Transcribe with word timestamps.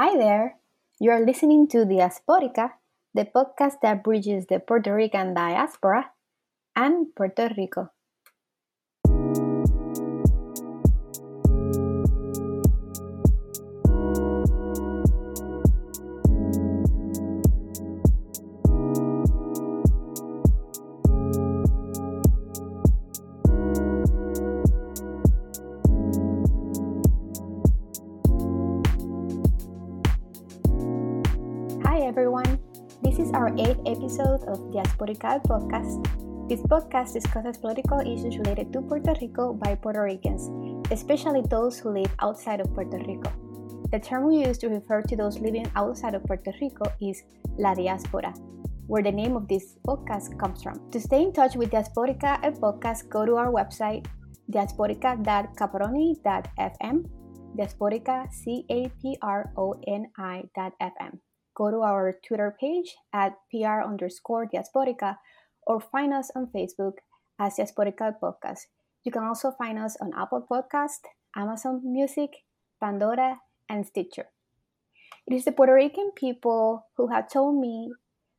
Hi 0.00 0.16
there. 0.16 0.56
You 0.98 1.10
are 1.10 1.20
listening 1.20 1.68
to 1.76 1.84
Diasporica, 1.84 2.72
the 3.12 3.26
podcast 3.26 3.82
that 3.82 4.02
bridges 4.02 4.46
the 4.46 4.58
Puerto 4.58 4.94
Rican 4.94 5.34
diaspora 5.34 6.12
and 6.74 7.14
Puerto 7.14 7.52
Rico. 7.54 7.90
Episode 34.10 34.42
of 34.50 34.58
Diasporica 34.74 35.38
Podcast. 35.46 36.02
This 36.50 36.58
podcast 36.66 37.14
discusses 37.14 37.54
political 37.56 38.02
issues 38.02 38.34
related 38.38 38.72
to 38.72 38.82
Puerto 38.82 39.14
Rico 39.22 39.54
by 39.54 39.76
Puerto 39.76 40.02
Ricans, 40.02 40.50
especially 40.90 41.42
those 41.46 41.78
who 41.78 41.90
live 41.94 42.10
outside 42.18 42.58
of 42.58 42.74
Puerto 42.74 42.98
Rico. 42.98 43.30
The 43.92 44.00
term 44.00 44.26
we 44.26 44.44
use 44.44 44.58
to 44.58 44.68
refer 44.68 45.02
to 45.02 45.14
those 45.14 45.38
living 45.38 45.70
outside 45.76 46.16
of 46.16 46.24
Puerto 46.24 46.52
Rico 46.60 46.90
is 47.00 47.22
La 47.56 47.72
Diaspora, 47.74 48.34
where 48.88 49.04
the 49.04 49.12
name 49.12 49.36
of 49.36 49.46
this 49.46 49.76
podcast 49.86 50.36
comes 50.40 50.60
from. 50.60 50.90
To 50.90 50.98
stay 50.98 51.22
in 51.22 51.32
touch 51.32 51.54
with 51.54 51.70
Diasporica 51.70 52.40
and 52.42 52.58
podcast, 52.58 53.08
go 53.08 53.24
to 53.24 53.36
our 53.36 53.52
website, 53.52 54.06
diasporica.caproni.fm, 54.50 57.04
diasporica, 57.54 58.26
C-A-P-R-O-N-I.fm 58.32 59.20
go 61.54 61.70
to 61.70 61.82
our 61.82 62.16
Twitter 62.26 62.56
page 62.58 62.96
at 63.12 63.34
PR 63.50 63.82
underscore 63.82 64.46
Diasporica 64.46 65.16
or 65.66 65.80
find 65.80 66.12
us 66.12 66.30
on 66.34 66.48
Facebook 66.54 66.94
as 67.38 67.56
Diasporica 67.56 68.14
Podcast. 68.22 68.66
You 69.04 69.12
can 69.12 69.24
also 69.24 69.50
find 69.50 69.78
us 69.78 69.96
on 70.00 70.12
Apple 70.16 70.46
Podcast, 70.50 71.08
Amazon 71.36 71.80
Music, 71.84 72.30
Pandora, 72.80 73.40
and 73.68 73.86
Stitcher. 73.86 74.26
It 75.26 75.34
is 75.34 75.44
the 75.44 75.52
Puerto 75.52 75.74
Rican 75.74 76.10
people 76.14 76.86
who 76.96 77.08
have 77.08 77.30
told 77.30 77.60
me 77.60 77.92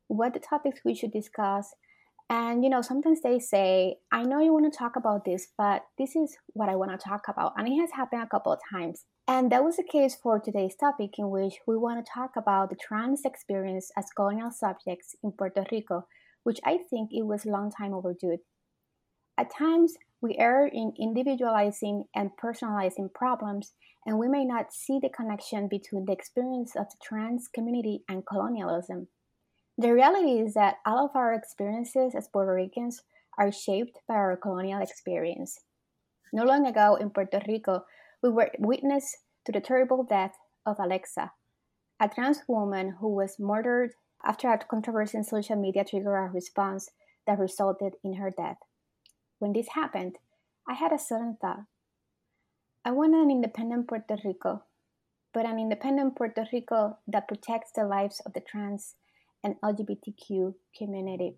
what 0.08 0.34
the 0.34 0.40
topics 0.40 0.80
we 0.84 0.94
should 0.94 1.12
discuss. 1.12 1.74
And 2.28 2.62
you 2.64 2.70
know, 2.70 2.82
sometimes 2.82 3.22
they 3.22 3.38
say, 3.38 3.96
I 4.12 4.22
know 4.22 4.40
you 4.40 4.52
want 4.52 4.70
to 4.72 4.76
talk 4.76 4.96
about 4.96 5.24
this, 5.24 5.48
but 5.56 5.82
this 5.98 6.14
is 6.14 6.36
what 6.52 6.68
I 6.68 6.76
want 6.76 6.90
to 6.92 6.98
talk 6.98 7.22
about. 7.28 7.54
And 7.56 7.66
it 7.66 7.76
has 7.80 7.90
happened 7.92 8.22
a 8.22 8.28
couple 8.28 8.52
of 8.52 8.60
times. 8.70 9.04
And 9.28 9.52
that 9.52 9.62
was 9.62 9.76
the 9.76 9.84
case 9.84 10.16
for 10.16 10.40
today's 10.40 10.74
topic, 10.74 11.18
in 11.18 11.30
which 11.30 11.54
we 11.66 11.76
want 11.76 12.04
to 12.04 12.12
talk 12.12 12.32
about 12.36 12.70
the 12.70 12.76
trans 12.76 13.24
experience 13.24 13.90
as 13.96 14.10
colonial 14.16 14.50
subjects 14.50 15.14
in 15.22 15.32
Puerto 15.32 15.64
Rico, 15.70 16.06
which 16.42 16.58
I 16.64 16.78
think 16.90 17.10
it 17.12 17.24
was 17.24 17.44
a 17.44 17.50
long 17.50 17.70
time 17.70 17.94
overdue. 17.94 18.38
At 19.38 19.54
times, 19.54 19.94
we 20.20 20.36
err 20.38 20.66
in 20.66 20.92
individualizing 20.98 22.04
and 22.14 22.30
personalizing 22.36 23.14
problems, 23.14 23.72
and 24.04 24.18
we 24.18 24.28
may 24.28 24.44
not 24.44 24.72
see 24.72 24.98
the 25.00 25.08
connection 25.08 25.68
between 25.68 26.04
the 26.04 26.12
experience 26.12 26.74
of 26.74 26.90
the 26.90 26.96
trans 27.02 27.48
community 27.48 28.02
and 28.08 28.26
colonialism. 28.26 29.08
The 29.78 29.92
reality 29.92 30.40
is 30.40 30.54
that 30.54 30.76
all 30.84 31.04
of 31.04 31.16
our 31.16 31.32
experiences 31.32 32.14
as 32.14 32.28
Puerto 32.28 32.54
Ricans 32.54 33.02
are 33.38 33.52
shaped 33.52 33.98
by 34.06 34.14
our 34.14 34.36
colonial 34.36 34.82
experience. 34.82 35.60
No 36.32 36.44
long 36.44 36.66
ago 36.66 36.96
in 36.96 37.10
Puerto 37.10 37.40
Rico, 37.48 37.84
we 38.22 38.30
were 38.30 38.50
witness 38.58 39.16
to 39.44 39.52
the 39.52 39.60
terrible 39.60 40.04
death 40.04 40.36
of 40.64 40.76
Alexa, 40.78 41.32
a 42.00 42.08
trans 42.08 42.42
woman 42.46 42.96
who 43.00 43.08
was 43.08 43.36
murdered 43.38 43.94
after 44.24 44.48
a 44.48 44.58
controversy 44.58 45.18
in 45.18 45.24
social 45.24 45.56
media 45.56 45.84
triggered 45.84 46.28
a 46.28 46.32
response 46.32 46.90
that 47.26 47.38
resulted 47.38 47.94
in 48.04 48.14
her 48.14 48.30
death. 48.30 48.58
When 49.40 49.52
this 49.52 49.68
happened, 49.74 50.16
I 50.68 50.74
had 50.74 50.92
a 50.92 50.98
sudden 50.98 51.36
thought. 51.40 51.64
I 52.84 52.92
want 52.92 53.14
an 53.14 53.30
independent 53.30 53.88
Puerto 53.88 54.16
Rico, 54.24 54.62
but 55.34 55.46
an 55.46 55.58
independent 55.58 56.16
Puerto 56.16 56.46
Rico 56.52 56.98
that 57.08 57.26
protects 57.26 57.72
the 57.74 57.84
lives 57.84 58.20
of 58.24 58.32
the 58.34 58.40
trans 58.40 58.94
and 59.42 59.56
LGBTQ 59.62 60.54
community. 60.76 61.36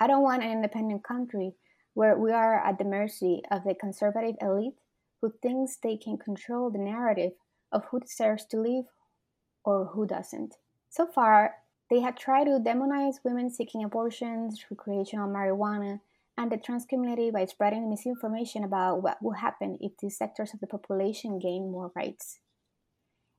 I 0.00 0.08
don't 0.08 0.22
want 0.22 0.42
an 0.42 0.50
independent 0.50 1.04
country 1.04 1.54
where 1.94 2.18
we 2.18 2.32
are 2.32 2.64
at 2.64 2.78
the 2.78 2.84
mercy 2.84 3.42
of 3.50 3.62
the 3.64 3.74
conservative 3.74 4.36
elite 4.40 4.74
who 5.20 5.32
thinks 5.42 5.76
they 5.76 5.96
can 5.96 6.16
control 6.16 6.70
the 6.70 6.78
narrative 6.78 7.32
of 7.72 7.84
who 7.90 8.00
deserves 8.00 8.44
to 8.46 8.56
live 8.56 8.86
or 9.64 9.86
who 9.86 10.06
doesn't. 10.06 10.56
So 10.88 11.06
far, 11.06 11.54
they 11.90 12.00
have 12.00 12.16
tried 12.16 12.44
to 12.44 12.58
demonize 12.58 13.16
women 13.24 13.50
seeking 13.50 13.84
abortions, 13.84 14.64
recreational 14.70 15.28
marijuana, 15.28 16.00
and 16.36 16.50
the 16.50 16.56
trans 16.56 16.86
community 16.86 17.30
by 17.30 17.44
spreading 17.44 17.90
misinformation 17.90 18.64
about 18.64 19.02
what 19.02 19.22
will 19.22 19.34
happen 19.34 19.76
if 19.80 19.92
these 20.00 20.16
sectors 20.16 20.54
of 20.54 20.60
the 20.60 20.66
population 20.66 21.38
gain 21.38 21.70
more 21.70 21.92
rights. 21.94 22.38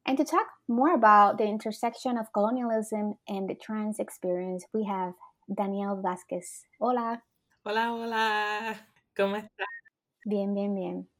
And 0.05 0.17
to 0.17 0.23
talk 0.23 0.47
more 0.67 0.93
about 0.93 1.37
the 1.37 1.45
intersection 1.45 2.17
of 2.17 2.33
colonialism 2.33 3.15
and 3.27 3.49
the 3.49 3.55
trans 3.55 3.99
experience, 3.99 4.65
we 4.73 4.85
have 4.85 5.13
Danielle 5.53 6.01
Vázquez. 6.03 6.65
Hola. 6.79 7.21
Hola, 7.63 7.93
hola. 7.93 8.75
¿Cómo 9.15 9.35
estás? 9.37 9.67
Bien, 10.25 10.53
bien, 10.53 10.73
bien. 10.75 11.10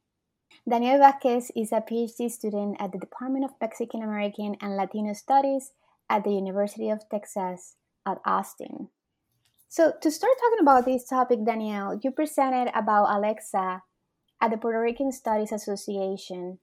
Daniel 0.70 1.00
Vázquez 1.00 1.52
is 1.56 1.72
a 1.72 1.82
PhD 1.82 2.30
student 2.30 2.78
at 2.80 2.92
the 2.92 3.00
Department 3.00 3.46
of 3.46 3.52
Mexican 3.60 4.04
American 4.04 4.56
and 4.62 4.78
Latino 4.78 5.14
Studies 5.14 5.72
at 6.10 6.24
the 6.24 6.32
University 6.32 6.90
of 6.90 7.08
Texas 7.10 7.76
at 8.06 8.20
Austin. 8.26 8.90
So, 9.70 9.94
to 10.02 10.12
start 10.12 10.34
talking 10.40 10.60
about 10.62 10.86
this 10.86 11.08
topic, 11.08 11.46
Danielle, 11.46 12.00
you 12.04 12.12
presented 12.12 12.70
about 12.76 13.16
Alexa 13.16 13.82
at 14.42 14.52
the 14.52 14.58
Puerto 14.58 14.82
Rican 14.82 15.12
Studies 15.12 15.52
Association, 15.52 16.60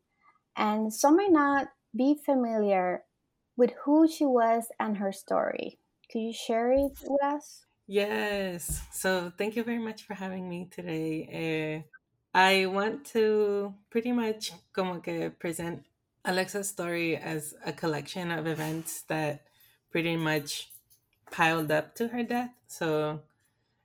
and 0.54 0.92
some 0.92 1.16
may 1.16 1.28
not 1.28 1.68
be 1.96 2.20
familiar 2.22 3.04
with 3.56 3.72
who 3.84 4.06
she 4.06 4.26
was 4.26 4.68
and 4.78 4.98
her 4.98 5.10
story. 5.10 5.78
Could 6.12 6.20
you 6.20 6.32
share 6.32 6.72
it 6.72 6.92
with 7.02 7.22
us? 7.24 7.64
Yes. 7.86 8.82
So, 8.92 9.32
thank 9.38 9.56
you 9.56 9.64
very 9.64 9.78
much 9.78 10.02
for 10.02 10.12
having 10.14 10.46
me 10.46 10.68
today. 10.70 11.82
Uh, 11.82 11.97
I 12.38 12.66
want 12.66 13.04
to 13.14 13.74
pretty 13.90 14.12
much 14.12 14.52
como 14.72 15.00
que 15.00 15.30
present 15.30 15.82
Alexa's 16.24 16.68
story 16.68 17.16
as 17.16 17.56
a 17.66 17.72
collection 17.72 18.30
of 18.30 18.46
events 18.46 19.02
that 19.08 19.42
pretty 19.90 20.14
much 20.14 20.70
piled 21.32 21.72
up 21.72 21.96
to 21.96 22.06
her 22.06 22.22
death. 22.22 22.52
So 22.68 23.22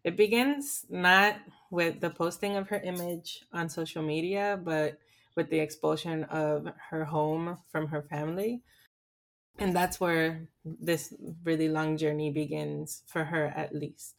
it 0.03 0.15
begins 0.15 0.85
not 0.87 1.37
with 1.71 1.99
the 1.99 2.11
posting 2.11 2.55
of 2.55 2.69
her 2.69 2.79
image 2.79 3.43
on 3.51 3.69
social 3.69 4.03
media, 4.03 4.59
but 4.63 4.99
with 5.35 5.49
the 5.49 5.59
expulsion 5.59 6.25
of 6.25 6.67
her 6.91 7.05
home 7.05 7.57
from 7.71 7.87
her 7.87 8.03
family. 8.03 8.61
And 9.57 9.75
that's 9.75 9.99
where 9.99 10.47
this 10.63 11.11
really 11.43 11.69
long 11.69 11.97
journey 11.97 12.29
begins 12.29 13.01
for 13.07 13.23
her, 13.23 13.47
at 13.55 13.73
least. 13.73 14.13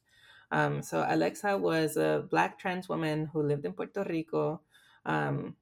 Um, 0.55 0.83
so 0.83 1.05
Alexa 1.09 1.59
was 1.59 1.97
a 1.97 2.25
black 2.31 2.61
trans 2.61 2.89
woman 2.89 3.27
who 3.27 3.43
lived 3.43 3.65
in 3.65 3.73
Puerto 3.73 4.05
Rico. 4.09 4.61
Um, 5.05 5.57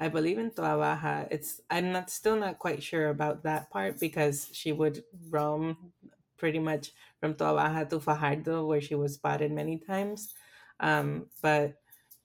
I 0.00 0.08
believe 0.08 0.38
in 0.38 0.50
Toa 0.50 0.76
Baja. 0.76 1.26
It's 1.30 1.60
I'm 1.70 1.92
not 1.92 2.10
still 2.10 2.34
not 2.34 2.58
quite 2.58 2.82
sure 2.82 3.10
about 3.10 3.44
that 3.44 3.70
part 3.70 4.00
because 4.00 4.50
she 4.52 4.72
would 4.72 5.04
roam 5.30 5.92
pretty 6.36 6.58
much 6.58 6.90
from 7.20 7.34
Toa 7.34 7.54
Baja 7.54 7.84
to 7.84 8.00
Fajardo, 8.00 8.66
where 8.66 8.80
she 8.80 8.96
was 8.96 9.14
spotted 9.14 9.52
many 9.52 9.78
times. 9.78 10.34
Um, 10.80 11.26
but 11.40 11.78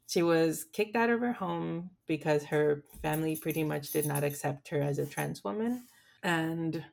she 0.08 0.24
was 0.24 0.66
kicked 0.74 0.96
out 0.96 1.12
of 1.12 1.22
her 1.22 1.34
home 1.34 1.92
because 2.08 2.44
her 2.46 2.84
family 3.04 3.36
pretty 3.36 3.64
much 3.64 3.92
did 3.92 4.08
not 4.08 4.24
accept 4.24 4.70
her 4.70 4.82
as 4.82 4.98
a 4.98 5.06
trans 5.06 5.44
woman, 5.44 5.86
and 6.24 6.84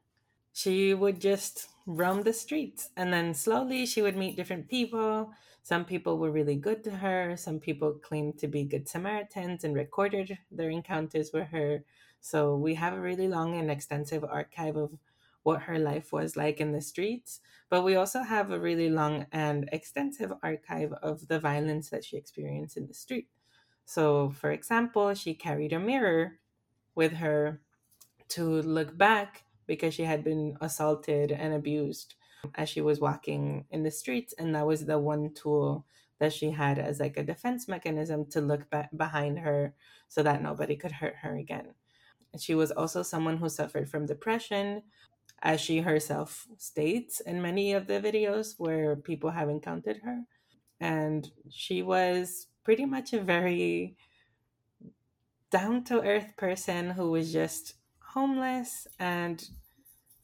she 0.52 0.92
would 0.92 1.20
just 1.22 1.68
roam 1.86 2.22
the 2.22 2.32
streets. 2.32 2.90
And 2.96 3.12
then 3.12 3.32
slowly 3.32 3.86
she 3.86 4.02
would 4.02 4.16
meet 4.16 4.36
different 4.36 4.68
people. 4.68 5.32
Some 5.62 5.84
people 5.84 6.18
were 6.18 6.30
really 6.30 6.56
good 6.56 6.84
to 6.84 6.90
her. 6.90 7.36
Some 7.36 7.58
people 7.58 7.92
claimed 7.92 8.38
to 8.38 8.48
be 8.48 8.64
good 8.64 8.88
Samaritans 8.88 9.64
and 9.64 9.74
recorded 9.74 10.38
their 10.50 10.70
encounters 10.70 11.30
with 11.32 11.48
her. 11.48 11.84
So 12.20 12.56
we 12.56 12.74
have 12.74 12.92
a 12.92 13.00
really 13.00 13.28
long 13.28 13.58
and 13.58 13.70
extensive 13.70 14.24
archive 14.24 14.76
of 14.76 14.98
what 15.42 15.62
her 15.62 15.78
life 15.78 16.12
was 16.12 16.36
like 16.36 16.60
in 16.60 16.72
the 16.72 16.80
streets. 16.80 17.40
But 17.70 17.82
we 17.82 17.94
also 17.94 18.22
have 18.22 18.50
a 18.50 18.58
really 18.58 18.90
long 18.90 19.26
and 19.30 19.68
extensive 19.72 20.32
archive 20.42 20.92
of 21.02 21.28
the 21.28 21.38
violence 21.38 21.88
that 21.90 22.04
she 22.04 22.16
experienced 22.16 22.76
in 22.76 22.88
the 22.88 22.94
street. 22.94 23.28
So, 23.84 24.30
for 24.30 24.50
example, 24.50 25.14
she 25.14 25.34
carried 25.34 25.72
a 25.72 25.78
mirror 25.78 26.40
with 26.96 27.12
her 27.12 27.60
to 28.30 28.62
look 28.62 28.98
back 28.98 29.45
because 29.66 29.94
she 29.94 30.04
had 30.04 30.24
been 30.24 30.56
assaulted 30.60 31.32
and 31.32 31.54
abused 31.54 32.14
as 32.54 32.68
she 32.68 32.80
was 32.80 33.00
walking 33.00 33.66
in 33.70 33.82
the 33.82 33.90
streets 33.90 34.34
and 34.38 34.54
that 34.54 34.66
was 34.66 34.86
the 34.86 34.98
one 34.98 35.32
tool 35.34 35.86
that 36.18 36.32
she 36.32 36.50
had 36.50 36.78
as 36.78 37.00
like 37.00 37.16
a 37.16 37.22
defense 37.22 37.68
mechanism 37.68 38.26
to 38.26 38.40
look 38.40 38.68
back 38.70 38.90
behind 38.96 39.38
her 39.40 39.74
so 40.08 40.22
that 40.22 40.42
nobody 40.42 40.76
could 40.76 40.92
hurt 40.92 41.16
her 41.16 41.36
again 41.36 41.74
She 42.38 42.54
was 42.54 42.70
also 42.72 43.02
someone 43.02 43.38
who 43.38 43.48
suffered 43.48 43.88
from 43.90 44.06
depression, 44.06 44.82
as 45.42 45.60
she 45.60 45.80
herself 45.80 46.46
states 46.58 47.20
in 47.20 47.42
many 47.42 47.72
of 47.72 47.86
the 47.86 48.00
videos 48.00 48.54
where 48.58 48.96
people 48.96 49.30
have 49.30 49.48
encountered 49.50 49.98
her. 50.04 50.24
And 50.80 51.30
she 51.50 51.82
was 51.82 52.48
pretty 52.64 52.84
much 52.86 53.12
a 53.12 53.20
very 53.22 53.96
down 55.50 55.84
to 55.84 56.00
earth 56.02 56.36
person 56.36 56.90
who 56.90 57.10
was 57.10 57.32
just 57.32 57.74
homeless 58.16 58.88
and 58.98 59.50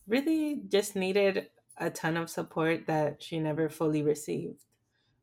really 0.08 0.62
just 0.68 0.96
needed 0.96 1.50
a 1.78 1.90
ton 1.90 2.16
of 2.16 2.30
support 2.30 2.86
that 2.86 3.22
she 3.22 3.40
never 3.40 3.68
fully 3.68 4.02
received. 4.02 4.64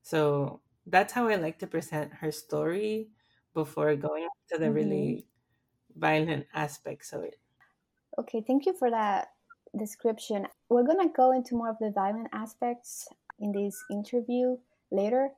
So 0.04 0.62
that's 0.88 1.14
how 1.14 1.28
I 1.30 1.36
like 1.36 1.60
to 1.60 1.68
present 1.68 2.14
her 2.16 2.32
story 2.32 3.12
before 3.54 3.96
going 3.98 4.30
to 4.50 4.58
the 4.60 4.72
Mhm. 4.72 4.74
really 4.74 5.28
violent 5.96 6.48
aspects 6.54 7.14
of 7.14 7.24
it. 7.24 7.40
Okay, 8.18 8.42
thank 8.42 8.66
you 8.66 8.74
for 8.74 8.90
that 8.92 9.34
description. 9.78 10.48
We're 10.70 10.84
going 10.84 11.08
to 11.08 11.14
go 11.14 11.32
into 11.32 11.56
more 11.56 11.70
of 11.70 11.78
the 11.80 11.92
violent 11.92 12.30
aspects 12.32 13.08
in 13.40 13.52
this 13.52 13.84
interview 13.90 14.58
later, 14.92 15.32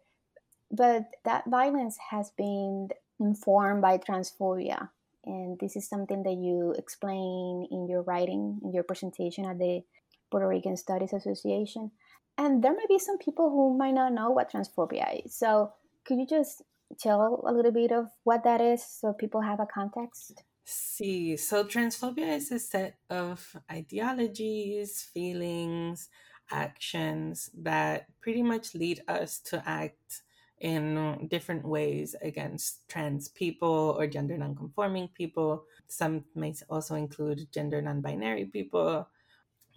but 0.72 1.16
that 1.26 1.46
violence 1.50 1.98
has 2.12 2.32
been 2.32 2.90
informed 3.20 3.82
by 3.84 3.98
transphobia. 4.00 4.92
And 5.26 5.58
this 5.60 5.76
is 5.76 5.88
something 5.88 6.24
that 6.24 6.38
you 6.38 6.74
explain 6.78 7.68
in 7.70 7.88
your 7.88 8.02
writing, 8.02 8.60
in 8.64 8.74
your 8.74 8.84
presentation 8.84 9.46
at 9.46 9.60
the 9.60 9.82
Puerto 10.30 10.48
Rican 10.48 10.78
Studies 10.78 11.14
Association. 11.14 11.92
And 12.38 12.64
there 12.64 12.74
may 12.74 12.86
be 12.88 12.98
some 12.98 13.18
people 13.18 13.50
who 13.50 13.78
might 13.78 13.94
not 13.94 14.14
know 14.14 14.32
what 14.32 14.52
transphobia 14.52 15.26
is. 15.26 15.36
So, 15.36 15.74
could 16.06 16.18
you 16.18 16.26
just 16.26 16.64
tell 17.00 17.44
a 17.46 17.54
little 17.54 17.72
bit 17.72 17.92
of 17.92 18.08
what 18.24 18.44
that 18.44 18.62
is 18.62 18.84
so 18.84 19.14
people 19.14 19.42
have 19.42 19.60
a 19.60 19.68
context? 19.68 20.44
See, 20.66 21.38
so 21.38 21.64
transphobia 21.66 22.38
is 22.38 22.52
a 22.52 22.60
set 22.60 22.96
of 23.10 23.56
ideologies, 23.72 25.02
feelings, 25.14 26.10
actions 26.52 27.50
that 27.62 28.06
pretty 28.22 28.44
much 28.44 28.76
lead 28.76 29.02
us 29.08 29.40
to 29.40 29.64
act 29.66 30.22
in 30.62 31.28
different 31.30 31.66
ways 31.66 32.16
against 32.22 32.88
trans 32.88 33.28
people 33.28 33.96
or 33.98 34.06
gender 34.08 34.38
nonconforming 34.38 35.10
people. 35.10 35.66
Some 35.88 36.24
may 36.36 36.54
also 36.70 36.96
include 36.96 37.52
gender 37.52 37.82
non 37.82 38.02
binary 38.02 38.46
people. 38.46 39.08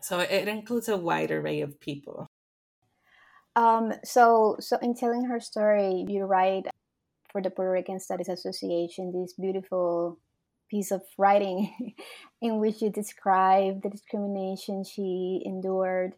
So 0.01 0.21
it 0.21 0.47
includes 0.47 0.89
a 0.89 0.97
wide 0.97 1.31
array 1.31 1.63
of 1.63 1.81
people. 1.81 2.29
Um, 3.57 3.95
so, 4.05 4.57
so 4.61 4.77
in 4.83 4.95
telling 4.95 5.25
her 5.25 5.41
story, 5.41 6.05
you 6.07 6.25
write 6.25 6.67
for 7.33 7.41
the 7.41 7.51
Puerto 7.51 7.71
Rican 7.71 7.99
Studies 7.99 8.29
Association 8.29 9.13
this 9.13 9.33
beautiful 9.33 10.19
piece 10.69 10.91
of 10.91 11.03
writing 11.17 11.95
in 12.43 12.59
which 12.59 12.83
you 12.83 12.91
describe 12.91 13.83
the 13.83 13.89
discrimination 13.89 14.85
she 14.85 15.43
endured. 15.47 16.15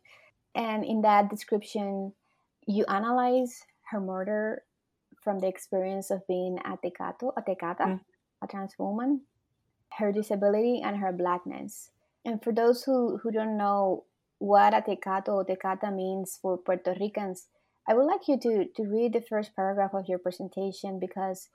And 0.56 0.84
in 0.84 1.02
that 1.02 1.30
description, 1.30 2.12
you 2.66 2.84
analyze 2.88 3.62
her 3.90 4.00
murder 4.00 4.62
from 5.22 5.38
the 5.40 5.46
experience 5.48 6.10
of 6.10 6.26
being 6.26 6.58
a 6.64 6.76
tecato, 6.76 7.32
a 7.36 7.42
tecata, 7.42 7.86
Mm. 7.86 8.00
a 8.42 8.46
trans 8.46 8.78
woman, 8.78 9.22
her 9.98 10.12
disability, 10.12 10.82
and 10.82 10.96
her 10.98 11.12
blackness. 11.12 11.90
And 12.24 12.42
for 12.42 12.52
those 12.52 12.84
who, 12.84 13.18
who 13.18 13.30
don't 13.30 13.56
know 13.56 14.04
what 14.38 14.74
a 14.74 14.82
tecato 14.82 15.34
or 15.34 15.44
tecata 15.44 15.94
means 15.94 16.38
for 16.40 16.58
Puerto 16.58 16.94
Ricans, 17.00 17.48
I 17.88 17.94
would 17.94 18.04
like 18.06 18.26
you 18.28 18.38
to, 18.40 18.66
to 18.76 18.82
read 18.82 19.12
the 19.12 19.20
first 19.20 19.54
paragraph 19.54 19.94
of 19.94 20.08
your 20.08 20.18
presentation 20.18 20.98
because 20.98 21.48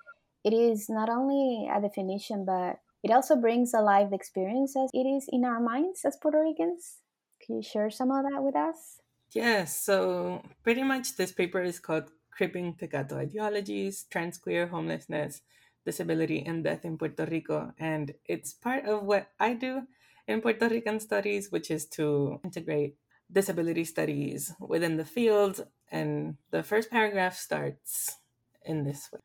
it 0.43 0.53
is 0.53 0.89
not 0.89 1.09
only 1.09 1.69
a 1.71 1.81
definition, 1.81 2.45
but 2.45 2.79
it 3.03 3.11
also 3.11 3.35
brings 3.35 3.73
alive 3.73 4.09
the 4.09 4.15
experience 4.15 4.75
as 4.77 4.89
it 4.93 5.05
is 5.05 5.27
in 5.31 5.43
our 5.43 5.59
minds 5.59 6.05
as 6.05 6.17
Puerto 6.21 6.39
Ricans. 6.39 6.99
Can 7.45 7.57
you 7.57 7.61
share 7.63 7.89
some 7.89 8.11
of 8.11 8.23
that 8.23 8.41
with 8.41 8.55
us? 8.55 9.01
Yes, 9.33 9.77
so 9.77 10.41
pretty 10.63 10.83
much 10.83 11.15
this 11.15 11.31
paper 11.31 11.61
is 11.61 11.79
called 11.79 12.11
Cripping 12.41 12.73
Tecato 12.73 13.21
Ideologies, 13.21 14.09
Trans 14.09 14.39
Queer 14.39 14.65
Homelessness, 14.65 15.43
Disability, 15.85 16.41
and 16.43 16.63
Death 16.63 16.85
in 16.85 16.97
Puerto 16.97 17.27
Rico. 17.29 17.71
And 17.77 18.15
it's 18.25 18.51
part 18.51 18.85
of 18.85 19.03
what 19.03 19.29
I 19.39 19.53
do 19.53 19.85
in 20.27 20.41
Puerto 20.41 20.67
Rican 20.67 20.99
studies, 20.99 21.51
which 21.51 21.69
is 21.69 21.85
to 22.01 22.41
integrate 22.43 22.95
disability 23.31 23.85
studies 23.85 24.55
within 24.59 24.97
the 24.97 25.05
field. 25.05 25.67
And 25.91 26.37
the 26.49 26.63
first 26.63 26.89
paragraph 26.89 27.37
starts 27.37 28.17
in 28.65 28.85
this 28.85 29.11
way. 29.13 29.19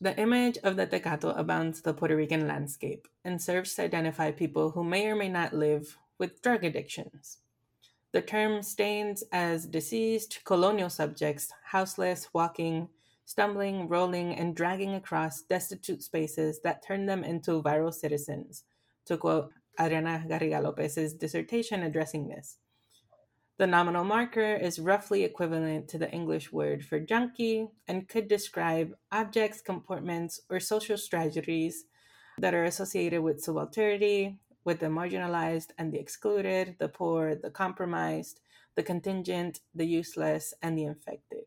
The 0.00 0.16
image 0.16 0.56
of 0.64 0.76
the 0.76 0.86
Tecato 0.86 1.38
abounds 1.38 1.82
the 1.82 1.92
Puerto 1.92 2.16
Rican 2.16 2.48
landscape 2.48 3.06
and 3.22 3.36
serves 3.36 3.74
to 3.74 3.82
identify 3.82 4.30
people 4.30 4.70
who 4.70 4.82
may 4.82 5.08
or 5.08 5.14
may 5.14 5.28
not 5.28 5.52
live 5.52 5.98
with 6.16 6.40
drug 6.40 6.64
addictions. 6.64 7.36
The 8.16 8.22
term 8.22 8.62
stands 8.62 9.22
as 9.30 9.66
deceased 9.66 10.40
colonial 10.44 10.88
subjects, 10.88 11.52
houseless, 11.62 12.30
walking, 12.32 12.88
stumbling, 13.26 13.88
rolling, 13.88 14.34
and 14.36 14.56
dragging 14.56 14.94
across 14.94 15.42
destitute 15.42 16.02
spaces 16.02 16.60
that 16.64 16.82
turn 16.82 17.04
them 17.04 17.24
into 17.24 17.62
viral 17.62 17.92
citizens, 17.92 18.64
to 19.04 19.18
quote 19.18 19.52
Adriana 19.78 20.24
Garriga 20.26 20.62
Lopez's 20.62 21.12
dissertation 21.12 21.82
addressing 21.82 22.26
this. 22.26 22.56
The 23.58 23.66
nominal 23.66 24.04
marker 24.04 24.54
is 24.54 24.78
roughly 24.78 25.22
equivalent 25.22 25.86
to 25.88 25.98
the 25.98 26.10
English 26.10 26.50
word 26.50 26.86
for 26.86 26.98
junkie 26.98 27.68
and 27.86 28.08
could 28.08 28.28
describe 28.28 28.94
objects, 29.12 29.60
comportments, 29.60 30.40
or 30.48 30.58
social 30.58 30.96
strategies 30.96 31.84
that 32.38 32.54
are 32.54 32.64
associated 32.64 33.20
with 33.20 33.44
subalternity, 33.44 34.38
with 34.66 34.80
the 34.80 34.86
marginalized 34.86 35.70
and 35.78 35.92
the 35.92 35.98
excluded, 35.98 36.76
the 36.78 36.88
poor, 36.88 37.36
the 37.36 37.50
compromised, 37.50 38.40
the 38.74 38.82
contingent, 38.82 39.60
the 39.74 39.86
useless, 39.86 40.52
and 40.60 40.76
the 40.76 40.84
infected. 40.84 41.44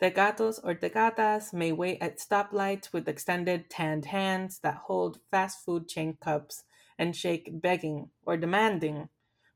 Tecatos 0.00 0.60
or 0.62 0.74
tecatas 0.74 1.54
may 1.54 1.72
wait 1.72 1.96
at 2.02 2.18
stoplights 2.18 2.92
with 2.92 3.08
extended 3.08 3.70
tanned 3.70 4.04
hands 4.04 4.60
that 4.62 4.82
hold 4.84 5.20
fast 5.30 5.64
food 5.64 5.88
chain 5.88 6.18
cups 6.22 6.64
and 6.98 7.16
shake 7.16 7.48
begging 7.62 8.10
or 8.26 8.36
demanding 8.36 9.08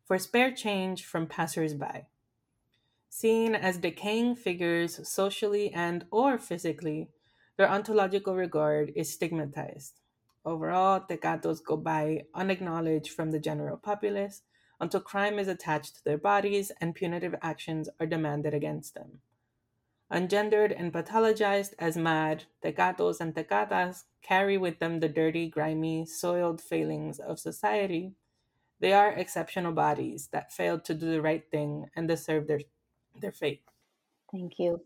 for 0.06 0.18
spare 0.18 0.50
change 0.50 1.04
from 1.04 1.26
passersby. 1.26 2.06
Seen 3.10 3.54
as 3.54 3.76
decaying 3.76 4.36
figures 4.36 5.06
socially 5.06 5.70
and 5.72 6.06
or 6.10 6.38
physically, 6.38 7.10
their 7.58 7.68
ontological 7.68 8.34
regard 8.34 8.90
is 8.96 9.12
stigmatized. 9.12 10.00
Overall, 10.44 11.00
tecatos 11.00 11.60
go 11.62 11.76
by 11.76 12.25
unacknowledged 12.34 13.12
from 13.12 13.31
the 13.31 13.38
general 13.38 13.76
populace 13.76 14.42
until 14.81 15.00
crime 15.00 15.38
is 15.38 15.48
attached 15.48 15.97
to 15.97 16.04
their 16.04 16.18
bodies 16.18 16.73
and 16.80 16.94
punitive 16.94 17.35
actions 17.42 17.88
are 18.00 18.06
demanded 18.06 18.54
against 18.54 18.94
them. 18.94 19.20
Ungendered 20.11 20.75
and 20.76 20.92
pathologized 20.92 21.75
as 21.78 21.97
mad, 21.97 22.44
tecatos 22.64 23.20
and 23.20 23.35
tecatas 23.35 24.04
carry 24.23 24.56
with 24.56 24.78
them 24.78 24.99
the 24.99 25.09
dirty, 25.09 25.49
grimy, 25.49 26.04
soiled 26.04 26.61
failings 26.61 27.20
of 27.20 27.38
society. 27.38 28.14
They 28.80 28.92
are 28.92 29.12
exceptional 29.12 29.73
bodies 29.73 30.28
that 30.32 30.52
failed 30.52 30.85
to 30.87 30.94
do 30.94 31.11
the 31.11 31.23
right 31.23 31.44
thing 31.50 31.90
and 31.94 32.09
deserve 32.09 32.49
their, 32.49 32.61
their 33.20 33.30
fate. 33.30 33.62
Thank 34.32 34.59
you. 34.59 34.85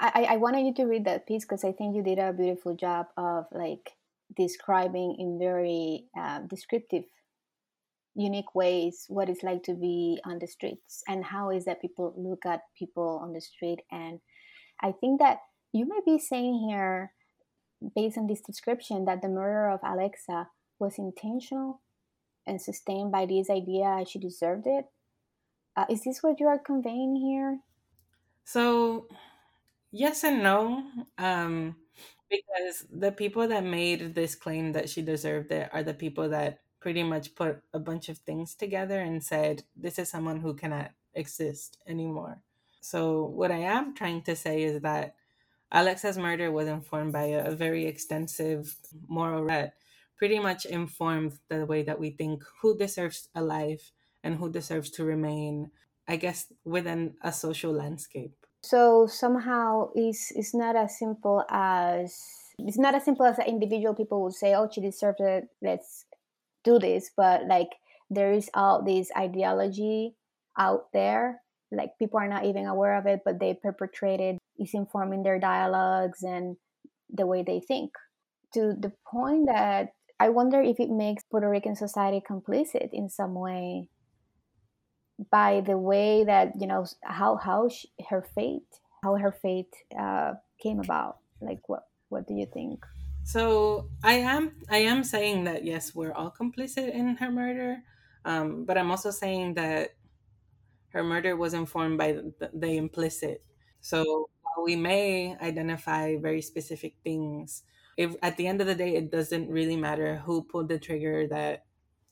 Um, 0.00 0.10
I, 0.14 0.22
I 0.30 0.36
wanted 0.36 0.66
you 0.66 0.74
to 0.74 0.84
read 0.84 1.04
that 1.04 1.26
piece 1.26 1.44
because 1.44 1.64
I 1.64 1.72
think 1.72 1.94
you 1.94 2.02
did 2.02 2.18
a 2.18 2.32
beautiful 2.32 2.74
job 2.74 3.06
of 3.16 3.46
like 3.52 3.92
describing 4.36 5.16
in 5.18 5.38
very 5.38 6.06
uh, 6.18 6.40
descriptive, 6.40 7.04
unique 8.14 8.54
ways 8.54 9.04
what 9.08 9.28
it's 9.28 9.42
like 9.42 9.62
to 9.64 9.74
be 9.74 10.20
on 10.24 10.38
the 10.38 10.46
streets 10.46 11.02
and 11.08 11.24
how 11.24 11.50
is 11.50 11.64
that 11.64 11.80
people 11.80 12.14
look 12.16 12.46
at 12.46 12.62
people 12.78 13.20
on 13.22 13.32
the 13.32 13.40
street. 13.40 13.80
And 13.90 14.20
I 14.80 14.92
think 14.92 15.20
that 15.20 15.38
you 15.72 15.86
may 15.86 16.00
be 16.04 16.18
saying 16.18 16.66
here, 16.68 17.12
based 17.94 18.18
on 18.18 18.26
this 18.26 18.40
description, 18.40 19.04
that 19.04 19.22
the 19.22 19.28
murder 19.28 19.68
of 19.70 19.80
Alexa 19.84 20.48
was 20.78 20.98
intentional 20.98 21.80
and 22.46 22.60
sustained 22.60 23.12
by 23.12 23.26
this 23.26 23.50
idea 23.50 24.04
she 24.08 24.18
deserved 24.18 24.66
it. 24.66 24.86
Uh, 25.76 25.84
is 25.88 26.02
this 26.02 26.22
what 26.22 26.40
you 26.40 26.46
are 26.46 26.58
conveying 26.58 27.16
here? 27.16 27.60
So, 28.44 29.06
yes 29.92 30.24
and 30.24 30.42
no. 30.42 30.84
Um, 31.18 31.76
because 32.30 32.86
the 32.92 33.12
people 33.12 33.48
that 33.48 33.64
made 33.64 34.14
this 34.14 34.34
claim 34.34 34.72
that 34.72 34.88
she 34.88 35.02
deserved 35.02 35.50
it 35.52 35.68
are 35.72 35.82
the 35.82 35.94
people 35.94 36.28
that 36.30 36.60
pretty 36.80 37.02
much 37.02 37.34
put 37.34 37.60
a 37.74 37.78
bunch 37.78 38.08
of 38.08 38.18
things 38.18 38.54
together 38.54 39.00
and 39.00 39.22
said, 39.22 39.62
this 39.76 39.98
is 39.98 40.08
someone 40.08 40.40
who 40.40 40.54
cannot 40.54 40.92
exist 41.14 41.78
anymore. 41.86 42.40
So, 42.80 43.24
what 43.26 43.50
I 43.50 43.58
am 43.58 43.94
trying 43.94 44.22
to 44.22 44.34
say 44.36 44.62
is 44.62 44.80
that 44.82 45.14
Alexa's 45.72 46.18
murder 46.18 46.52
was 46.52 46.68
informed 46.68 47.12
by 47.12 47.24
a, 47.26 47.46
a 47.46 47.56
very 47.56 47.86
extensive 47.86 48.76
moral 49.08 49.46
that 49.48 49.74
pretty 50.16 50.38
much 50.38 50.66
informed 50.66 51.38
the 51.48 51.66
way 51.66 51.82
that 51.82 52.00
we 52.00 52.10
think 52.10 52.44
who 52.62 52.76
deserves 52.78 53.28
a 53.34 53.42
life 53.42 53.92
and 54.24 54.36
who 54.36 54.50
deserves 54.50 54.90
to 54.92 55.04
remain, 55.04 55.70
I 56.08 56.16
guess, 56.16 56.52
within 56.64 57.16
a 57.22 57.32
social 57.32 57.72
landscape. 57.72 58.39
So 58.62 59.06
somehow 59.06 59.90
it's, 59.94 60.32
it's 60.32 60.54
not 60.54 60.76
as 60.76 60.98
simple 60.98 61.44
as 61.48 62.14
it's 62.66 62.78
not 62.78 62.94
as 62.94 63.04
simple 63.04 63.24
as 63.24 63.38
individual 63.38 63.94
people 63.94 64.22
would 64.22 64.34
say, 64.34 64.54
"Oh, 64.54 64.68
she 64.70 64.80
deserves 64.80 65.20
it. 65.20 65.48
Let's 65.62 66.04
do 66.64 66.78
this." 66.78 67.10
But 67.16 67.46
like 67.46 67.70
there 68.10 68.32
is 68.32 68.50
all 68.54 68.82
this 68.82 69.10
ideology 69.16 70.16
out 70.58 70.92
there. 70.92 71.42
Like 71.72 71.98
people 71.98 72.18
are 72.18 72.28
not 72.28 72.44
even 72.44 72.66
aware 72.66 72.98
of 72.98 73.06
it, 73.06 73.20
but 73.24 73.38
they 73.38 73.54
perpetrate 73.54 74.20
it. 74.20 74.38
It's 74.58 74.74
informing 74.74 75.22
their 75.22 75.38
dialogues 75.38 76.22
and 76.22 76.56
the 77.08 77.26
way 77.26 77.42
they 77.42 77.60
think. 77.60 77.92
To 78.54 78.74
the 78.78 78.92
point 79.06 79.46
that 79.46 79.92
I 80.18 80.28
wonder 80.28 80.60
if 80.60 80.80
it 80.80 80.90
makes 80.90 81.22
Puerto 81.24 81.48
Rican 81.48 81.76
society 81.76 82.20
complicit 82.20 82.90
in 82.92 83.08
some 83.08 83.34
way 83.34 83.88
by 85.30 85.60
the 85.60 85.76
way 85.76 86.24
that 86.24 86.52
you 86.60 86.66
know 86.66 86.86
how 87.02 87.36
how 87.36 87.68
she, 87.68 87.90
her 88.08 88.22
fate 88.34 88.80
how 89.02 89.16
her 89.16 89.32
fate 89.32 89.74
uh, 89.98 90.34
came 90.62 90.80
about? 90.80 91.18
Like 91.40 91.68
what 91.68 91.88
what 92.08 92.26
do 92.26 92.34
you 92.34 92.46
think? 92.46 92.84
So 93.24 93.88
i 94.02 94.14
am 94.14 94.56
i 94.70 94.78
am 94.78 95.04
saying 95.04 95.44
that 95.44 95.64
yes 95.64 95.94
we're 95.94 96.12
all 96.12 96.32
complicit 96.32 96.94
in 96.94 97.16
her 97.16 97.30
murder 97.30 97.84
um, 98.24 98.64
but 98.64 98.78
i'm 98.78 98.90
also 98.90 99.10
saying 99.10 99.54
that 99.54 99.90
her 100.90 101.02
murder 101.02 101.36
was 101.36 101.54
informed 101.54 101.98
by 101.98 102.12
the, 102.12 102.50
the 102.52 102.76
implicit. 102.76 103.42
So 103.80 104.28
we 104.62 104.76
may 104.76 105.36
identify 105.38 106.16
very 106.16 106.42
specific 106.42 106.94
things 107.02 107.62
if 107.96 108.14
at 108.22 108.36
the 108.36 108.46
end 108.46 108.60
of 108.60 108.66
the 108.66 108.74
day 108.74 108.94
it 108.94 109.10
doesn't 109.10 109.48
really 109.48 109.76
matter 109.76 110.16
who 110.16 110.42
pulled 110.42 110.68
the 110.68 110.78
trigger 110.78 111.26
that 111.28 111.64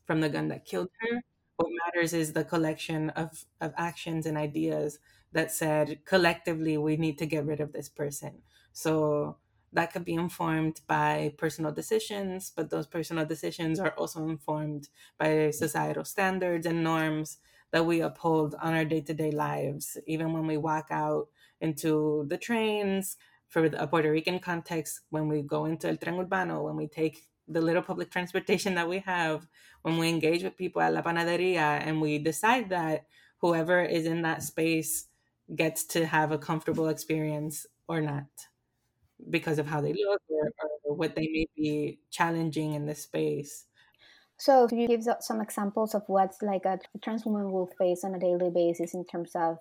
from 0.06 0.20
the 0.20 0.28
gun 0.28 0.48
that 0.48 0.64
killed 0.64 0.88
her 1.00 1.22
matters 1.98 2.12
is 2.12 2.32
the 2.32 2.44
collection 2.44 3.10
of, 3.10 3.44
of 3.60 3.72
actions 3.76 4.26
and 4.26 4.36
ideas 4.36 4.98
that 5.32 5.50
said 5.50 5.98
collectively 6.04 6.78
we 6.78 6.96
need 6.96 7.18
to 7.18 7.26
get 7.26 7.44
rid 7.44 7.60
of 7.60 7.72
this 7.72 7.88
person. 7.88 8.42
So 8.72 9.36
that 9.72 9.92
could 9.92 10.04
be 10.04 10.14
informed 10.14 10.80
by 10.86 11.34
personal 11.36 11.72
decisions 11.72 12.52
but 12.56 12.70
those 12.70 12.86
personal 12.86 13.26
decisions 13.26 13.80
are 13.80 13.94
also 13.98 14.28
informed 14.28 14.88
by 15.18 15.50
societal 15.50 16.04
standards 16.04 16.66
and 16.66 16.84
norms 16.84 17.38
that 17.72 17.84
we 17.84 18.00
uphold 18.00 18.54
on 18.62 18.74
our 18.74 18.84
day-to-day 18.84 19.32
lives. 19.32 19.98
Even 20.06 20.32
when 20.32 20.46
we 20.46 20.56
walk 20.56 20.86
out 20.90 21.28
into 21.60 22.24
the 22.28 22.38
trains 22.38 23.16
for 23.48 23.64
a 23.66 23.86
puerto 23.86 24.10
rican 24.10 24.38
context 24.38 25.00
when 25.10 25.26
we 25.26 25.42
go 25.42 25.64
into 25.64 25.88
el 25.88 25.96
tren 25.96 26.16
urbano 26.22 26.62
when 26.62 26.76
we 26.76 26.86
take 26.86 27.28
the 27.48 27.60
little 27.60 27.82
public 27.82 28.10
transportation 28.10 28.74
that 28.74 28.88
we 28.88 28.98
have 29.00 29.46
when 29.82 29.98
we 29.98 30.08
engage 30.08 30.42
with 30.42 30.56
people 30.56 30.82
at 30.82 30.92
la 30.92 31.02
panaderia 31.02 31.80
and 31.86 32.00
we 32.00 32.18
decide 32.18 32.68
that 32.70 33.06
whoever 33.38 33.82
is 33.82 34.06
in 34.06 34.22
that 34.22 34.42
space 34.42 35.06
gets 35.54 35.84
to 35.84 36.06
have 36.06 36.30
a 36.30 36.38
comfortable 36.38 36.88
experience 36.88 37.66
or 37.88 38.00
not 38.00 38.26
because 39.30 39.58
of 39.58 39.66
how 39.66 39.80
they 39.80 39.94
look 39.94 40.22
or, 40.28 40.50
or 40.84 40.94
what 40.94 41.16
they 41.16 41.28
may 41.32 41.46
be 41.56 41.98
challenging 42.10 42.74
in 42.74 42.86
the 42.86 42.94
space. 42.94 43.64
So 44.36 44.68
you 44.70 44.86
give 44.86 45.02
some 45.20 45.40
examples 45.40 45.94
of 45.94 46.02
what 46.06 46.34
like 46.42 46.64
a 46.64 46.78
trans 47.02 47.24
woman 47.24 47.50
will 47.50 47.70
face 47.78 48.04
on 48.04 48.14
a 48.14 48.20
daily 48.20 48.50
basis 48.50 48.94
in 48.94 49.04
terms 49.04 49.32
of 49.34 49.58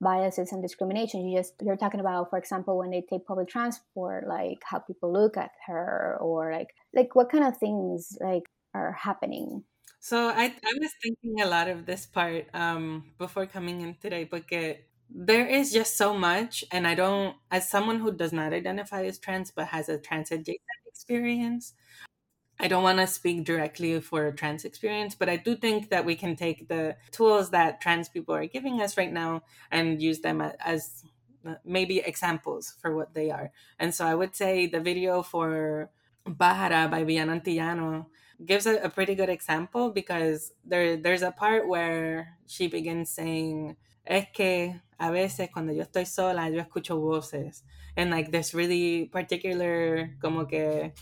biases 0.00 0.52
and 0.52 0.62
discrimination. 0.62 1.28
You 1.28 1.38
just 1.38 1.54
you're 1.62 1.76
talking 1.76 2.00
about 2.00 2.30
for 2.30 2.38
example 2.38 2.78
when 2.78 2.90
they 2.90 3.02
take 3.08 3.26
public 3.26 3.48
transport 3.48 4.26
like 4.26 4.58
how 4.64 4.78
people 4.78 5.12
look 5.12 5.36
at 5.36 5.50
her 5.66 6.16
or 6.20 6.52
like 6.52 6.74
like 6.94 7.14
what 7.14 7.30
kind 7.30 7.44
of 7.44 7.56
things 7.58 8.16
like 8.20 8.44
are 8.74 8.92
happening? 8.92 9.64
So 10.00 10.28
i 10.28 10.44
i 10.44 10.72
was 10.80 10.92
thinking 11.02 11.40
a 11.40 11.46
lot 11.46 11.68
of 11.68 11.86
this 11.86 12.06
part 12.06 12.46
um 12.54 13.12
before 13.18 13.46
coming 13.46 13.82
in 13.82 13.96
today 14.00 14.24
because 14.24 14.76
there 15.12 15.46
is 15.46 15.72
just 15.72 15.96
so 15.96 16.14
much 16.14 16.64
and 16.70 16.86
i 16.86 16.94
don't 16.94 17.36
as 17.50 17.68
someone 17.68 17.98
who 17.98 18.12
does 18.12 18.32
not 18.32 18.52
identify 18.52 19.04
as 19.04 19.18
trans 19.18 19.50
but 19.50 19.66
has 19.66 19.88
a 19.88 19.98
trans 19.98 20.30
adjacent 20.30 20.62
experience 20.86 21.74
I 22.62 22.68
don't 22.68 22.82
want 22.82 22.98
to 22.98 23.06
speak 23.06 23.44
directly 23.44 23.98
for 24.00 24.26
a 24.26 24.36
trans 24.36 24.66
experience, 24.66 25.14
but 25.14 25.30
I 25.30 25.36
do 25.36 25.56
think 25.56 25.88
that 25.88 26.04
we 26.04 26.14
can 26.14 26.36
take 26.36 26.68
the 26.68 26.96
tools 27.10 27.50
that 27.50 27.80
trans 27.80 28.10
people 28.10 28.34
are 28.34 28.44
giving 28.44 28.82
us 28.82 28.98
right 28.98 29.10
now 29.10 29.44
and 29.70 30.02
use 30.02 30.20
them 30.20 30.42
as 30.42 31.02
uh, 31.46 31.54
maybe 31.64 32.00
examples 32.00 32.74
for 32.82 32.94
what 32.94 33.14
they 33.14 33.30
are. 33.30 33.50
And 33.78 33.94
so 33.94 34.04
I 34.04 34.14
would 34.14 34.36
say 34.36 34.66
the 34.66 34.78
video 34.78 35.22
for 35.22 35.88
Bahara 36.26 36.90
by 36.90 37.02
Villano 37.02 37.40
Antillano 37.40 38.06
gives 38.44 38.66
a, 38.66 38.76
a, 38.82 38.90
pretty 38.90 39.14
good 39.14 39.30
example 39.30 39.90
because 39.90 40.52
there 40.62 40.98
there's 40.98 41.22
a 41.22 41.30
part 41.30 41.66
where 41.66 42.36
she 42.46 42.68
begins 42.68 43.08
saying, 43.08 43.76
Es 44.06 44.26
que 44.34 44.80
a 44.98 45.10
veces 45.10 45.48
cuando 45.50 45.72
yo 45.72 45.84
estoy 45.84 46.06
sola, 46.06 46.50
yo 46.50 46.62
escucho 46.62 47.00
voces. 47.00 47.62
And 47.96 48.10
like 48.10 48.30
this 48.30 48.52
really 48.52 49.06
particular 49.06 50.10
como 50.20 50.44
que 50.44 50.92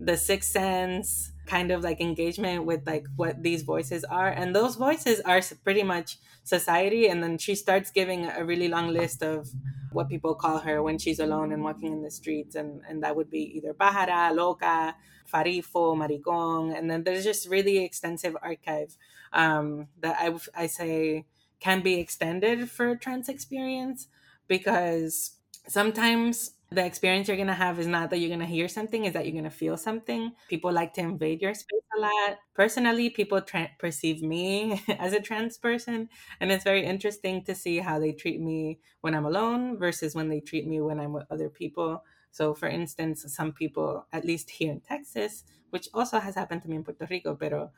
the 0.00 0.16
sixth 0.16 0.50
sense 0.50 1.32
kind 1.46 1.70
of 1.70 1.82
like 1.82 2.00
engagement 2.00 2.64
with 2.64 2.86
like 2.86 3.06
what 3.16 3.42
these 3.42 3.62
voices 3.62 4.04
are. 4.04 4.28
And 4.28 4.54
those 4.54 4.76
voices 4.76 5.20
are 5.20 5.40
pretty 5.64 5.82
much 5.82 6.18
society. 6.44 7.08
And 7.08 7.22
then 7.22 7.38
she 7.38 7.54
starts 7.54 7.90
giving 7.90 8.26
a 8.26 8.44
really 8.44 8.68
long 8.68 8.88
list 8.88 9.22
of 9.22 9.48
what 9.92 10.08
people 10.08 10.34
call 10.34 10.58
her 10.58 10.82
when 10.82 10.98
she's 10.98 11.18
alone 11.18 11.52
and 11.52 11.62
walking 11.62 11.92
in 11.92 12.02
the 12.02 12.10
streets. 12.10 12.54
And 12.54 12.82
and 12.88 13.02
that 13.02 13.16
would 13.16 13.30
be 13.30 13.42
either 13.56 13.74
pájara 13.74 14.34
loca 14.34 14.94
farifo 15.32 15.96
maricón. 15.96 16.76
And 16.76 16.90
then 16.90 17.04
there's 17.04 17.24
just 17.24 17.48
really 17.48 17.78
extensive 17.84 18.36
archive 18.42 18.96
um, 19.32 19.88
that 20.00 20.16
I, 20.18 20.34
I 20.64 20.66
say 20.66 21.26
can 21.60 21.80
be 21.80 22.00
extended 22.00 22.70
for 22.70 22.96
trans 22.96 23.28
experience 23.28 24.08
because 24.48 25.36
sometimes 25.68 26.52
the 26.74 26.84
experience 26.84 27.28
you're 27.28 27.36
gonna 27.36 27.54
have 27.54 27.78
is 27.78 27.86
not 27.86 28.10
that 28.10 28.18
you're 28.18 28.30
gonna 28.30 28.46
hear 28.46 28.68
something 28.68 29.04
is 29.04 29.12
that 29.14 29.26
you're 29.26 29.34
gonna 29.34 29.50
feel 29.50 29.76
something. 29.76 30.32
People 30.48 30.72
like 30.72 30.92
to 30.94 31.00
invade 31.00 31.42
your 31.42 31.54
space 31.54 31.82
a 31.96 32.00
lot. 32.00 32.38
Personally 32.54 33.10
people 33.10 33.40
tra- 33.40 33.70
perceive 33.78 34.22
me 34.22 34.82
as 34.98 35.12
a 35.12 35.20
trans 35.20 35.58
person 35.58 36.08
and 36.40 36.50
it's 36.52 36.64
very 36.64 36.84
interesting 36.84 37.44
to 37.44 37.54
see 37.54 37.78
how 37.78 37.98
they 37.98 38.12
treat 38.12 38.40
me 38.40 38.80
when 39.00 39.14
i'm 39.14 39.24
alone 39.26 39.78
versus 39.78 40.14
when 40.14 40.28
they 40.28 40.40
treat 40.40 40.66
me 40.66 40.80
when 40.80 40.98
i'm 41.00 41.12
with 41.12 41.26
other 41.30 41.48
people. 41.48 42.04
So 42.30 42.54
for 42.54 42.68
instance 42.68 43.24
some 43.34 43.52
people 43.52 44.06
at 44.12 44.24
least 44.24 44.50
here 44.50 44.72
in 44.72 44.80
texas 44.80 45.44
which 45.70 45.88
also 45.94 46.18
has 46.20 46.34
happened 46.34 46.62
to 46.62 46.68
me 46.68 46.76
in 46.76 46.84
puerto 46.84 47.06
rico 47.10 47.34
pero 47.34 47.70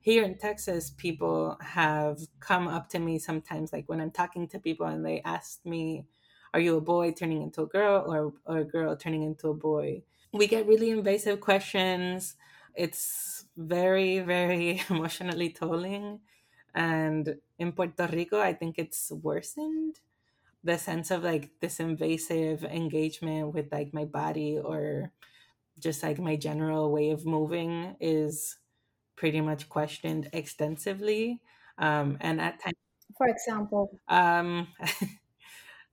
here 0.00 0.24
in 0.24 0.36
Texas, 0.36 0.90
people 0.90 1.56
have 1.60 2.18
come 2.40 2.66
up 2.66 2.88
to 2.88 2.98
me 2.98 3.18
sometimes, 3.20 3.72
like 3.72 3.88
when 3.88 4.00
I'm 4.00 4.10
talking 4.10 4.48
to 4.48 4.58
people 4.58 4.86
and 4.86 5.06
they 5.06 5.22
ask 5.22 5.64
me, 5.64 6.06
are 6.54 6.60
you 6.60 6.76
a 6.76 6.80
boy 6.80 7.12
turning 7.12 7.42
into 7.42 7.62
a 7.62 7.66
girl 7.66 8.04
or, 8.06 8.34
or 8.44 8.58
a 8.58 8.64
girl 8.64 8.96
turning 8.96 9.22
into 9.22 9.48
a 9.48 9.54
boy? 9.54 10.02
We 10.32 10.46
get 10.46 10.66
really 10.66 10.90
invasive 10.90 11.40
questions. 11.40 12.36
It's 12.74 13.46
very, 13.56 14.20
very 14.20 14.82
emotionally 14.90 15.50
tolling. 15.50 16.20
And 16.74 17.36
in 17.58 17.72
Puerto 17.72 18.08
Rico, 18.10 18.40
I 18.40 18.54
think 18.54 18.78
it's 18.78 19.10
worsened. 19.10 20.00
The 20.64 20.78
sense 20.78 21.10
of 21.10 21.24
like 21.24 21.50
this 21.60 21.80
invasive 21.80 22.64
engagement 22.64 23.54
with 23.54 23.72
like 23.72 23.94
my 23.94 24.04
body 24.04 24.58
or 24.58 25.12
just 25.78 26.02
like 26.02 26.18
my 26.18 26.36
general 26.36 26.90
way 26.92 27.10
of 27.10 27.26
moving 27.26 27.96
is 28.00 28.58
pretty 29.16 29.40
much 29.40 29.68
questioned 29.68 30.28
extensively. 30.32 31.40
Um, 31.78 32.18
and 32.20 32.40
at 32.40 32.60
times, 32.60 32.76
for 33.16 33.28
example, 33.28 33.98
um, 34.08 34.68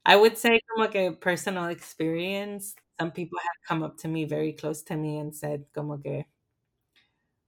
I 0.05 0.15
would 0.15 0.37
say 0.37 0.59
como 0.69 0.89
que 0.89 1.11
personal 1.13 1.67
experience. 1.69 2.75
Some 2.99 3.11
people 3.11 3.39
have 3.39 3.67
come 3.67 3.83
up 3.83 3.97
to 3.99 4.07
me 4.07 4.25
very 4.25 4.53
close 4.53 4.81
to 4.83 4.95
me 4.97 5.17
and 5.19 5.35
said 5.35 5.65
como 5.73 5.97
que 5.97 6.25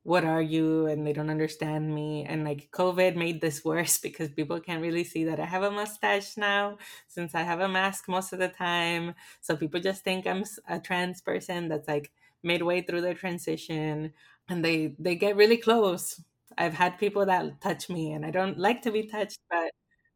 what 0.04 0.24
are 0.26 0.42
you? 0.42 0.88
and 0.88 1.06
they 1.06 1.14
don't 1.14 1.30
understand 1.30 1.94
me 1.94 2.26
and 2.26 2.44
like 2.44 2.70
covid 2.72 3.16
made 3.16 3.40
this 3.42 3.64
worse 3.66 4.00
because 4.00 4.30
people 4.32 4.60
can't 4.60 4.82
really 4.82 5.04
see 5.04 5.24
that 5.26 5.40
i 5.40 5.46
have 5.46 5.64
a 5.64 5.72
mustache 5.72 6.38
now 6.38 6.78
since 7.08 7.36
i 7.36 7.42
have 7.42 7.60
a 7.60 7.68
mask 7.68 8.08
most 8.10 8.34
of 8.34 8.40
the 8.40 8.48
time. 8.50 9.14
So 9.42 9.56
people 9.56 9.80
just 9.80 10.04
think 10.04 10.26
i'm 10.28 10.44
a 10.68 10.80
trans 10.80 11.22
person 11.22 11.68
that's 11.70 11.88
like 11.88 12.12
midway 12.44 12.82
through 12.82 13.02
their 13.02 13.14
transition 13.14 14.14
and 14.50 14.66
they 14.66 14.96
they 15.00 15.16
get 15.16 15.36
really 15.36 15.58
close. 15.58 16.20
I've 16.58 16.74
had 16.74 16.98
people 17.00 17.26
that 17.28 17.62
touch 17.62 17.90
me 17.90 18.12
and 18.14 18.26
i 18.26 18.32
don't 18.32 18.58
like 18.58 18.82
to 18.84 18.92
be 18.92 19.08
touched 19.08 19.40
but 19.50 19.72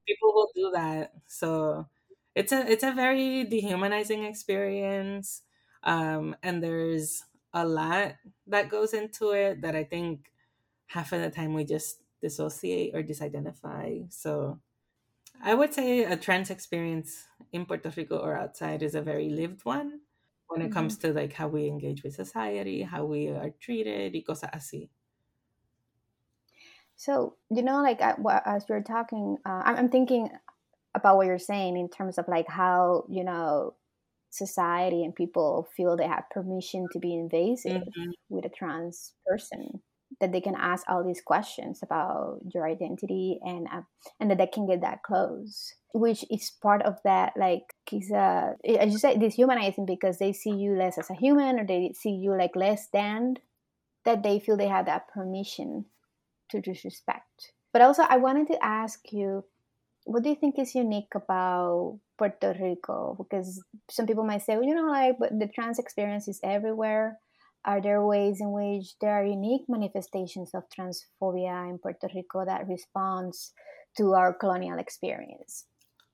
people 0.07 0.33
will 0.33 0.51
do 0.55 0.71
that. 0.75 1.11
So 1.27 1.87
it's 2.35 2.51
a 2.51 2.69
it's 2.69 2.83
a 2.83 2.91
very 2.91 3.45
dehumanizing 3.45 4.23
experience 4.23 5.41
um, 5.83 6.35
and 6.43 6.61
there's 6.61 7.23
a 7.53 7.65
lot 7.65 8.15
that 8.47 8.69
goes 8.69 8.93
into 8.93 9.31
it 9.31 9.61
that 9.61 9.75
i 9.75 9.83
think 9.83 10.31
half 10.87 11.13
of 11.13 11.21
the 11.21 11.29
time 11.29 11.53
we 11.53 11.63
just 11.63 12.01
dissociate 12.21 12.93
or 12.93 13.01
disidentify 13.01 14.05
so 14.13 14.59
i 15.43 15.53
would 15.53 15.73
say 15.73 16.03
a 16.03 16.17
trans 16.17 16.49
experience 16.49 17.25
in 17.53 17.65
puerto 17.65 17.91
rico 17.95 18.17
or 18.17 18.37
outside 18.37 18.83
is 18.83 18.95
a 18.95 19.01
very 19.01 19.29
lived 19.29 19.63
one 19.63 20.01
when 20.47 20.61
it 20.61 20.65
mm-hmm. 20.65 20.73
comes 20.73 20.97
to 20.97 21.13
like 21.13 21.33
how 21.33 21.47
we 21.47 21.67
engage 21.67 22.03
with 22.03 22.13
society 22.13 22.83
how 22.83 23.05
we 23.05 23.29
are 23.29 23.51
treated 23.61 24.13
y 24.13 24.23
cosas 24.27 24.49
así 24.51 24.89
so 26.97 27.35
you 27.49 27.63
know 27.63 27.81
like 27.81 28.01
as 28.01 28.65
you're 28.67 28.83
talking 28.83 29.37
uh, 29.45 29.61
i'm 29.65 29.89
thinking 29.89 30.29
about 30.95 31.17
what 31.17 31.27
you're 31.27 31.39
saying 31.39 31.77
in 31.77 31.89
terms 31.89 32.17
of 32.17 32.27
like 32.27 32.47
how 32.47 33.05
you 33.09 33.23
know 33.23 33.75
society 34.29 35.03
and 35.03 35.15
people 35.15 35.67
feel 35.75 35.95
they 35.95 36.07
have 36.07 36.29
permission 36.31 36.89
to 36.91 36.99
be 36.99 37.13
invasive 37.13 37.81
Mhm. 37.95 38.13
with 38.29 38.45
a 38.45 38.49
trans 38.49 39.13
person 39.25 39.81
that 40.19 40.31
they 40.31 40.41
can 40.41 40.55
ask 40.55 40.85
all 40.89 41.03
these 41.03 41.21
questions 41.21 41.79
about 41.83 42.39
your 42.53 42.67
identity 42.67 43.39
and 43.43 43.67
uh, 43.71 43.81
and 44.19 44.29
that 44.31 44.37
they 44.37 44.47
can 44.47 44.67
get 44.67 44.81
that 44.81 45.03
close 45.03 45.73
which 45.93 46.25
is 46.29 46.51
part 46.61 46.81
of 46.83 46.97
that 47.03 47.33
like 47.37 47.73
is 47.91 48.11
uh 48.11 48.53
as 48.79 48.91
you 48.91 48.99
say 48.99 49.17
dehumanizing 49.17 49.85
because 49.85 50.17
they 50.19 50.33
see 50.33 50.51
you 50.51 50.75
less 50.75 50.97
as 50.97 51.09
a 51.09 51.13
human 51.15 51.59
or 51.59 51.65
they 51.65 51.91
see 51.93 52.11
you 52.11 52.35
like 52.37 52.55
less 52.55 52.87
than 52.93 53.35
that 54.05 54.23
they 54.23 54.39
feel 54.39 54.57
they 54.57 54.67
have 54.67 54.85
that 54.85 55.07
permission 55.07 55.85
to 56.49 56.61
disrespect 56.61 57.53
but 57.73 57.81
also 57.81 58.03
i 58.03 58.17
wanted 58.17 58.47
to 58.47 58.63
ask 58.65 59.11
you 59.11 59.45
what 60.05 60.23
do 60.23 60.29
you 60.29 60.35
think 60.35 60.57
is 60.57 60.75
unique 60.75 61.13
about 61.15 61.99
Puerto 62.17 62.55
Rico? 62.61 63.17
Because 63.17 63.61
some 63.89 64.05
people 64.05 64.23
might 64.23 64.43
say, 64.43 64.55
well, 64.55 64.63
you 64.63 64.75
know, 64.75 64.87
like, 64.87 65.17
but 65.19 65.37
the 65.37 65.47
trans 65.47 65.79
experience 65.79 66.27
is 66.27 66.39
everywhere. 66.43 67.17
Are 67.65 67.81
there 67.81 68.05
ways 68.05 68.39
in 68.39 68.51
which 68.51 68.93
there 69.01 69.11
are 69.11 69.25
unique 69.25 69.65
manifestations 69.67 70.51
of 70.53 70.63
transphobia 70.69 71.67
in 71.67 71.79
Puerto 71.79 72.07
Rico 72.13 72.45
that 72.45 72.67
responds 72.67 73.51
to 73.97 74.13
our 74.13 74.33
colonial 74.33 74.77
experience? 74.77 75.65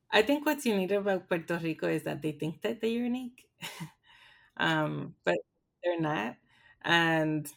I 0.09 0.21
think 0.21 0.45
what's 0.45 0.65
unique 0.65 0.91
about 0.91 1.27
Puerto 1.27 1.59
Rico 1.61 1.87
is 1.87 2.03
that 2.03 2.21
they 2.21 2.31
think 2.31 2.61
that 2.61 2.79
they're 2.79 2.89
unique, 2.89 3.45
um, 4.57 5.15
but 5.25 5.37
they're 5.83 5.99
not. 5.99 6.35
And 6.83 7.47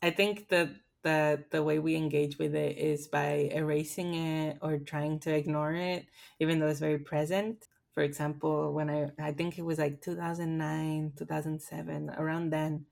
I 0.00 0.10
think 0.10 0.48
that 0.48 0.70
that 1.06 1.52
the 1.52 1.62
way 1.62 1.78
we 1.78 1.94
engage 1.94 2.36
with 2.36 2.56
it 2.56 2.76
is 2.76 3.06
by 3.06 3.48
erasing 3.54 4.14
it 4.14 4.58
or 4.60 4.78
trying 4.78 5.20
to 5.20 5.32
ignore 5.32 5.72
it, 5.72 6.04
even 6.40 6.58
though 6.58 6.66
it's 6.66 6.80
very 6.80 6.98
present. 6.98 7.68
For 7.94 8.02
example, 8.02 8.72
when 8.72 8.90
I 8.90 9.10
I 9.28 9.30
think 9.30 9.56
it 9.56 9.64
was 9.64 9.78
like 9.78 10.02
2009, 10.02 11.12
2007, 11.16 12.10
around 12.10 12.50
then. 12.50 12.86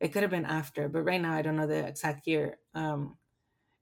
It 0.00 0.12
could 0.12 0.22
have 0.22 0.32
been 0.32 0.44
after, 0.60 0.88
but 0.88 1.04
right 1.04 1.22
now 1.22 1.32
I 1.32 1.42
don't 1.42 1.56
know 1.56 1.68
the 1.68 1.86
exact 1.86 2.26
year. 2.26 2.58
Um, 2.74 3.16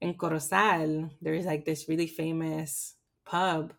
in 0.03 0.15
Corozal, 0.15 1.11
there 1.23 1.35
is 1.35 1.47
like 1.47 1.65
this 1.65 1.89
really 1.89 2.07
famous 2.07 2.95
pub, 3.25 3.73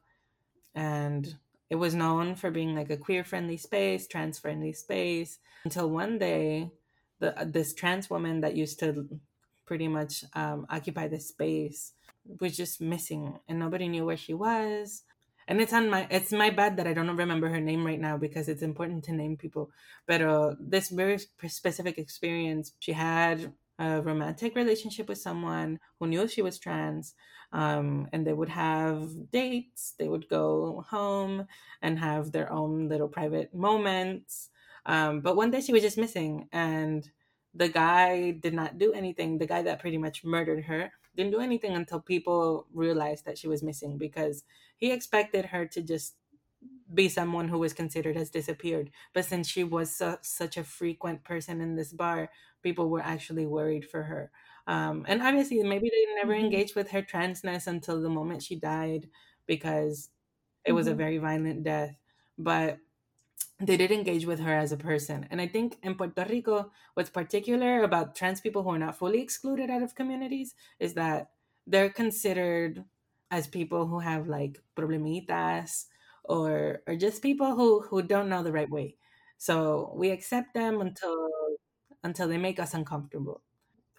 and 0.74 1.38
it 1.70 1.76
was 1.76 1.94
known 1.94 2.34
for 2.34 2.50
being 2.50 2.74
like 2.76 2.90
a 2.90 2.98
queer 2.98 3.24
friendly 3.24 3.58
space, 3.58 4.08
trans 4.08 4.40
friendly 4.40 4.74
space. 4.74 5.38
Until 5.66 5.90
one 5.92 6.18
day, 6.18 6.72
the 7.20 7.30
this 7.46 7.76
trans 7.76 8.10
woman 8.10 8.42
that 8.42 8.56
used 8.56 8.80
to 8.80 9.08
pretty 9.74 9.88
much 9.88 10.24
um, 10.36 10.68
occupy 10.70 11.08
the 11.08 11.20
space 11.20 11.94
was 12.40 12.56
just 12.56 12.80
missing, 12.80 13.40
and 13.48 13.58
nobody 13.58 13.88
knew 13.88 14.06
where 14.06 14.24
she 14.26 14.36
was. 14.36 15.02
And 15.48 15.60
it's 15.60 15.74
on 15.74 15.90
my 15.90 16.06
it's 16.12 16.32
my 16.32 16.52
bad 16.52 16.78
that 16.78 16.86
I 16.86 16.94
don't 16.94 17.18
remember 17.18 17.50
her 17.50 17.60
name 17.60 17.84
right 17.84 18.00
now 18.00 18.18
because 18.18 18.48
it's 18.48 18.62
important 18.62 19.04
to 19.06 19.14
name 19.14 19.36
people. 19.36 19.72
But 20.06 20.22
uh, 20.22 20.54
this 20.60 20.90
very 20.90 21.18
specific 21.48 21.98
experience, 21.98 22.74
she 22.78 22.94
had 22.94 23.52
a 23.80 24.00
romantic 24.04 24.56
relationship 24.56 25.10
with 25.10 25.18
someone 25.18 25.80
who 26.00 26.06
knew 26.06 26.28
she 26.28 26.44
was 26.44 26.60
trans 26.60 27.16
um, 27.52 28.08
and 28.14 28.28
they 28.28 28.34
would 28.34 28.50
have 28.50 29.10
dates 29.32 29.96
they 29.98 30.08
would 30.08 30.30
go 30.30 30.86
home 30.88 31.48
and 31.82 31.98
have 31.98 32.32
their 32.32 32.52
own 32.54 32.88
little 32.88 33.08
private 33.08 33.52
moments 33.56 34.52
um, 34.86 35.22
but 35.22 35.36
one 35.36 35.50
day 35.50 35.60
she 35.60 35.74
was 35.74 35.82
just 35.82 35.98
missing 35.98 36.48
and 36.52 37.10
the 37.54 37.70
guy 37.70 38.32
did 38.32 38.54
not 38.54 38.78
do 38.78 38.94
anything 38.94 39.38
the 39.38 39.46
guy 39.48 39.62
that 39.62 39.80
pretty 39.80 39.98
much 39.98 40.24
murdered 40.24 40.66
her 40.66 40.92
didn't 41.16 41.32
do 41.32 41.40
anything 41.40 41.74
until 41.74 42.02
people 42.02 42.68
realized 42.74 43.26
that 43.26 43.38
she 43.38 43.48
was 43.48 43.62
missing 43.64 43.98
because 43.98 44.44
he 44.78 44.92
expected 44.92 45.46
her 45.46 45.68
to 45.68 45.82
just 45.82 46.18
be 46.94 47.10
someone 47.10 47.48
who 47.48 47.58
was 47.60 47.74
considered 47.74 48.18
as 48.18 48.30
disappeared. 48.30 48.92
But 49.14 49.26
since 49.26 49.48
she 49.48 49.64
was 49.64 49.96
so, 49.96 50.18
such 50.22 50.58
a 50.58 50.64
frequent 50.64 51.24
person 51.24 51.62
in 51.62 51.76
this 51.76 51.94
bar, 51.94 52.30
people 52.62 52.90
were 52.90 53.02
actually 53.02 53.46
worried 53.46 53.90
for 53.90 54.04
her. 54.04 54.32
Um, 54.68 55.06
and 55.08 55.22
obviously, 55.22 55.62
maybe 55.64 55.90
they 55.90 56.16
never 56.16 56.34
Mhm. 56.34 56.34
engaged 56.34 56.76
with 56.76 56.92
her 56.92 57.02
transness 57.02 57.68
until 57.68 58.02
the 58.02 58.10
moment 58.10 58.44
she 58.44 58.56
died 58.60 59.10
because 59.46 60.10
it 60.66 60.74
was 60.74 60.88
a 60.88 60.96
Mhm. 60.96 60.96
very 60.96 61.18
violent 61.18 61.64
death. 61.64 61.98
But 62.38 62.80
they 63.60 63.78
did 63.78 63.92
engage 63.92 64.26
with 64.26 64.40
her 64.40 64.54
as 64.54 64.72
a 64.72 64.78
person. 64.78 65.28
And 65.32 65.40
I 65.40 65.48
think 65.48 65.78
in 65.84 65.96
Puerto 65.96 66.26
Rico, 66.30 66.72
what's 66.96 67.10
particular 67.10 67.84
about 67.84 68.16
trans 68.16 68.42
people 68.42 68.64
who 68.64 68.70
are 68.72 68.80
not 68.80 68.98
fully 68.98 69.22
excluded 69.22 69.70
out 69.70 69.84
of 69.84 69.96
communities 69.96 70.56
is 70.80 70.96
that 70.96 71.32
they're 71.68 71.90
considered 71.90 72.84
as 73.32 73.48
people 73.48 73.88
who 73.88 74.00
have 74.00 74.28
like 74.28 74.62
problemitas 74.76 75.86
or 76.26 76.82
or 76.88 76.96
just 76.96 77.22
people 77.22 77.56
who 77.56 77.82
who 77.82 78.02
don't 78.02 78.30
know 78.30 78.44
the 78.44 78.52
right 78.52 78.70
way. 78.70 78.96
So 79.38 79.94
we 79.96 80.10
accept 80.12 80.54
them 80.54 80.82
until 80.82 81.30
until 82.04 82.28
they 82.28 82.38
make 82.38 82.60
us 82.60 82.74
uncomfortable. 82.74 83.42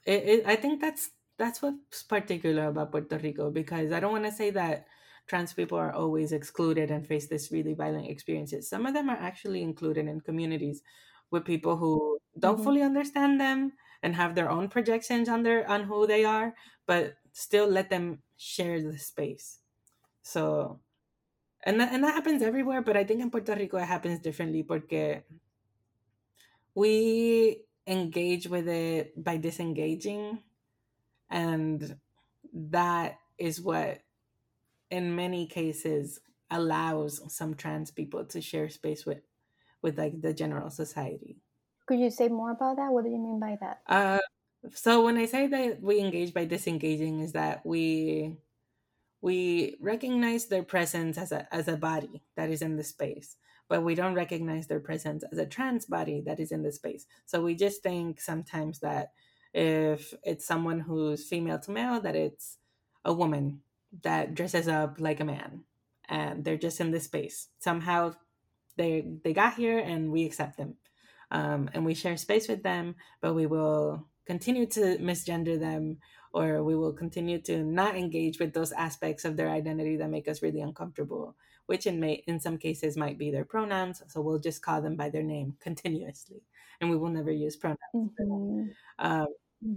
It, 0.07 0.25
it, 0.25 0.47
I 0.47 0.57
think 0.57 0.81
that's 0.81 1.11
that's 1.39 1.63
what's 1.63 2.03
particular 2.05 2.67
about 2.69 2.93
Puerto 2.93 3.19
Rico 3.19 3.51
because 3.51 3.93
I 3.93 4.01
don't 4.01 4.13
want 4.13 4.25
to 4.27 4.33
say 4.33 4.51
that 4.51 4.87
trans 5.27 5.53
people 5.55 5.79
are 5.79 5.93
always 5.93 6.33
excluded 6.33 6.91
and 6.91 7.07
face 7.07 7.29
this 7.29 7.51
really 7.53 7.75
violent 7.75 8.09
experiences. 8.09 8.69
Some 8.69 8.87
of 8.87 8.95
them 8.95 9.09
are 9.11 9.17
actually 9.17 9.63
included 9.63 10.07
in 10.07 10.21
communities 10.21 10.83
with 11.31 11.45
people 11.45 11.77
who 11.77 12.19
don't 12.39 12.59
Mhm. 12.59 12.65
fully 12.65 12.83
understand 12.83 13.41
them 13.41 13.73
and 14.03 14.15
have 14.15 14.35
their 14.35 14.51
own 14.51 14.69
projections 14.69 15.29
on 15.29 15.43
their 15.43 15.69
on 15.69 15.85
who 15.85 16.07
they 16.07 16.25
are, 16.25 16.55
but 16.87 17.17
still 17.33 17.67
let 17.67 17.91
them 17.91 18.23
share 18.37 18.83
the 18.83 18.99
space. 18.99 19.61
So 20.23 20.81
and 21.65 21.81
that, 21.81 21.93
and 21.93 22.05
that 22.05 22.15
happens 22.15 22.43
everywhere, 22.43 22.83
but 22.83 22.97
I 22.97 23.05
think 23.05 23.21
in 23.21 23.31
Puerto 23.31 23.55
Rico 23.55 23.79
it 23.79 23.87
happens 23.87 24.21
differently 24.21 24.63
porque 24.63 25.25
we 26.75 27.65
engage 27.87 28.47
with 28.49 28.69
it 28.69 29.13
by 29.23 29.37
disengaging 29.37 30.43
and 31.31 32.01
that 32.55 33.19
is 33.39 33.61
what 33.63 34.04
in 34.95 35.15
many 35.17 35.47
cases 35.47 36.21
allows 36.51 37.13
some 37.35 37.55
trans 37.55 37.91
people 37.91 38.25
to 38.27 38.41
share 38.41 38.69
space 38.69 39.05
with 39.07 39.23
with 39.83 39.99
like 39.99 40.21
the 40.23 40.35
general 40.35 40.71
society 40.71 41.43
Could 41.87 41.99
you 41.99 42.11
say 42.11 42.29
more 42.29 42.51
about 42.51 42.77
that? 42.77 42.93
What 42.93 43.05
do 43.05 43.11
you 43.11 43.17
mean 43.19 43.41
by 43.41 43.57
that? 43.63 43.85
uh 43.87 44.19
so 44.73 45.05
when 45.05 45.17
i 45.19 45.27
say 45.27 45.47
that 45.47 45.81
we 45.83 46.01
engage 46.01 46.33
by 46.35 46.45
disengaging 46.45 47.21
is 47.21 47.33
that 47.33 47.65
we 47.67 48.39
we 49.23 49.77
recognize 49.81 50.47
their 50.49 50.65
presence 50.65 51.19
as 51.19 51.33
a 51.33 51.53
as 51.55 51.69
a 51.69 51.79
body 51.79 52.25
that 52.37 52.51
is 52.51 52.63
in 52.63 52.77
the 52.77 52.85
space 52.85 53.39
but 53.69 53.83
we 53.85 53.97
don't 53.97 54.15
recognize 54.15 54.69
their 54.69 54.81
presence 54.81 55.25
as 55.33 55.39
a 55.39 55.47
trans 55.47 55.87
body 55.87 56.23
that 56.23 56.41
is 56.41 56.53
in 56.53 56.63
the 56.65 56.73
space 56.73 57.07
so 57.27 57.43
we 57.43 57.57
just 57.57 57.83
think 57.83 58.21
sometimes 58.21 58.81
that 58.81 59.15
if 59.55 60.15
it's 60.25 60.47
someone 60.47 60.81
who's 60.81 61.29
female 61.29 61.61
to 61.61 61.73
male 61.73 62.01
that 62.01 62.17
it's 62.17 62.59
a 63.07 63.15
woman 63.15 63.63
that 64.03 64.35
dresses 64.35 64.69
up 64.69 64.97
like 65.01 65.21
a 65.21 65.25
man 65.25 65.65
and 66.09 66.45
they're 66.45 66.57
just 66.57 66.81
in 66.81 66.91
this 66.91 67.05
space 67.05 67.49
somehow 67.59 68.13
they 68.77 69.05
they 69.23 69.33
got 69.33 69.55
here 69.55 69.79
and 69.79 70.11
we 70.11 70.25
accept 70.25 70.57
them 70.57 70.77
um, 71.31 71.71
and 71.73 71.85
we 71.85 71.95
share 71.95 72.17
space 72.17 72.49
with 72.49 72.63
them 72.63 72.95
but 73.21 73.35
we 73.35 73.47
will 73.47 74.09
continue 74.27 74.67
to 74.67 74.99
misgender 74.99 75.59
them 75.59 75.99
or 76.33 76.65
we 76.65 76.75
will 76.75 76.93
continue 76.93 77.41
to 77.41 77.63
not 77.63 77.97
engage 77.97 78.39
with 78.41 78.53
those 78.53 78.73
aspects 78.73 79.25
of 79.25 79.37
their 79.37 79.51
identity 79.51 79.97
that 79.97 80.11
make 80.11 80.29
us 80.29 80.43
really 80.43 80.61
uncomfortable 80.61 81.37
which 81.67 81.87
in 81.87 82.01
may 82.01 82.15
in 82.27 82.41
some 82.41 82.59
cases 82.59 82.97
might 82.97 83.19
be 83.19 83.31
their 83.31 83.45
pronouns 83.45 84.03
so 84.09 84.21
we'll 84.21 84.39
just 84.39 84.63
call 84.63 84.83
them 84.83 84.97
by 84.97 85.09
their 85.09 85.23
name 85.23 85.57
continuously 85.61 86.43
and 86.81 86.91
we 86.91 86.97
will 86.97 87.11
never 87.11 87.31
use 87.31 87.57
pronouns 87.57 87.79
Mhm. 87.95 88.75
um, 88.99 89.27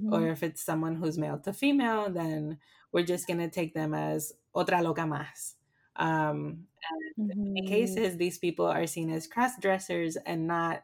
or 0.09 0.27
Mhm. 0.27 0.29
if 0.29 0.43
it's 0.43 0.61
someone 0.63 0.95
who's 0.95 1.17
male 1.17 1.39
to 1.39 1.53
female 1.53 2.09
then 2.09 2.59
we're 2.91 3.03
just 3.05 3.27
going 3.27 3.39
to 3.39 3.49
take 3.49 3.73
them 3.73 3.93
as 3.93 4.33
otra 4.55 4.81
loca 4.83 5.01
más 5.01 5.55
um, 5.95 6.67
and 6.89 7.01
in 7.29 7.35
many 7.55 7.63
Mhm. 7.63 7.67
cases 7.67 8.17
these 8.17 8.37
people 8.37 8.65
are 8.65 8.87
seen 8.87 9.09
as 9.09 9.27
cross 9.27 9.57
dressers 9.59 10.15
and 10.17 10.47
not 10.47 10.83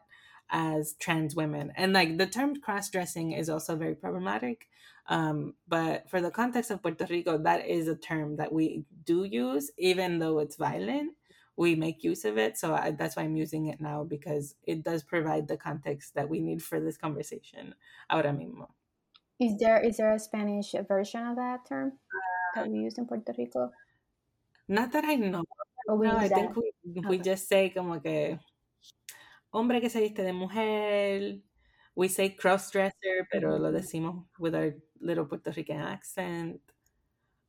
as 0.50 0.94
trans 0.94 1.34
women 1.34 1.72
and 1.76 1.92
like 1.92 2.18
the 2.18 2.26
term 2.26 2.60
cross 2.60 2.90
dressing 2.90 3.32
is 3.32 3.48
also 3.48 3.76
very 3.76 3.94
problematic 3.94 4.68
um, 5.06 5.54
but 5.66 6.08
for 6.10 6.20
the 6.20 6.30
context 6.30 6.70
of 6.70 6.82
puerto 6.82 7.06
rico 7.08 7.38
that 7.38 7.66
is 7.66 7.88
a 7.88 7.96
term 7.96 8.36
that 8.36 8.52
we 8.52 8.84
do 9.04 9.24
use 9.24 9.70
even 9.78 10.18
though 10.18 10.38
it's 10.38 10.56
violent 10.56 11.16
we 11.56 11.74
make 11.74 12.02
use 12.04 12.24
of 12.24 12.36
it 12.36 12.58
so 12.58 12.74
I, 12.74 12.90
that's 12.90 13.16
why 13.16 13.22
i'm 13.22 13.36
using 13.36 13.66
it 13.66 13.80
now 13.80 14.04
because 14.04 14.56
it 14.64 14.82
does 14.82 15.02
provide 15.02 15.48
the 15.48 15.56
context 15.56 16.14
that 16.14 16.28
we 16.28 16.40
need 16.40 16.62
for 16.62 16.78
this 16.80 16.98
conversation 16.98 17.74
ahora 18.10 18.32
mismo 18.32 18.68
Is 19.38 19.56
there 19.58 19.80
is 19.80 19.96
there 19.96 20.12
a 20.12 20.18
Spanish 20.18 20.74
version 20.88 21.26
of 21.26 21.36
that 21.36 21.66
term 21.66 21.98
that 22.54 22.68
we 22.68 22.78
use 22.80 22.98
in 22.98 23.06
Puerto 23.06 23.32
Rico? 23.36 23.72
not 24.68 24.92
that 24.92 25.04
i 25.04 25.14
know 25.16 25.44
Or 25.88 25.96
we 25.96 26.06
no 26.08 26.16
i 26.16 26.28
think 26.28 26.56
we, 26.56 26.72
we 26.84 27.16
Okay. 27.16 27.22
just 27.22 27.48
say 27.48 27.70
como 27.70 28.00
que 28.00 28.38
hombre 29.52 29.80
que 29.80 29.90
se 29.90 30.00
viste 30.00 30.22
de 30.22 30.32
mujer 30.32 31.40
we 31.94 32.08
say 32.08 32.30
cross 32.34 32.70
dresser 32.70 33.26
pero 33.30 33.58
lo 33.58 33.70
decimos 33.72 34.26
with 34.38 34.54
our 34.54 34.74
little 35.00 35.26
puerto 35.26 35.52
rican 35.52 35.80
accent 35.80 36.60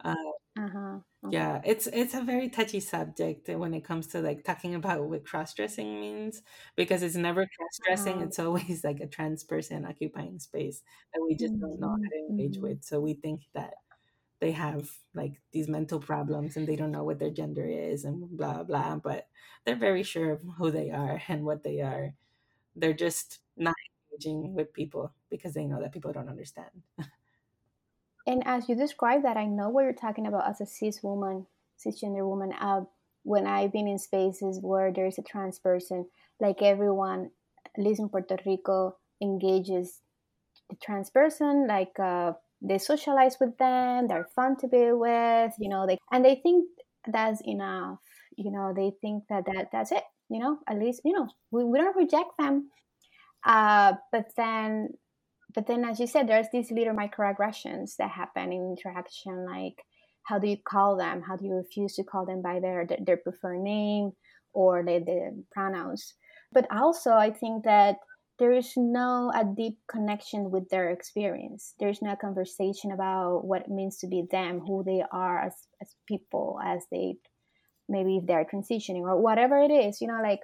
uh, 0.03 0.15
Uh-huh. 0.57 0.99
yeah 1.27 1.59
it's 1.65 1.85
it's 1.87 2.13
a 2.13 2.21
very 2.21 2.47
touchy 2.49 2.79
subject 2.79 3.49
when 3.49 3.73
it 3.73 3.83
comes 3.83 4.07
to 4.07 4.21
like 4.21 4.45
talking 4.45 4.73
about 4.73 5.03
what 5.03 5.25
cross-dressing 5.25 5.99
means 5.99 6.41
because 6.77 7.03
it's 7.03 7.15
never 7.15 7.45
cross-dressing 7.57 8.21
Uh, 8.21 8.25
it's 8.25 8.39
always 8.39 8.83
like 8.85 9.01
a 9.01 9.07
trans 9.07 9.43
person 9.43 9.85
occupying 9.85 10.39
space 10.39 10.81
that 11.13 11.21
we 11.27 11.35
just 11.35 11.59
don't 11.59 11.77
know 11.79 11.89
how 11.89 11.95
to 11.97 12.17
engage 12.29 12.57
mhm. 12.57 12.61
with 12.61 12.83
so 12.85 13.01
we 13.01 13.13
think 13.15 13.41
that 13.53 13.73
they 14.39 14.51
have 14.51 14.89
like 15.15 15.41
these 15.51 15.67
mental 15.69 15.99
problems 15.99 16.57
and 16.57 16.67
they 16.67 16.75
don't 16.77 16.91
know 16.91 17.03
what 17.03 17.19
their 17.19 17.31
gender 17.31 17.65
is 17.67 18.05
and 18.05 18.29
blah 18.37 18.63
blah 18.63 18.95
but 18.97 19.27
they're 19.65 19.75
very 19.75 20.03
sure 20.03 20.31
of 20.33 20.41
who 20.57 20.71
they 20.71 20.91
are 20.91 21.21
and 21.29 21.43
what 21.45 21.63
they 21.63 21.81
are 21.81 22.13
they're 22.75 22.93
just 22.93 23.39
not 23.57 23.75
engaging 24.11 24.53
with 24.55 24.73
people 24.73 25.13
because 25.29 25.53
they 25.53 25.65
know 25.67 25.81
that 25.81 25.93
people 25.93 26.13
don't 26.13 26.29
understand 26.29 26.71
And 28.27 28.43
as 28.45 28.67
you 28.67 28.75
describe 28.75 29.23
that, 29.23 29.37
I 29.37 29.45
know 29.45 29.69
what 29.69 29.83
you're 29.83 29.93
talking 29.93 30.25
about 30.27 30.49
as 30.49 30.61
a 30.61 30.65
cis 30.65 31.03
woman, 31.03 31.45
cisgender 31.83 32.27
woman. 32.27 32.53
Uh, 32.53 32.81
when 33.23 33.47
I've 33.47 33.71
been 33.71 33.87
in 33.87 33.99
spaces 33.99 34.59
where 34.61 34.91
there's 34.91 35.17
a 35.17 35.23
trans 35.23 35.59
person, 35.59 36.07
like 36.39 36.61
everyone, 36.61 37.31
at 37.77 37.83
least 37.83 37.99
in 37.99 38.09
Puerto 38.09 38.37
Rico, 38.45 38.97
engages 39.21 40.01
the 40.69 40.75
trans 40.77 41.09
person, 41.09 41.67
like 41.67 41.99
uh, 41.99 42.33
they 42.61 42.77
socialize 42.77 43.37
with 43.39 43.57
them, 43.57 44.07
they're 44.07 44.29
fun 44.35 44.57
to 44.57 44.67
be 44.67 44.91
with, 44.91 45.53
you 45.59 45.69
know, 45.69 45.85
they 45.87 45.99
and 46.11 46.25
they 46.25 46.35
think 46.35 46.67
that's 47.07 47.41
enough. 47.45 47.99
You 48.37 48.51
know, 48.51 48.73
they 48.75 48.91
think 49.01 49.23
that, 49.29 49.45
that 49.45 49.69
that's 49.71 49.91
it. 49.91 50.03
You 50.29 50.39
know, 50.39 50.59
at 50.67 50.79
least 50.79 51.01
you 51.05 51.13
know 51.13 51.29
we, 51.51 51.63
we 51.63 51.77
don't 51.79 51.95
reject 51.95 52.31
them. 52.39 52.69
Uh, 53.45 53.93
but 54.11 54.27
then 54.37 54.89
but 55.55 55.67
then 55.67 55.85
as 55.85 55.99
you 55.99 56.07
said 56.07 56.27
there's 56.27 56.47
these 56.51 56.71
little 56.71 56.93
microaggressions 56.93 57.95
that 57.97 58.11
happen 58.11 58.51
in 58.51 58.75
interaction 58.77 59.45
like 59.45 59.75
how 60.25 60.39
do 60.39 60.47
you 60.47 60.57
call 60.57 60.97
them? 60.97 61.21
How 61.21 61.35
do 61.35 61.45
you 61.45 61.53
refuse 61.53 61.93
to 61.95 62.03
call 62.03 62.25
them 62.25 62.41
by 62.41 62.59
their 62.59 62.87
their 63.05 63.17
preferred 63.17 63.61
name 63.61 64.11
or 64.53 64.83
the, 64.83 64.99
the 64.99 65.43
pronouns? 65.51 66.15
But 66.51 66.67
also 66.71 67.11
i 67.11 67.31
think 67.31 67.63
that 67.63 67.97
there 68.37 68.51
is 68.51 68.73
no 68.75 69.31
a 69.33 69.45
deep 69.45 69.77
connection 69.89 70.51
with 70.51 70.67
their 70.69 70.89
experience. 70.89 71.73
There's 71.79 72.01
no 72.01 72.17
conversation 72.17 72.91
about 72.91 73.45
what 73.45 73.61
it 73.61 73.69
means 73.69 73.97
to 73.99 74.07
be 74.07 74.27
them 74.29 74.59
who 74.59 74.83
they 74.83 75.03
are 75.09 75.39
as, 75.39 75.53
as 75.81 75.95
people 76.05 76.59
as 76.61 76.83
they 76.91 77.15
maybe 77.87 78.17
if 78.17 78.25
they're 78.25 78.45
transitioning 78.45 79.03
or 79.03 79.21
whatever 79.21 79.59
it 79.59 79.71
is 79.71 80.01
you 80.01 80.07
know 80.07 80.19
like 80.21 80.39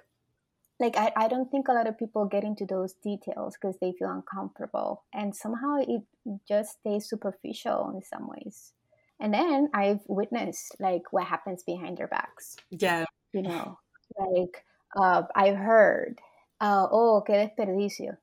like 0.82 0.96
I, 0.96 1.12
I 1.16 1.28
don't 1.28 1.50
think 1.50 1.68
a 1.68 1.72
lot 1.72 1.86
of 1.86 1.98
people 1.98 2.26
get 2.26 2.44
into 2.44 2.66
those 2.66 2.94
details 2.94 3.56
because 3.60 3.76
they 3.80 3.92
feel 3.98 4.10
uncomfortable 4.10 5.04
and 5.14 5.34
somehow 5.34 5.76
it 5.78 6.02
just 6.46 6.80
stays 6.80 7.08
superficial 7.08 7.92
in 7.94 8.02
some 8.02 8.28
ways. 8.28 8.72
And 9.20 9.32
then 9.32 9.68
i've 9.72 10.00
witnessed 10.08 10.76
like 10.80 11.12
what 11.12 11.26
happens 11.26 11.62
behind 11.62 11.96
their 11.96 12.08
backs. 12.08 12.56
Yeah. 12.70 13.04
You 13.32 13.42
know 13.42 13.78
like 14.18 14.64
uh, 15.00 15.22
i've 15.34 15.56
heard 15.56 16.18
uh, 16.60 16.86
oh 16.90 17.22
que 17.26 17.34
desperdicio 17.34 18.18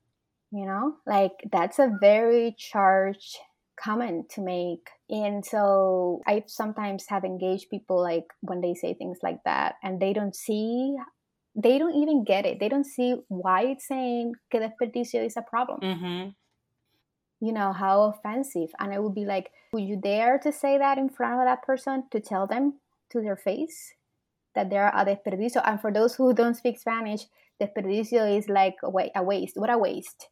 you 0.51 0.65
know? 0.65 0.95
Like 1.05 1.33
that's 1.51 1.79
a 1.79 1.95
very 2.01 2.55
charged 2.57 3.37
comment 3.79 4.29
to 4.31 4.41
make. 4.41 4.89
And 5.09 5.45
so 5.45 6.21
i 6.27 6.43
sometimes 6.47 7.05
have 7.07 7.23
engaged 7.23 7.69
people 7.69 8.01
like 8.01 8.25
when 8.41 8.61
they 8.61 8.73
say 8.73 8.93
things 8.93 9.19
like 9.23 9.43
that 9.45 9.75
and 9.83 9.99
they 9.99 10.13
don't 10.13 10.35
see 10.35 10.95
they 11.55 11.77
don't 11.77 11.95
even 11.95 12.23
get 12.23 12.45
it. 12.45 12.59
They 12.59 12.69
don't 12.69 12.85
see 12.85 13.15
why 13.27 13.63
it's 13.65 13.87
saying 13.87 14.33
que 14.51 14.59
desperdicio 14.59 15.25
is 15.25 15.37
a 15.37 15.41
problem. 15.41 15.79
mm-hmm. 15.81 16.29
You 17.41 17.53
know, 17.53 17.71
how 17.71 18.03
offensive. 18.03 18.69
And 18.79 18.93
I 18.93 18.99
would 18.99 19.15
be 19.15 19.23
like, 19.23 19.51
would 19.71 19.83
you 19.83 19.95
dare 19.95 20.39
to 20.39 20.51
say 20.51 20.77
that 20.77 20.97
in 20.97 21.09
front 21.09 21.39
of 21.39 21.45
that 21.45 21.63
person 21.63 22.03
to 22.11 22.19
tell 22.19 22.47
them 22.47 22.79
to 23.11 23.21
their 23.21 23.37
face 23.37 23.93
that 24.55 24.69
they're 24.69 24.89
a 24.89 25.05
desperdicio? 25.05 25.61
And 25.63 25.79
for 25.79 25.91
those 25.91 26.15
who 26.15 26.33
don't 26.33 26.55
speak 26.55 26.77
Spanish, 26.77 27.27
desperdicio 27.61 28.37
is 28.37 28.49
like 28.49 28.75
a, 28.83 28.89
waste. 29.23 29.55
What 29.55 29.69
a 29.69 29.77
waste 29.77 30.27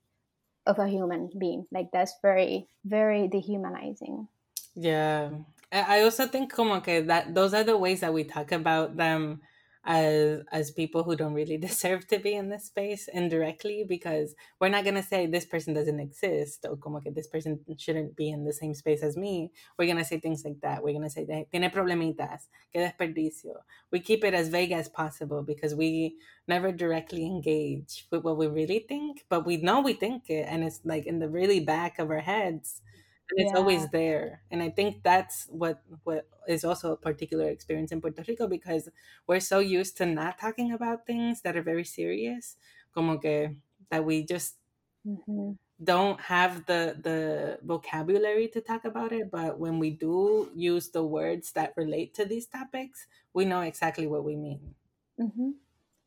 of 0.65 0.79
a 0.79 0.87
human 0.87 1.29
being. 1.39 1.65
Like 1.71 1.91
that's 1.93 2.13
very, 2.21 2.67
very 2.83 3.29
dehumanizing. 3.29 4.27
Yeah. 4.75 5.29
I 5.71 5.99
I 5.99 6.03
also 6.03 6.27
think 6.27 6.51
como 6.51 6.81
que 6.81 7.01
that 7.03 7.33
those 7.33 7.53
are 7.53 7.63
the 7.63 7.77
ways 7.77 8.01
that 8.01 8.13
we 8.13 8.25
talk 8.25 8.51
about 8.51 8.97
them 8.97 9.41
as 9.87 10.43
as 10.51 10.69
people 10.69 11.03
who 11.03 11.15
don't 11.15 11.33
really 11.33 11.57
deserve 11.67 12.05
to 12.07 12.19
be 12.19 12.35
in 12.35 12.49
this 12.49 12.65
space 12.65 13.07
indirectly 13.07 13.85
because 13.87 14.35
we're 14.59 14.67
not 14.67 14.83
gonna 14.83 15.01
say 15.01 15.25
this 15.25 15.45
person 15.45 15.73
doesn't 15.73 16.01
exist 16.01 16.65
or 16.69 16.75
como 16.75 16.99
que 16.99 17.09
this 17.11 17.27
person 17.27 17.59
shouldn't 17.77 18.15
be 18.15 18.29
in 18.29 18.43
the 18.43 18.51
same 18.51 18.73
space 18.73 19.01
as 19.01 19.15
me. 19.15 19.49
We're 19.79 19.87
gonna 19.87 20.03
say 20.03 20.19
things 20.19 20.43
like 20.43 20.59
that. 20.61 20.83
We're 20.83 20.93
gonna 20.93 21.09
say 21.09 21.25
tiene 21.25 21.71
problemitas, 21.71 22.49
que 22.71 22.81
desperdicio. 22.81 23.63
We 23.89 24.01
keep 24.01 24.25
it 24.25 24.33
as 24.33 24.49
vague 24.49 24.73
as 24.73 24.89
possible 24.89 25.41
because 25.41 25.73
we 25.73 26.17
never 26.47 26.73
directly 26.73 27.25
engage 27.25 28.07
with 28.11 28.23
what 28.23 28.37
we 28.37 28.47
really 28.47 28.79
think, 28.79 29.25
but 29.29 29.45
we 29.45 29.57
know 29.57 29.79
we 29.79 29.93
think 29.93 30.29
it 30.29 30.45
and 30.49 30.65
it's 30.65 30.81
like 30.83 31.05
in 31.05 31.19
the 31.19 31.29
really 31.29 31.61
back 31.61 31.97
of 31.97 32.11
our 32.11 32.19
heads 32.19 32.81
and 33.29 33.39
it's 33.39 33.51
Yeah. 33.51 33.55
always 33.55 33.89
there 33.89 34.43
and 34.51 34.61
i 34.63 34.69
think 34.69 35.03
that's 35.03 35.45
what 35.47 35.81
what 36.03 36.27
is 36.47 36.63
also 36.63 36.93
a 36.93 36.97
particular 36.97 37.49
experience 37.49 37.91
in 37.91 38.01
puerto 38.01 38.23
rico 38.27 38.47
because 38.47 38.89
we're 39.27 39.39
so 39.39 39.59
used 39.59 39.97
to 39.97 40.05
not 40.05 40.37
talking 40.39 40.71
about 40.71 41.05
things 41.05 41.41
that 41.41 41.55
are 41.57 41.61
very 41.63 41.83
serious 41.83 42.57
como 42.93 43.17
que 43.17 43.57
that 43.89 44.05
we 44.05 44.23
just 44.23 44.57
Mm-hmm. 45.05 45.53
don't 45.83 46.19
have 46.21 46.65
the 46.65 46.97
the 47.03 47.59
vocabulary 47.63 48.47
to 48.47 48.59
talk 48.61 48.83
about 48.83 49.11
it 49.11 49.29
but 49.29 49.59
when 49.59 49.77
we 49.77 49.91
do 49.91 50.51
use 50.55 50.89
the 50.89 51.03
words 51.05 51.51
that 51.51 51.73
relate 51.77 52.13
to 52.15 52.25
these 52.25 52.47
topics 52.47 53.05
we 53.33 53.45
know 53.45 53.61
exactly 53.61 54.07
what 54.07 54.23
we 54.23 54.35
mean 54.35 54.73
Mm-hmm. 55.19 55.51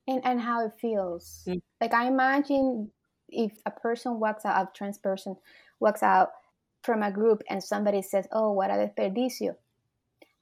And, 0.09 0.25
and 0.27 0.41
how 0.41 0.67
it 0.67 0.75
feels. 0.81 1.47
Mm. 1.47 1.61
Like 1.81 1.95
I 1.95 2.07
imagine 2.09 2.93
if 3.29 3.61
a 3.67 3.71
person 3.73 4.21
walks 4.21 4.45
out, 4.45 4.69
a 4.69 4.73
trans 4.77 4.99
person 4.99 5.37
walks 5.81 6.03
out 6.03 6.33
from 6.83 7.03
a 7.03 7.13
group 7.13 7.43
and 7.49 7.63
somebody 7.63 8.03
says, 8.03 8.27
"Oh, 8.33 8.53
what 8.53 8.71
a 8.71 8.75
desperdicio," 8.75 9.57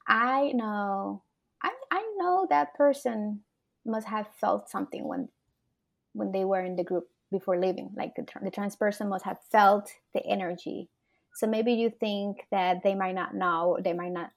I 0.07 0.53
know, 0.53 1.23
I 1.63 1.73
I 1.91 2.13
know 2.17 2.47
that 2.51 2.75
person 2.75 3.43
must 3.85 4.07
have 4.09 4.29
felt 4.41 4.71
something 4.71 5.07
when 5.07 5.29
when 6.13 6.33
they 6.33 6.45
were 6.45 6.63
in 6.63 6.77
the 6.77 6.85
group 6.85 7.09
before 7.31 7.59
leaving. 7.61 7.91
Like 7.95 8.15
the, 8.15 8.27
the 8.43 8.51
trans 8.51 8.77
person 8.77 9.09
must 9.09 9.25
have 9.25 9.39
felt 9.51 9.91
the 10.15 10.25
energy. 10.27 10.89
So 11.35 11.47
maybe 11.47 11.75
you 11.75 11.91
think 11.91 12.47
that 12.51 12.83
they 12.83 12.95
might 12.95 13.15
not 13.15 13.35
know, 13.35 13.79
they 13.83 13.93
might 13.93 14.13
not 14.13 14.31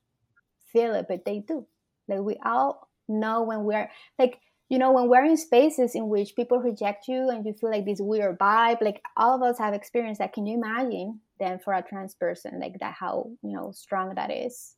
feel 0.72 0.94
it, 0.94 1.06
but 1.08 1.26
they 1.26 1.40
do. 1.40 1.66
Like 2.08 2.20
we 2.20 2.38
all 2.46 2.90
know 3.08 3.44
when 3.44 3.64
we're 3.64 3.90
like 4.20 4.40
you 4.72 4.80
know 4.80 4.94
when 4.94 5.10
we're 5.10 5.26
in 5.26 5.36
spaces 5.36 5.96
in 5.96 6.08
which 6.08 6.34
people 6.34 6.58
reject 6.60 7.10
you 7.10 7.30
and 7.30 7.46
you 7.46 7.54
feel 7.54 7.70
like 7.70 7.86
this 7.86 8.00
weird 8.00 8.40
vibe 8.40 8.82
like 8.82 9.02
all 9.18 9.36
of 9.36 9.42
us 9.44 9.60
have 9.60 9.74
experienced 9.74 10.20
that 10.20 10.32
can 10.32 10.48
you 10.48 10.56
imagine 10.56 11.20
then 11.40 11.60
for 11.60 11.74
a 11.74 11.82
trans 11.84 12.16
person 12.16 12.58
like 12.60 12.80
that 12.80 12.94
how 12.94 13.30
you 13.44 13.52
know 13.54 13.72
strong 13.72 14.16
that 14.16 14.32
is? 14.32 14.76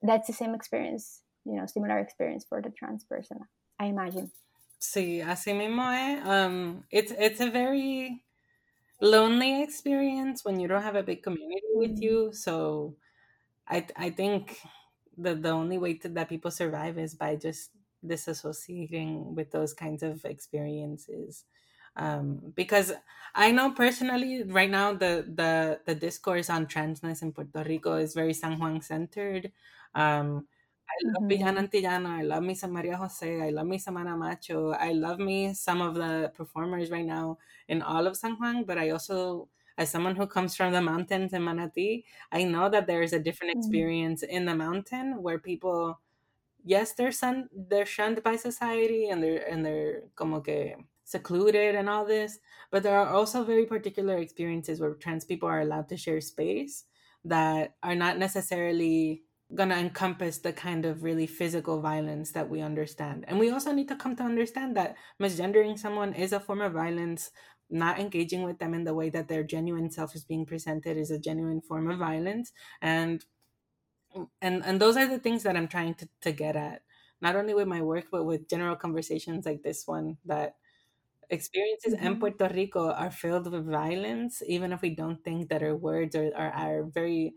That's 0.00 0.28
the 0.28 0.32
same 0.32 0.54
experience 0.54 1.22
you 1.44 1.56
know 1.56 1.66
similar 1.66 1.98
experience 1.98 2.46
for 2.48 2.62
the 2.62 2.70
trans 2.70 3.04
person 3.04 3.38
i 3.80 3.86
imagine. 3.86 4.30
Sí 4.78 5.22
así 5.22 5.52
mismo 5.54 5.90
es. 5.90 6.24
Um 6.24 6.84
it's 6.92 7.12
it's 7.18 7.40
a 7.40 7.50
very 7.50 8.22
lonely 9.00 9.62
experience 9.62 10.44
when 10.44 10.60
you 10.60 10.68
don't 10.68 10.82
have 10.82 10.94
a 10.94 11.02
big 11.02 11.22
community 11.22 11.72
with 11.74 11.98
mm. 11.98 12.02
you. 12.02 12.32
So 12.32 12.94
i 13.68 13.84
i 13.96 14.10
think 14.10 14.60
the 15.18 15.34
the 15.34 15.50
only 15.50 15.78
way 15.78 15.94
to, 15.94 16.08
that 16.10 16.28
people 16.28 16.52
survive 16.52 16.96
is 16.98 17.16
by 17.16 17.34
just 17.34 17.70
disassociating 18.06 19.34
with 19.34 19.50
those 19.50 19.74
kinds 19.74 20.02
of 20.02 20.24
experiences 20.24 21.44
um, 21.96 22.52
because 22.54 22.92
I 23.34 23.50
know 23.52 23.72
personally 23.72 24.42
right 24.44 24.70
now 24.70 24.92
the 24.92 25.24
the 25.34 25.80
the 25.86 25.94
discourse 25.94 26.50
on 26.50 26.66
transness 26.66 27.22
in 27.22 27.32
Puerto 27.32 27.64
Rico 27.64 27.96
is 27.96 28.14
very 28.14 28.34
San 28.34 28.58
Juan 28.58 28.80
centered. 28.82 29.52
Um, 29.94 30.46
I 30.88 30.94
love 31.04 31.22
mm-hmm. 31.22 31.28
I 32.06 32.22
love 32.22 32.42
me 32.42 32.54
some 32.54 32.72
Maria 32.72 32.96
Jose. 32.96 33.40
I 33.42 33.50
love 33.50 33.66
me 33.66 33.78
some 33.78 33.96
Ana 33.96 34.16
Macho. 34.16 34.72
I 34.72 34.92
love 34.92 35.18
me 35.18 35.54
some 35.54 35.80
of 35.80 35.94
the 35.94 36.32
performers 36.34 36.90
right 36.90 37.04
now 37.04 37.38
in 37.68 37.82
all 37.82 38.06
of 38.06 38.16
San 38.16 38.36
Juan. 38.36 38.64
But 38.64 38.78
I 38.78 38.90
also, 38.90 39.48
as 39.78 39.90
someone 39.90 40.16
who 40.16 40.26
comes 40.26 40.54
from 40.56 40.72
the 40.72 40.82
mountains 40.82 41.32
in 41.32 41.42
Manatí, 41.42 42.04
I 42.32 42.44
know 42.44 42.68
that 42.70 42.86
there 42.86 43.02
is 43.02 43.12
a 43.12 43.18
different 43.20 43.56
Mm-hmm. 43.56 43.58
experience 43.58 44.22
in 44.22 44.44
the 44.44 44.54
mountain 44.54 45.22
where 45.22 45.38
people, 45.38 46.00
yes, 46.66 46.92
they're 46.92 47.12
sun, 47.12 47.48
they're 47.54 47.86
shunned 47.86 48.22
by 48.22 48.36
society 48.36 49.08
and 49.08 49.22
they're 49.22 49.48
and 49.48 49.64
they're 49.64 50.02
como 50.16 50.40
que 50.40 50.74
secluded 51.04 51.74
and 51.76 51.88
all 51.88 52.04
this. 52.04 52.38
But 52.70 52.82
there 52.82 52.98
are 52.98 53.08
also 53.08 53.44
very 53.44 53.64
particular 53.64 54.18
experiences 54.18 54.80
where 54.80 54.92
trans 54.94 55.24
people 55.24 55.48
are 55.48 55.60
allowed 55.60 55.88
to 55.88 55.96
share 55.96 56.20
space 56.20 56.84
that 57.24 57.74
are 57.82 57.94
not 57.94 58.18
necessarily 58.18 59.22
going 59.54 59.68
to 59.68 59.76
encompass 59.76 60.38
the 60.38 60.52
kind 60.52 60.84
of 60.84 61.04
really 61.04 61.26
physical 61.28 61.80
violence 61.80 62.32
that 62.32 62.50
we 62.50 62.60
understand. 62.60 63.24
And 63.28 63.38
we 63.38 63.50
also 63.50 63.72
need 63.72 63.86
to 63.88 63.96
come 63.96 64.16
to 64.16 64.24
understand 64.24 64.76
that 64.76 64.96
misgendering 65.22 65.78
someone 65.78 66.12
is 66.14 66.32
a 66.32 66.40
form 66.40 66.60
of 66.60 66.72
violence. 66.72 67.30
Not 67.68 67.98
engaging 67.98 68.42
with 68.44 68.58
them 68.58 68.74
in 68.74 68.84
the 68.84 68.94
way 68.94 69.10
that 69.10 69.26
their 69.26 69.42
genuine 69.42 69.90
self 69.90 70.14
is 70.14 70.24
being 70.24 70.46
presented 70.46 70.96
is 70.96 71.10
a 71.10 71.18
genuine 71.18 71.60
form 71.60 71.90
of 71.90 71.98
violence. 71.98 72.52
And 72.80 73.24
and 74.40 74.64
and 74.64 74.80
those 74.80 74.96
are 74.96 75.06
the 75.06 75.18
things 75.18 75.42
that 75.42 75.56
i'm 75.56 75.68
trying 75.68 75.94
to, 75.94 76.08
to 76.20 76.32
get 76.32 76.56
at 76.56 76.82
not 77.20 77.36
only 77.36 77.54
with 77.54 77.66
my 77.66 77.82
work 77.82 78.06
but 78.10 78.24
with 78.24 78.48
general 78.48 78.76
conversations 78.76 79.46
like 79.46 79.62
this 79.62 79.86
one 79.86 80.16
that 80.24 80.56
experiences 81.30 81.94
mm-hmm. 81.94 82.06
in 82.06 82.20
puerto 82.20 82.50
rico 82.54 82.90
are 82.92 83.10
filled 83.10 83.50
with 83.50 83.66
violence 83.66 84.42
even 84.46 84.72
if 84.72 84.82
we 84.82 84.90
don't 84.90 85.22
think 85.24 85.48
that 85.48 85.62
our 85.62 85.74
words 85.74 86.14
or, 86.14 86.26
or 86.26 86.52
our 86.54 86.84
very 86.84 87.34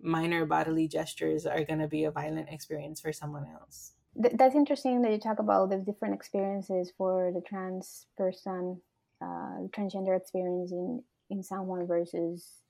minor 0.00 0.44
bodily 0.44 0.86
gestures 0.86 1.46
are 1.46 1.64
going 1.64 1.78
to 1.78 1.88
be 1.88 2.04
a 2.04 2.10
violent 2.10 2.48
experience 2.50 3.00
for 3.00 3.12
someone 3.12 3.46
else 3.60 3.92
Th- 4.20 4.34
that's 4.36 4.54
interesting 4.54 5.00
that 5.02 5.12
you 5.12 5.18
talk 5.18 5.38
about 5.38 5.70
the 5.70 5.78
different 5.78 6.14
experiences 6.14 6.92
for 6.96 7.32
the 7.34 7.40
trans 7.40 8.06
person 8.16 8.80
uh, 9.22 9.64
transgender 9.72 10.16
experience 10.16 10.70
in 10.72 11.02
in 11.30 11.42
San 11.42 11.66
Juan 11.66 11.86
versus 11.86 12.60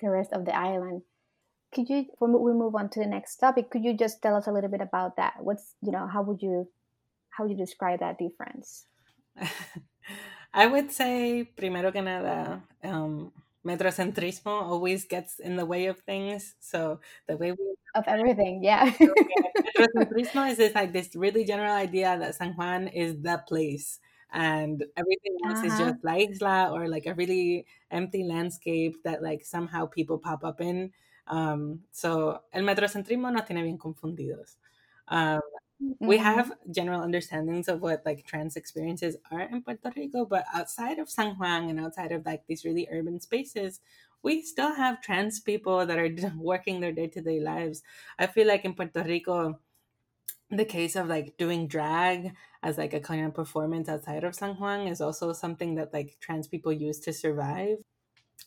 the 0.00 0.10
rest 0.10 0.32
of 0.32 0.44
the 0.44 0.54
island 0.54 1.02
could 1.74 1.88
you 1.88 2.06
when 2.18 2.32
we 2.32 2.52
move 2.52 2.74
on 2.74 2.88
to 2.90 3.00
the 3.00 3.06
next 3.06 3.36
topic 3.36 3.70
could 3.70 3.84
you 3.84 3.94
just 3.94 4.22
tell 4.22 4.36
us 4.36 4.46
a 4.46 4.52
little 4.52 4.70
bit 4.70 4.80
about 4.80 5.16
that? 5.16 5.34
What's 5.40 5.74
you 5.82 5.92
know 5.92 6.06
how 6.06 6.22
would 6.22 6.42
you 6.42 6.68
how 7.30 7.44
would 7.44 7.50
you 7.50 7.56
describe 7.56 8.00
that 8.00 8.18
difference? 8.18 8.86
I 10.54 10.66
would 10.66 10.90
say 10.90 11.44
primero 11.44 11.92
que 11.92 12.02
nada 12.02 12.62
um, 12.82 13.32
metrocentrismo 13.64 14.62
always 14.62 15.04
gets 15.04 15.38
in 15.38 15.56
the 15.56 15.66
way 15.66 15.86
of 15.86 15.98
things. 16.00 16.54
So 16.60 17.00
the 17.26 17.36
way 17.36 17.52
we 17.52 17.74
of 17.94 18.04
everything 18.06 18.62
yeah. 18.62 18.90
Metrocentrismo 19.78 20.50
is 20.50 20.56
this 20.56 20.74
like 20.74 20.92
this 20.92 21.14
really 21.14 21.44
general 21.44 21.74
idea 21.74 22.18
that 22.18 22.34
san 22.34 22.54
juan 22.54 22.88
is 22.88 23.20
the 23.22 23.42
place 23.46 24.00
and 24.32 24.84
everything 24.96 25.36
else 25.46 25.58
uh-huh. 25.58 25.66
is 25.66 25.78
just 25.78 26.04
la 26.04 26.14
isla 26.16 26.70
or 26.72 26.88
like 26.88 27.06
a 27.06 27.14
really 27.14 27.66
empty 27.90 28.24
landscape 28.24 28.96
that 29.04 29.22
like 29.22 29.44
somehow 29.44 29.86
people 29.86 30.18
pop 30.18 30.44
up 30.44 30.60
in 30.60 30.92
um, 31.28 31.80
so, 31.92 32.42
el 32.52 32.62
metrocentrismo 32.62 33.30
nos 33.30 33.44
tiene 33.44 33.62
bien 33.62 33.78
confundidos. 33.78 34.56
Um, 35.08 35.40
mm-hmm. 35.82 36.06
We 36.06 36.18
have 36.18 36.52
general 36.70 37.02
understandings 37.02 37.68
of 37.68 37.80
what 37.82 38.02
like 38.04 38.26
trans 38.26 38.56
experiences 38.56 39.16
are 39.30 39.42
in 39.42 39.62
Puerto 39.62 39.92
Rico, 39.94 40.24
but 40.24 40.44
outside 40.54 40.98
of 40.98 41.10
San 41.10 41.36
Juan 41.36 41.68
and 41.68 41.80
outside 41.80 42.12
of 42.12 42.24
like 42.24 42.46
these 42.46 42.64
really 42.64 42.88
urban 42.90 43.20
spaces, 43.20 43.80
we 44.22 44.42
still 44.42 44.74
have 44.74 45.02
trans 45.02 45.40
people 45.40 45.86
that 45.86 45.98
are 45.98 46.10
working 46.36 46.80
their 46.80 46.92
day 46.92 47.08
to 47.08 47.20
day 47.20 47.40
lives. 47.40 47.82
I 48.18 48.26
feel 48.26 48.46
like 48.46 48.64
in 48.64 48.74
Puerto 48.74 49.02
Rico, 49.02 49.58
the 50.50 50.64
case 50.64 50.96
of 50.96 51.08
like 51.08 51.36
doing 51.36 51.68
drag 51.68 52.34
as 52.62 52.78
like 52.78 52.94
a 52.94 53.00
kind 53.00 53.26
of 53.26 53.34
performance 53.34 53.88
outside 53.88 54.24
of 54.24 54.34
San 54.34 54.54
Juan 54.54 54.86
is 54.88 55.00
also 55.02 55.32
something 55.34 55.74
that 55.74 55.92
like 55.92 56.16
trans 56.20 56.48
people 56.48 56.72
use 56.72 56.98
to 57.00 57.12
survive 57.12 57.78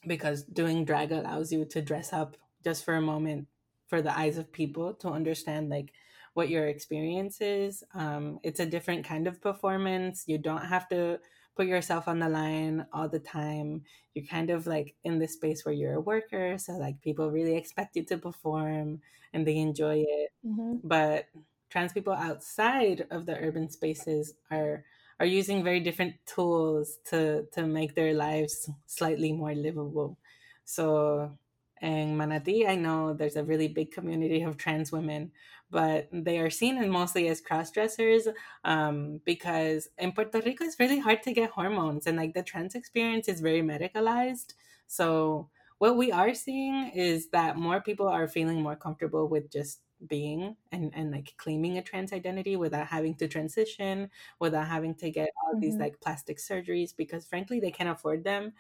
because 0.07 0.43
doing 0.43 0.83
drag 0.83 1.11
allows 1.11 1.51
you 1.51 1.63
to 1.65 1.81
dress 1.81 2.11
up 2.11 2.37
just 2.63 2.85
for 2.85 2.95
a 2.95 3.01
moment 3.01 3.47
for 3.87 4.01
the 4.01 4.17
eyes 4.17 4.37
of 4.37 4.51
people 4.51 4.93
to 4.95 5.09
understand 5.09 5.69
like 5.69 5.91
what 6.33 6.49
your 6.49 6.67
experience 6.67 7.41
is. 7.41 7.83
Um, 7.93 8.39
it's 8.43 8.59
a 8.59 8.65
different 8.65 9.05
kind 9.05 9.27
of 9.27 9.41
performance. 9.41 10.23
You 10.27 10.37
don't 10.37 10.65
have 10.65 10.87
to 10.89 11.19
put 11.55 11.67
yourself 11.67 12.07
on 12.07 12.19
the 12.19 12.29
line 12.29 12.85
all 12.93 13.09
the 13.09 13.19
time. 13.19 13.83
You're 14.13 14.25
kind 14.25 14.49
of 14.49 14.67
like 14.67 14.95
in 15.03 15.19
this 15.19 15.33
space 15.33 15.65
where 15.65 15.75
you're 15.75 15.95
a 15.95 16.01
worker. 16.01 16.57
So, 16.57 16.73
like, 16.73 17.01
people 17.01 17.29
really 17.29 17.57
expect 17.57 17.95
you 17.95 18.03
to 18.05 18.17
perform 18.17 19.01
and 19.33 19.45
they 19.45 19.57
enjoy 19.57 20.05
it. 20.07 20.31
Mm-hmm. 20.45 20.77
But 20.83 21.25
trans 21.69 21.93
people 21.93 22.13
outside 22.13 23.07
of 23.11 23.25
the 23.25 23.37
urban 23.37 23.69
spaces 23.69 24.33
are 24.49 24.83
are 25.19 25.25
using 25.25 25.63
very 25.63 25.79
different 25.79 26.15
tools 26.25 26.97
to 27.05 27.45
to 27.51 27.67
make 27.67 27.95
their 27.95 28.13
lives 28.13 28.69
slightly 28.87 29.31
more 29.31 29.53
livable. 29.53 30.17
So 30.65 31.37
in 31.81 32.15
Manatí, 32.15 32.67
I 32.67 32.75
know 32.75 33.13
there's 33.13 33.35
a 33.35 33.43
really 33.43 33.67
big 33.67 33.91
community 33.91 34.43
of 34.43 34.57
trans 34.57 34.91
women, 34.91 35.31
but 35.69 36.07
they 36.11 36.39
are 36.39 36.49
seen 36.49 36.89
mostly 36.89 37.27
as 37.27 37.41
cross 37.41 37.71
dressers 37.71 38.27
um, 38.63 39.19
because 39.25 39.89
in 39.97 40.11
Puerto 40.11 40.41
Rico 40.45 40.63
it's 40.63 40.79
really 40.79 40.99
hard 40.99 41.23
to 41.23 41.33
get 41.33 41.49
hormones, 41.49 42.07
and 42.07 42.17
like 42.17 42.33
the 42.33 42.43
trans 42.43 42.75
experience 42.75 43.27
is 43.27 43.41
very 43.41 43.61
medicalized. 43.61 44.53
So 44.87 45.49
what 45.79 45.97
we 45.97 46.11
are 46.11 46.35
seeing 46.35 46.91
is 46.93 47.29
that 47.29 47.57
more 47.57 47.81
people 47.81 48.07
are 48.07 48.27
feeling 48.27 48.61
more 48.61 48.75
comfortable 48.75 49.27
with 49.27 49.51
just 49.51 49.79
being 50.07 50.55
and, 50.71 50.91
and 50.95 51.11
like 51.11 51.33
claiming 51.37 51.77
a 51.77 51.81
trans 51.81 52.13
identity 52.13 52.55
without 52.55 52.87
having 52.87 53.15
to 53.15 53.27
transition 53.27 54.09
without 54.39 54.67
having 54.67 54.95
to 54.95 55.11
get 55.11 55.29
all 55.43 55.53
mm-hmm. 55.53 55.61
these 55.61 55.75
like 55.75 55.99
plastic 56.01 56.37
surgeries 56.37 56.95
because 56.95 57.25
frankly 57.25 57.59
they 57.59 57.71
can't 57.71 57.89
afford 57.89 58.23
them 58.23 58.51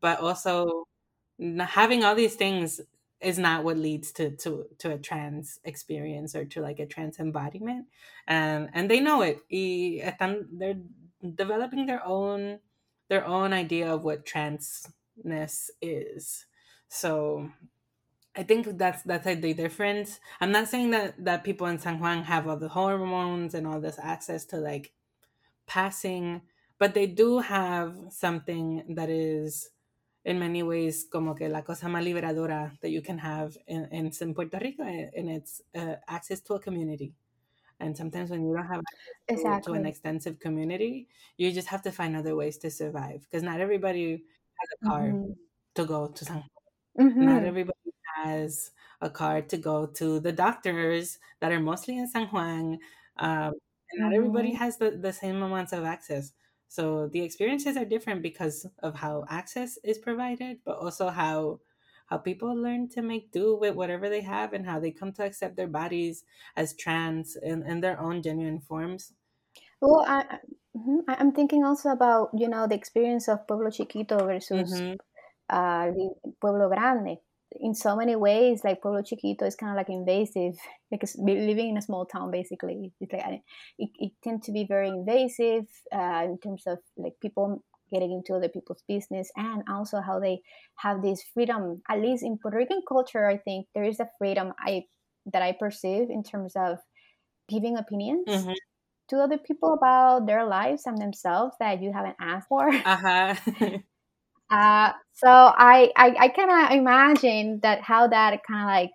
but 0.00 0.18
also 0.20 0.86
having 1.60 2.04
all 2.04 2.14
these 2.14 2.34
things 2.34 2.80
is 3.20 3.38
not 3.38 3.64
what 3.64 3.76
leads 3.76 4.12
to 4.12 4.30
to 4.36 4.66
to 4.78 4.92
a 4.92 4.98
trans 4.98 5.58
experience 5.64 6.34
or 6.34 6.44
to 6.44 6.60
like 6.60 6.78
a 6.78 6.86
trans 6.86 7.18
embodiment. 7.18 7.86
And 8.26 8.70
and 8.74 8.90
they 8.90 9.00
know 9.00 9.22
it. 9.22 9.40
They're 9.50 10.78
developing 11.34 11.86
their 11.86 12.04
own 12.04 12.60
their 13.08 13.26
own 13.26 13.52
idea 13.52 13.92
of 13.92 14.04
what 14.04 14.26
transness 14.26 15.70
is. 15.82 16.46
So 16.88 17.50
i 18.36 18.42
think 18.44 18.78
that's 18.78 19.02
that's 19.02 19.24
the 19.24 19.54
difference. 19.54 20.20
I'm 20.40 20.52
not 20.52 20.68
saying 20.68 20.90
that 20.90 21.24
that 21.24 21.44
people 21.44 21.66
in 21.66 21.78
san 21.78 21.98
juan 22.00 22.24
have 22.24 22.46
all 22.46 22.56
the 22.56 22.68
hormones 22.68 23.54
and 23.54 23.66
all 23.66 23.80
this 23.80 23.98
access 24.00 24.44
to 24.46 24.58
like 24.58 24.92
passing 25.66 26.42
but 26.78 26.94
they 26.94 27.06
do 27.06 27.40
have 27.40 27.96
something 28.10 28.84
that 28.96 29.10
is 29.10 29.70
in 30.24 30.38
many 30.38 30.62
ways 30.62 31.06
como 31.10 31.34
que 31.34 31.48
la 31.48 31.62
cosa 31.62 31.86
más 31.88 32.04
liberadora 32.04 32.76
that 32.80 32.90
you 32.90 33.02
can 33.02 33.18
have 33.18 33.56
in, 33.66 33.88
in, 33.92 34.10
in 34.20 34.34
Puerto 34.34 34.58
Rico 34.58 34.82
and 34.82 35.30
it's 35.30 35.62
uh, 35.74 35.94
access 36.06 36.40
to 36.40 36.54
a 36.54 36.60
community. 36.60 37.14
And 37.80 37.96
sometimes 37.96 38.30
when 38.30 38.44
you 38.44 38.54
don't 38.54 38.66
have 38.66 38.80
access 38.80 39.38
exactly. 39.40 39.74
to, 39.74 39.80
an 39.80 39.86
extensive 39.86 40.40
community, 40.40 41.08
you 41.36 41.52
just 41.52 41.68
have 41.68 41.82
to 41.82 41.92
find 41.92 42.16
other 42.16 42.34
ways 42.34 42.58
to 42.58 42.70
survive 42.70 43.22
because 43.22 43.42
not 43.42 43.60
everybody 43.60 44.24
has 44.58 44.68
a 44.82 44.88
car 44.88 45.02
mm-hmm. 45.02 45.32
to 45.76 45.84
go 45.84 46.08
to 46.08 46.24
San 46.24 46.44
mm-hmm. 46.98 47.24
Not 47.24 47.44
everybody 47.44 47.78
has 48.16 48.72
a 49.00 49.08
car 49.08 49.42
to 49.42 49.56
go 49.56 49.86
to 49.86 50.18
the 50.18 50.32
doctors 50.32 51.18
that 51.40 51.52
are 51.52 51.60
mostly 51.60 51.98
in 51.98 52.08
San 52.08 52.26
Juan. 52.26 52.78
Um, 53.16 53.52
and 53.92 54.00
not 54.00 54.12
everybody 54.12 54.48
mm-hmm. 54.48 54.58
has 54.58 54.76
the, 54.76 54.90
the 54.90 55.12
same 55.12 55.40
amounts 55.40 55.72
of 55.72 55.84
access. 55.84 56.32
So 56.68 57.08
the 57.08 57.22
experiences 57.22 57.76
are 57.76 57.84
different 57.84 58.22
because 58.22 58.66
of 58.82 58.94
how 58.94 59.24
access 59.28 59.78
is 59.82 59.98
provided, 59.98 60.58
but 60.64 60.78
also 60.78 61.08
how 61.08 61.60
how 62.06 62.16
people 62.16 62.54
learn 62.54 62.88
to 62.88 63.02
make 63.02 63.32
do 63.32 63.54
with 63.54 63.74
whatever 63.74 64.08
they 64.08 64.22
have 64.22 64.54
and 64.54 64.64
how 64.64 64.80
they 64.80 64.90
come 64.90 65.12
to 65.12 65.24
accept 65.24 65.56
their 65.56 65.68
bodies 65.68 66.24
as 66.56 66.74
trans 66.74 67.36
in, 67.36 67.62
in 67.66 67.80
their 67.80 68.00
own 68.00 68.22
genuine 68.22 68.60
forms. 68.60 69.12
Well, 69.80 70.06
I, 70.08 70.24
mm-hmm, 70.74 71.00
I'm 71.06 71.32
thinking 71.32 71.64
also 71.64 71.90
about 71.90 72.30
you 72.34 72.48
know 72.48 72.66
the 72.66 72.74
experience 72.74 73.28
of 73.28 73.46
Pueblo 73.46 73.70
Chiquito 73.70 74.24
versus 74.24 74.72
mm-hmm. 74.72 74.94
uh, 75.50 75.90
Pueblo 76.40 76.68
Grande 76.68 77.18
in 77.52 77.74
so 77.74 77.96
many 77.96 78.16
ways, 78.16 78.62
like 78.64 78.82
Pueblo 78.82 79.02
Chiquito 79.02 79.46
is 79.46 79.56
kind 79.56 79.72
of 79.72 79.76
like 79.76 79.88
invasive, 79.88 80.54
because 80.90 81.16
living 81.18 81.70
in 81.70 81.78
a 81.78 81.82
small 81.82 82.04
town 82.04 82.30
basically. 82.30 82.92
It's 83.00 83.12
like 83.12 83.42
it, 83.78 83.90
it 83.98 84.12
tends 84.22 84.46
to 84.46 84.52
be 84.52 84.64
very 84.64 84.88
invasive 84.88 85.66
uh, 85.92 86.22
in 86.24 86.38
terms 86.42 86.64
of 86.66 86.78
like 86.96 87.14
people 87.20 87.62
getting 87.90 88.12
into 88.12 88.34
other 88.34 88.50
people's 88.50 88.82
business 88.86 89.30
and 89.36 89.62
also 89.68 90.00
how 90.00 90.20
they 90.20 90.42
have 90.76 91.02
this 91.02 91.22
freedom. 91.34 91.82
At 91.88 92.00
least 92.00 92.22
in 92.22 92.38
Puerto 92.38 92.58
Rican 92.58 92.82
culture, 92.86 93.26
I 93.26 93.38
think 93.38 93.66
there 93.74 93.84
is 93.84 94.00
a 94.00 94.10
freedom 94.18 94.52
I 94.58 94.84
that 95.32 95.42
I 95.42 95.52
perceive 95.52 96.10
in 96.10 96.22
terms 96.22 96.54
of 96.56 96.78
giving 97.48 97.76
opinions. 97.76 98.26
Mm-hmm. 98.28 98.52
To 99.08 99.16
other 99.20 99.38
people 99.38 99.72
about 99.72 100.26
their 100.26 100.44
lives 100.44 100.82
and 100.84 100.98
themselves 100.98 101.56
that 101.60 101.80
you 101.80 101.94
haven't 101.94 102.16
asked 102.20 102.46
for. 102.46 102.68
Uh-huh. 102.68 103.34
Uh, 104.50 104.92
so 105.12 105.28
I 105.28 105.92
I, 105.96 106.14
I 106.18 106.28
kind 106.28 106.50
of 106.50 106.78
imagine 106.78 107.60
that 107.62 107.82
how 107.82 108.08
that 108.08 108.40
kind 108.46 108.62
of 108.62 108.66
like 108.66 108.94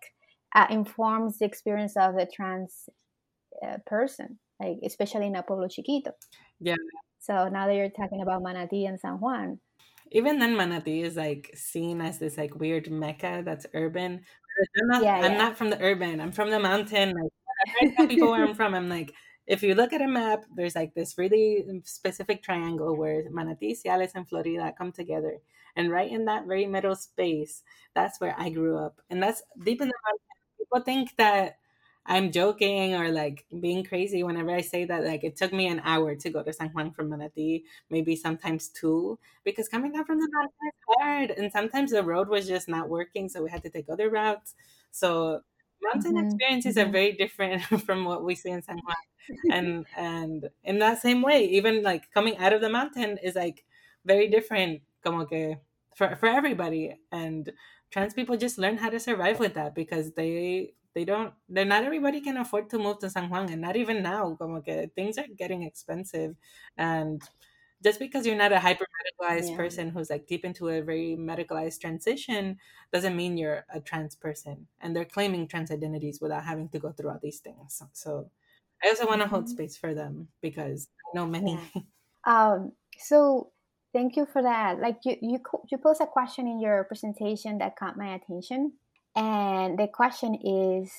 uh, 0.55 0.67
informs 0.73 1.39
the 1.39 1.45
experience 1.45 1.95
of 1.97 2.15
the 2.15 2.27
trans 2.33 2.89
uh, 3.65 3.77
person, 3.85 4.39
like 4.59 4.77
especially 4.83 5.27
in 5.27 5.35
a 5.35 5.43
pueblo 5.43 5.67
chiquito. 5.67 6.11
Yeah. 6.59 6.75
So 7.19 7.47
now 7.49 7.67
that 7.67 7.75
you're 7.75 7.89
talking 7.89 8.21
about 8.21 8.43
Manatí 8.43 8.87
and 8.87 8.99
San 8.99 9.19
Juan, 9.19 9.59
even 10.11 10.39
then 10.39 10.55
Manatí 10.55 11.03
is 11.03 11.15
like 11.15 11.51
seen 11.55 12.01
as 12.01 12.19
this 12.19 12.37
like 12.37 12.55
weird 12.55 12.89
mecca 12.89 13.41
that's 13.43 13.65
urban. 13.73 14.21
I'm 14.81 14.87
not, 14.87 15.03
yeah, 15.03 15.15
I'm 15.15 15.31
yeah. 15.31 15.37
not 15.37 15.57
from 15.57 15.69
the 15.71 15.81
urban. 15.81 16.21
I'm 16.21 16.31
from 16.31 16.51
the 16.51 16.59
mountain. 16.59 17.13
Like, 17.13 17.31
I 17.81 17.95
tell 17.95 18.07
people 18.07 18.31
where 18.31 18.45
I'm 18.45 18.53
from. 18.53 18.75
I'm 18.75 18.89
like, 18.89 19.13
if 19.47 19.63
you 19.63 19.75
look 19.75 19.93
at 19.93 20.01
a 20.01 20.07
map, 20.07 20.45
there's 20.55 20.75
like 20.75 20.93
this 20.93 21.17
really 21.17 21.65
specific 21.83 22.43
triangle 22.43 22.95
where 22.95 23.29
Manatí, 23.29 23.75
Ciales, 23.81 24.11
and 24.15 24.27
Florida 24.27 24.73
come 24.77 24.91
together. 24.91 25.39
And 25.75 25.91
right 25.91 26.09
in 26.11 26.25
that 26.25 26.45
very 26.45 26.65
middle 26.65 26.95
space, 26.95 27.63
that's 27.95 28.19
where 28.21 28.35
I 28.37 28.49
grew 28.49 28.77
up. 28.77 29.01
And 29.09 29.21
that's 29.21 29.41
deep 29.63 29.81
in 29.81 29.87
the 29.87 29.93
mountains. 30.05 30.21
People 30.59 30.81
think 30.81 31.15
that 31.17 31.57
I'm 32.05 32.31
joking 32.31 32.95
or 32.95 33.09
like 33.11 33.45
being 33.61 33.83
crazy 33.83 34.23
whenever 34.23 34.51
I 34.51 34.61
say 34.61 34.85
that. 34.85 35.03
Like 35.05 35.23
it 35.23 35.35
took 35.37 35.53
me 35.53 35.67
an 35.67 35.81
hour 35.83 36.15
to 36.15 36.29
go 36.29 36.43
to 36.43 36.51
San 36.53 36.69
Juan 36.69 36.91
from 36.91 37.09
Manatí, 37.09 37.63
maybe 37.89 38.15
sometimes 38.15 38.67
two, 38.69 39.17
because 39.43 39.69
coming 39.69 39.93
down 39.93 40.05
from 40.05 40.19
the 40.19 40.29
mountain 40.33 40.53
is 40.67 40.95
hard. 40.99 41.31
And 41.31 41.51
sometimes 41.51 41.91
the 41.91 42.03
road 42.03 42.27
was 42.29 42.47
just 42.47 42.67
not 42.67 42.89
working, 42.89 43.29
so 43.29 43.41
we 43.43 43.49
had 43.49 43.63
to 43.63 43.69
take 43.69 43.87
other 43.89 44.09
routes. 44.09 44.53
So 44.91 45.41
mountain 45.83 46.13
Mhm, 46.13 46.17
experiences 46.17 46.77
are 46.77 46.85
mhm. 46.85 46.91
very 46.91 47.13
different 47.13 47.61
from 47.85 48.05
what 48.05 48.23
we 48.23 48.35
see 48.35 48.49
in 48.49 48.61
San 48.61 48.77
Juan. 48.79 48.95
And 49.49 49.85
and 49.95 50.49
in 50.63 50.79
that 50.79 51.01
same 51.01 51.21
way, 51.21 51.45
even 51.45 51.83
like 51.83 52.11
coming 52.11 52.37
out 52.37 52.53
of 52.53 52.61
the 52.61 52.69
mountain 52.69 53.17
is 53.19 53.35
like 53.35 53.65
very 54.05 54.27
different, 54.29 54.83
como 55.03 55.25
que 55.25 55.57
for 55.95 56.15
for 56.15 56.27
everybody. 56.27 56.97
And 57.11 57.51
trans 57.91 58.13
people 58.13 58.37
just 58.37 58.57
learn 58.57 58.77
how 58.77 58.89
to 58.89 58.99
survive 58.99 59.39
with 59.39 59.53
that 59.55 59.75
because 59.75 60.13
they 60.13 60.75
they 60.93 61.05
don't 61.05 61.33
they're 61.49 61.65
not 61.65 61.83
everybody 61.83 62.21
can 62.21 62.37
afford 62.37 62.69
to 62.71 62.79
move 62.79 62.99
to 62.99 63.09
San 63.09 63.29
Juan 63.29 63.51
and 63.51 63.61
not 63.61 63.75
even 63.75 64.01
now, 64.03 64.35
como 64.35 64.61
que 64.61 64.87
things 64.95 65.17
are 65.17 65.27
getting 65.37 65.63
expensive 65.63 66.35
and 66.77 67.21
just 67.83 67.99
because 67.99 68.25
you're 68.25 68.35
not 68.35 68.51
a 68.51 68.59
hyper 68.59 68.85
medicalized 68.97 69.49
Yeah. 69.49 69.57
person 69.57 69.89
who's 69.89 70.09
like 70.09 70.27
deep 70.27 70.45
into 70.45 70.69
a 70.69 70.81
very 70.81 71.15
medicalized 71.19 71.81
transition 71.81 72.57
doesn't 72.91 73.15
mean 73.15 73.37
you're 73.37 73.65
a 73.73 73.79
trans 73.81 74.15
person 74.15 74.67
and 74.81 74.95
they're 74.95 75.05
claiming 75.05 75.47
trans 75.47 75.71
identities 75.71 76.21
without 76.21 76.43
having 76.45 76.69
to 76.69 76.79
go 76.79 76.91
through 76.91 77.09
all 77.09 77.19
these 77.21 77.39
things 77.39 77.81
so 77.93 78.29
i 78.83 78.89
also 78.89 79.05
want 79.07 79.21
to 79.21 79.27
hold 79.27 79.45
Mhm. 79.45 79.49
space 79.49 79.77
for 79.77 79.93
them 79.93 80.27
because 80.41 80.87
i 81.13 81.17
know 81.17 81.25
many 81.25 81.53
Yeah. 81.53 81.81
Um, 82.25 82.71
so 82.97 83.51
thank 83.91 84.15
you 84.15 84.25
for 84.25 84.41
that. 84.41 84.79
Like 84.79 84.99
you, 85.03 85.17
you, 85.21 85.39
you 85.69 85.77
posed 85.77 86.01
a 86.01 86.07
question 86.07 86.47
in 86.47 86.59
your 86.61 86.83
presentation 86.85 87.57
that 87.57 87.75
caught 87.75 87.97
my 87.97 88.15
attention, 88.15 88.73
and 89.15 89.77
the 89.77 89.87
question 89.87 90.35
is, 90.35 90.93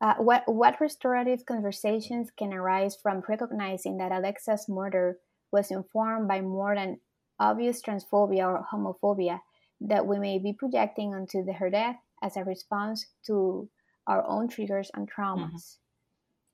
uh, 0.00 0.14
what 0.16 0.44
what 0.46 0.80
restorative 0.80 1.44
conversations 1.46 2.30
can 2.30 2.52
arise 2.52 2.96
from 2.96 3.22
recognizing 3.28 3.98
that 3.98 4.12
Alexa's 4.12 4.68
murder 4.68 5.18
was 5.52 5.70
informed 5.70 6.28
by 6.28 6.40
more 6.40 6.74
than 6.74 7.00
obvious 7.38 7.82
transphobia 7.82 8.46
or 8.46 8.66
homophobia 8.72 9.40
that 9.80 10.06
we 10.06 10.18
may 10.18 10.38
be 10.38 10.52
projecting 10.52 11.14
onto 11.14 11.44
the, 11.44 11.52
her 11.54 11.70
death 11.70 11.96
as 12.22 12.36
a 12.36 12.44
response 12.44 13.06
to 13.26 13.70
our 14.06 14.24
own 14.26 14.48
triggers 14.48 14.90
and 14.94 15.10
traumas. 15.10 15.78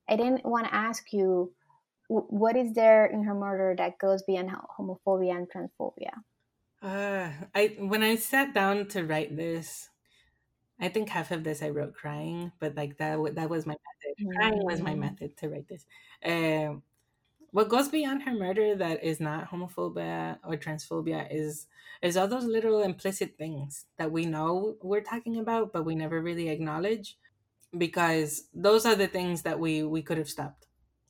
I 0.09 0.17
didn't 0.17 0.45
want 0.45 0.67
to 0.67 0.75
ask 0.75 1.13
you 1.13 1.55
w- 2.11 2.29
what 2.29 2.57
is 2.57 2.75
there 2.75 3.07
in 3.07 3.25
her 3.25 3.35
murder 3.35 3.75
that 3.79 3.99
goes 3.99 4.23
beyond 4.25 4.51
homophobia 4.51 5.37
and 5.37 5.51
transphobia? 5.51 6.25
uh, 6.83 7.33
i 7.55 7.77
when 7.79 8.03
i 8.03 8.15
sat 8.17 8.53
down 8.55 8.87
to 8.89 9.05
write 9.05 9.37
this 9.37 9.91
i 10.81 10.89
think 10.89 11.11
half 11.11 11.31
of 11.31 11.45
this 11.45 11.63
i 11.63 11.71
wrote 11.71 11.95
crying 11.95 12.53
but 12.61 12.75
like 12.77 12.99
that 12.99 13.19
that 13.37 13.51
was 13.51 13.67
my 13.67 13.75
method 13.75 14.17
crying 14.31 14.61
was 14.71 14.83
my 14.83 14.95
Mm, 14.95 15.17
method 15.17 15.37
to 15.37 15.51
write 15.51 15.69
this 15.69 15.87
um 16.25 16.83
what 17.53 17.69
goes 17.69 17.89
beyond 17.89 18.23
her 18.23 18.35
murder 18.35 18.77
that 18.77 19.03
is 19.03 19.21
not 19.21 19.51
homophobia 19.51 20.39
or 20.45 20.57
transphobia 20.57 21.27
is 21.31 21.67
is 22.03 22.17
all 22.17 22.29
those 22.29 22.45
little 22.45 22.83
implicit 22.83 23.37
things 23.39 23.87
that 23.97 24.13
we 24.13 24.27
know 24.27 24.77
we're 24.83 25.01
talking 25.01 25.39
about 25.39 25.73
but 25.73 25.85
we 25.85 25.95
never 25.95 26.21
really 26.21 26.49
acknowledge 26.49 27.17
because 27.77 28.45
those 28.55 28.87
are 28.87 28.95
the 28.95 29.07
things 29.07 29.43
that 29.43 29.59
we 29.59 29.83
we 29.83 30.03
could 30.03 30.19
have 30.19 30.29
stopped. 30.29 30.67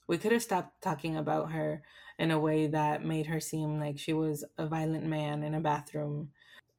We 0.07 0.19
could 0.19 0.33
have 0.33 0.43
stopped 0.43 0.83
talking 0.83 1.17
about 1.17 1.53
her 1.53 1.83
in 2.19 2.31
a 2.31 2.39
way 2.39 2.67
that 2.69 3.05
made 3.05 3.27
her 3.27 3.41
seem 3.41 3.81
like 3.81 3.99
she 3.99 4.13
was 4.13 4.45
a 4.57 4.67
violent 4.67 5.05
man 5.05 5.43
in 5.43 5.55
a 5.55 5.61
bathroom. 5.61 6.31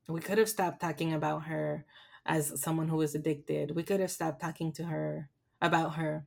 We 0.07 0.21
could 0.21 0.37
have 0.37 0.49
stopped 0.49 0.81
talking 0.81 1.13
about 1.13 1.43
her 1.43 1.85
as 2.25 2.61
someone 2.61 2.87
who 2.87 2.97
was 2.97 3.15
addicted. 3.15 3.75
We 3.75 3.83
could 3.83 3.99
have 3.99 4.11
stopped 4.11 4.41
talking 4.41 4.71
to 4.73 4.85
her 4.85 5.29
about 5.61 5.95
her 5.95 6.25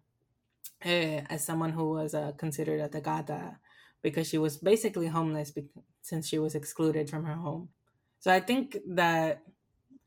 eh, 0.82 1.22
as 1.28 1.44
someone 1.44 1.70
who 1.70 1.90
was 1.90 2.14
uh, 2.14 2.32
considered 2.36 2.80
a 2.80 2.88
tecata 2.88 3.56
because 4.02 4.28
she 4.28 4.38
was 4.38 4.56
basically 4.56 5.08
homeless 5.08 5.50
be- 5.50 5.68
since 6.02 6.26
she 6.26 6.38
was 6.38 6.54
excluded 6.54 7.10
from 7.10 7.24
her 7.24 7.34
home. 7.34 7.68
So 8.18 8.32
I 8.32 8.40
think 8.40 8.78
that 8.88 9.42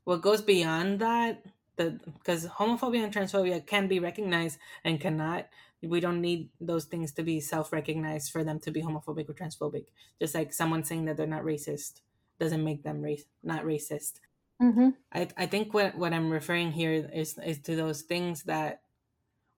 what 0.04 0.22
goes 0.22 0.42
beyond 0.42 1.00
that, 1.00 1.44
because 1.76 2.48
homophobia 2.48 3.04
and 3.04 3.14
transphobia 3.14 3.66
can 3.66 3.88
be 3.88 4.00
recognized 4.00 4.60
and 4.84 5.00
cannot. 5.00 5.48
We 5.82 6.00
don't 6.00 6.22
need 6.22 6.50
those 6.62 6.86
things 6.86 7.12
to 7.14 7.24
be 7.24 7.42
self-recognized 7.42 8.32
for 8.32 8.44
them 8.44 8.60
to 8.62 8.72
be 8.72 8.82
homophobic 8.82 9.30
or 9.30 9.34
transphobic. 9.34 9.86
Just 10.22 10.36
like 10.36 10.54
someone 10.54 10.84
saying 10.84 11.06
that 11.06 11.18
they're 11.18 11.28
not 11.28 11.44
racist 11.44 12.02
doesn't 12.40 12.64
make 12.64 12.84
them 12.84 13.02
race 13.02 13.26
not 13.44 13.64
racist. 13.64 14.20
Mm-hmm. 14.62 14.90
I 15.12 15.28
I 15.36 15.46
think 15.46 15.74
what 15.74 15.98
what 15.98 16.14
I'm 16.14 16.30
referring 16.30 16.72
here 16.72 16.94
is 16.94 17.38
is 17.44 17.60
to 17.62 17.76
those 17.76 18.04
things 18.04 18.44
that 18.44 18.82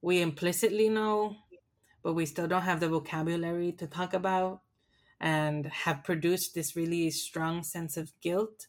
we 0.06 0.22
implicitly 0.22 0.88
know 0.88 1.36
but 2.04 2.14
we 2.14 2.28
still 2.28 2.48
don't 2.48 2.62
have 2.62 2.80
the 2.80 2.88
vocabulary 2.88 3.72
to 3.72 3.88
talk 3.88 4.14
about 4.14 4.62
and 5.20 5.66
have 5.66 6.04
produced 6.04 6.54
this 6.54 6.76
really 6.76 7.10
strong 7.10 7.64
sense 7.64 7.98
of 7.98 8.14
guilt 8.22 8.68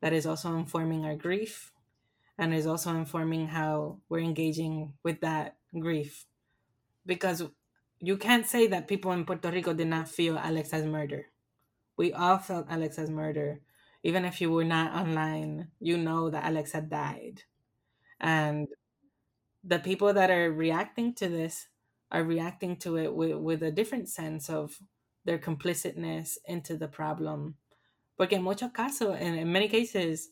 that 0.00 0.12
is 0.12 0.26
also 0.26 0.56
informing 0.56 1.04
our 1.04 1.14
grief 1.14 1.70
and 2.36 2.52
is 2.52 2.66
also 2.66 2.90
informing 2.90 3.46
how 3.46 3.98
we're 4.08 4.18
engaging 4.18 4.92
with 5.04 5.20
that 5.20 5.54
grief 5.78 6.26
because 7.06 7.44
you 8.00 8.16
can't 8.16 8.44
say 8.44 8.66
that 8.66 8.88
people 8.88 9.12
in 9.12 9.24
Puerto 9.24 9.52
Rico 9.52 9.74
did 9.74 9.86
not 9.86 10.08
feel 10.08 10.40
Alexa's 10.42 10.84
murder. 10.84 11.26
We 11.96 12.12
all 12.12 12.38
felt 12.38 12.66
Alexa's 12.68 13.10
murder. 13.10 13.60
Even 14.02 14.24
if 14.24 14.40
you 14.40 14.50
were 14.50 14.64
not 14.64 14.92
online, 14.92 15.68
you 15.78 15.96
know 15.96 16.30
that 16.30 16.44
Alexa 16.44 16.80
died. 16.82 17.42
And 18.20 18.66
the 19.66 19.78
people 19.78 20.12
that 20.12 20.30
are 20.30 20.52
reacting 20.52 21.14
to 21.14 21.28
this 21.28 21.66
are 22.10 22.22
reacting 22.22 22.76
to 22.76 22.96
it 22.96 23.14
with, 23.14 23.36
with 23.36 23.62
a 23.62 23.70
different 23.70 24.08
sense 24.08 24.48
of 24.48 24.78
their 25.24 25.38
complicitness 25.38 26.38
into 26.46 26.76
the 26.76 26.88
problem. 26.88 27.56
Porque 28.16 28.34
en 28.34 28.42
muchos 28.42 28.70
casos, 28.72 29.16
and 29.18 29.36
in 29.36 29.50
many 29.50 29.68
cases, 29.68 30.28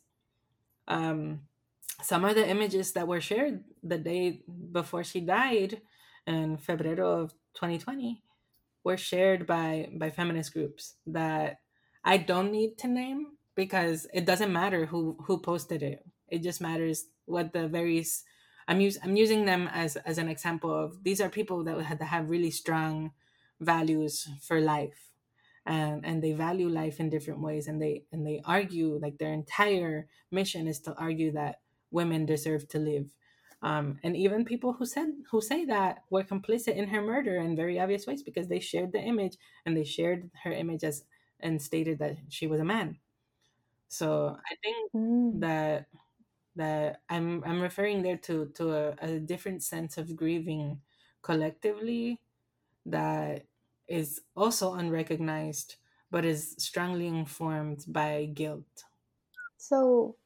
um, 0.87 1.41
some 2.03 2.25
of 2.25 2.35
the 2.35 2.49
images 2.49 2.93
that 2.93 3.09
were 3.09 3.21
shared 3.21 3.65
the 3.83 3.99
day 3.99 4.43
before 4.71 5.03
she 5.03 5.21
died 5.21 5.81
in 6.27 6.59
Febrero 6.59 7.23
of 7.23 7.33
2020 7.55 8.23
were 8.85 8.97
shared 8.97 9.47
by 9.47 9.89
by 9.99 10.11
feminist 10.11 10.53
groups 10.53 10.95
that 11.07 11.59
I 12.05 12.17
don't 12.19 12.51
need 12.51 12.79
to 12.79 12.89
name 12.89 13.39
because 13.55 14.07
it 14.13 14.27
doesn't 14.27 14.53
matter 14.53 14.87
who 14.87 15.17
who 15.27 15.39
posted 15.39 15.83
it. 15.83 16.05
It 16.29 16.43
just 16.43 16.61
matters 16.61 17.07
what 17.27 17.53
the 17.53 17.69
various 17.69 18.25
I'm 18.69 18.81
use, 18.81 18.99
I'm 19.03 19.17
using 19.17 19.45
them 19.45 19.69
as 19.69 19.97
as 19.97 20.19
an 20.19 20.29
example 20.29 20.73
of 20.73 21.03
these 21.05 21.21
are 21.21 21.29
people 21.31 21.65
that 21.65 21.81
had 21.83 21.99
to 22.01 22.05
have 22.05 22.31
really 22.31 22.51
strong 22.51 23.13
values 23.61 24.29
for 24.43 24.61
life 24.61 25.13
and 25.65 26.05
and 26.05 26.23
they 26.23 26.33
value 26.33 26.69
life 26.69 26.99
in 27.01 27.09
different 27.09 27.41
ways 27.41 27.69
and 27.69 27.81
they 27.81 28.05
and 28.13 28.27
they 28.27 28.41
argue 28.45 28.99
like 28.99 29.19
their 29.19 29.33
entire 29.33 30.09
mission 30.31 30.67
is 30.67 30.81
to 30.81 30.95
argue 30.97 31.31
that 31.33 31.61
women 31.91 32.27
deserve 32.27 32.67
to 32.69 32.79
live 32.79 33.15
um, 33.63 34.01
and 34.03 34.17
even 34.17 34.45
people 34.45 34.73
who 34.73 34.85
said 34.85 35.09
who 35.31 35.41
say 35.41 35.65
that 35.65 36.05
were 36.11 36.25
complicit 36.25 36.75
in 36.75 36.89
her 36.89 37.01
murder 37.01 37.37
in 37.37 37.55
very 37.55 37.79
obvious 37.79 38.07
ways 38.07 38.23
because 38.23 38.49
they 38.49 38.59
shared 38.61 38.93
the 38.93 39.01
image 39.01 39.37
and 39.65 39.77
they 39.77 39.85
shared 39.85 40.31
her 40.43 40.53
image 40.53 40.83
as 40.85 41.05
and 41.39 41.61
stated 41.63 41.99
that 41.99 42.17
she 42.29 42.47
was 42.47 42.61
a 42.61 42.65
man. 42.65 42.99
So 43.89 44.37
I 44.51 44.55
think 44.63 44.93
Mm. 44.95 45.33
that 45.33 45.87
that 46.57 47.03
I'm 47.09 47.43
I'm 47.45 47.61
referring 47.63 48.03
there 48.03 48.19
to 48.19 48.47
to 48.51 48.73
a, 48.73 48.91
a 49.01 49.21
different 49.21 49.63
sense 49.63 49.99
of 49.99 50.17
grieving 50.17 50.83
collectively 51.23 52.21
that 52.87 53.47
is 53.89 54.23
also 54.37 54.75
unrecognized 54.75 55.77
but 56.11 56.25
is 56.25 56.55
strongly 56.59 57.09
informed 57.09 57.85
by 57.89 58.27
guilt. 58.27 58.85
So 59.57 60.19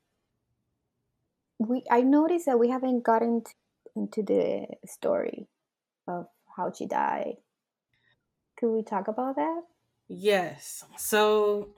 we, 1.58 1.84
I 1.90 2.02
noticed 2.02 2.46
that 2.46 2.58
we 2.58 2.68
haven't 2.68 3.02
gotten 3.02 3.42
t- 3.44 3.52
into 3.94 4.22
the 4.22 4.66
story 4.86 5.48
of 6.08 6.28
how 6.56 6.72
she 6.72 6.86
died. 6.86 7.36
Could 8.58 8.72
we 8.72 8.82
talk 8.82 9.08
about 9.08 9.36
that? 9.36 9.62
Yes. 10.08 10.84
So 10.98 11.74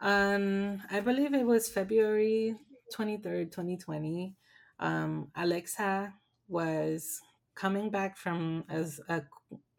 Um, 0.00 0.82
I 0.90 1.00
believe 1.00 1.34
it 1.34 1.46
was 1.46 1.68
February 1.70 2.56
23rd, 2.96 3.50
2020. 3.50 4.34
Um, 4.80 5.28
Alexa 5.36 6.14
was 6.48 7.20
coming 7.54 7.90
back 7.90 8.16
from 8.16 8.64
as 8.68 9.00
a 9.08 9.22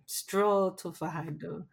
stroll 0.05 0.71
to 0.71 0.91
Fajardo. 0.91 1.65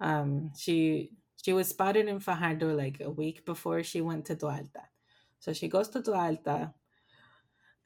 Um, 0.00 0.52
she 0.56 1.10
she 1.42 1.52
was 1.52 1.68
spotted 1.68 2.06
in 2.08 2.20
Fajardo 2.20 2.74
like 2.74 3.00
a 3.00 3.10
week 3.10 3.44
before 3.44 3.82
she 3.82 4.00
went 4.00 4.24
to 4.26 4.36
Toa 4.36 4.52
Alta. 4.52 4.82
So 5.40 5.52
she 5.52 5.68
goes 5.68 5.88
to 5.90 6.02
Toa 6.02 6.26
Alta 6.26 6.74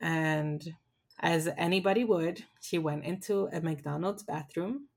and 0.01 0.75
as 1.21 1.49
anybody 1.57 2.05
would, 2.05 2.45
she 2.61 2.79
went 2.79 3.05
into 3.05 3.49
a 3.53 3.61
McDonald's 3.61 4.23
bathroom 4.23 4.89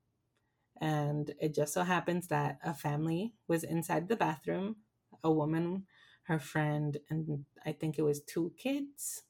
and 0.80 1.34
it 1.40 1.54
just 1.54 1.72
so 1.74 1.82
happens 1.82 2.28
that 2.28 2.58
a 2.64 2.74
family 2.74 3.34
was 3.48 3.64
inside 3.64 4.08
the 4.08 4.16
bathroom 4.16 4.76
a 5.22 5.30
woman 5.30 5.84
her 6.30 6.38
friend 6.38 6.96
and 7.10 7.44
i 7.66 7.72
think 7.72 7.98
it 7.98 8.02
was 8.02 8.20
two 8.22 8.52
kids. 8.56 9.22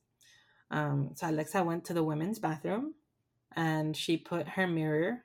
Um, 0.70 1.10
so 1.16 1.28
alexa 1.28 1.64
went 1.64 1.84
to 1.86 1.94
the 1.94 2.04
women's 2.04 2.38
bathroom 2.38 2.94
and 3.56 3.96
she 3.96 4.16
put 4.16 4.46
her 4.48 4.66
mirror 4.66 5.24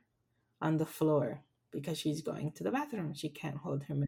on 0.62 0.78
the 0.78 0.86
floor 0.86 1.42
because 1.72 1.98
she's 1.98 2.22
going 2.22 2.52
to 2.54 2.64
the 2.64 2.72
bathroom. 2.72 3.14
She 3.14 3.30
can't 3.30 3.58
hold 3.58 3.84
her 3.84 3.96
mirror. 3.96 4.08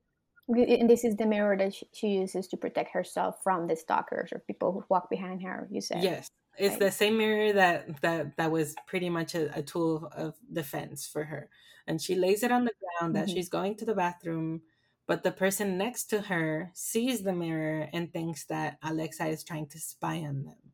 And 0.50 0.90
this 0.90 1.04
is 1.04 1.16
the 1.18 1.26
mirror 1.26 1.58
that 1.58 1.74
she 1.94 2.08
uses 2.08 2.48
to 2.48 2.58
protect 2.58 2.92
herself 2.94 3.44
from 3.44 3.68
the 3.68 3.76
stalkers 3.76 4.32
or 4.32 4.40
people 4.40 4.72
who 4.72 4.84
walk 4.90 5.10
behind 5.10 5.44
her 5.44 5.68
you 5.70 5.82
said. 5.82 6.04
Yes. 6.04 6.30
It's 6.58 6.72
right. 6.72 6.80
the 6.80 6.92
same 6.92 7.18
mirror 7.18 7.54
that 7.54 8.02
that 8.02 8.38
that 8.38 8.52
was 8.52 8.74
pretty 8.88 9.10
much 9.10 9.36
a, 9.36 9.56
a, 9.60 9.62
tool 9.62 10.10
of 10.16 10.34
defense 10.52 11.06
for 11.06 11.24
her. 11.26 11.50
And 11.86 12.02
she 12.02 12.16
lays 12.16 12.42
it 12.44 12.52
on 12.52 12.66
the 12.66 12.72
ground 12.82 13.16
that 13.16 13.26
mm-hmm. 13.26 13.36
she's 13.36 13.50
going 13.50 13.76
to 13.78 13.86
the 13.86 13.94
bathroom 13.94 14.62
but 15.08 15.24
the 15.24 15.32
person 15.32 15.78
next 15.78 16.06
to 16.06 16.22
her 16.22 16.70
sees 16.74 17.24
the 17.24 17.34
mirror 17.34 17.90
and 17.94 18.12
thinks 18.12 18.46
that 18.46 18.78
alexa 18.84 19.26
is 19.26 19.44
trying 19.44 19.68
to 19.68 19.80
spy 19.80 20.18
on 20.18 20.44
them. 20.44 20.74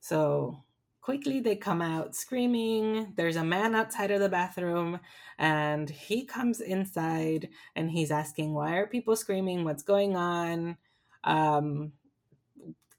So 0.00 0.64
quickly 1.02 1.40
they 1.40 1.54
come 1.54 1.82
out 1.82 2.16
screaming. 2.16 3.12
There's 3.16 3.36
a 3.36 3.44
man 3.44 3.74
outside 3.74 4.10
of 4.10 4.20
the 4.20 4.30
bathroom 4.30 4.98
and 5.38 5.90
he 5.90 6.24
comes 6.24 6.62
inside 6.62 7.50
and 7.76 7.90
he's 7.90 8.10
asking 8.10 8.54
why 8.54 8.76
are 8.76 8.86
people 8.86 9.14
screaming? 9.14 9.64
What's 9.64 9.82
going 9.82 10.16
on? 10.16 10.78
Um, 11.22 11.92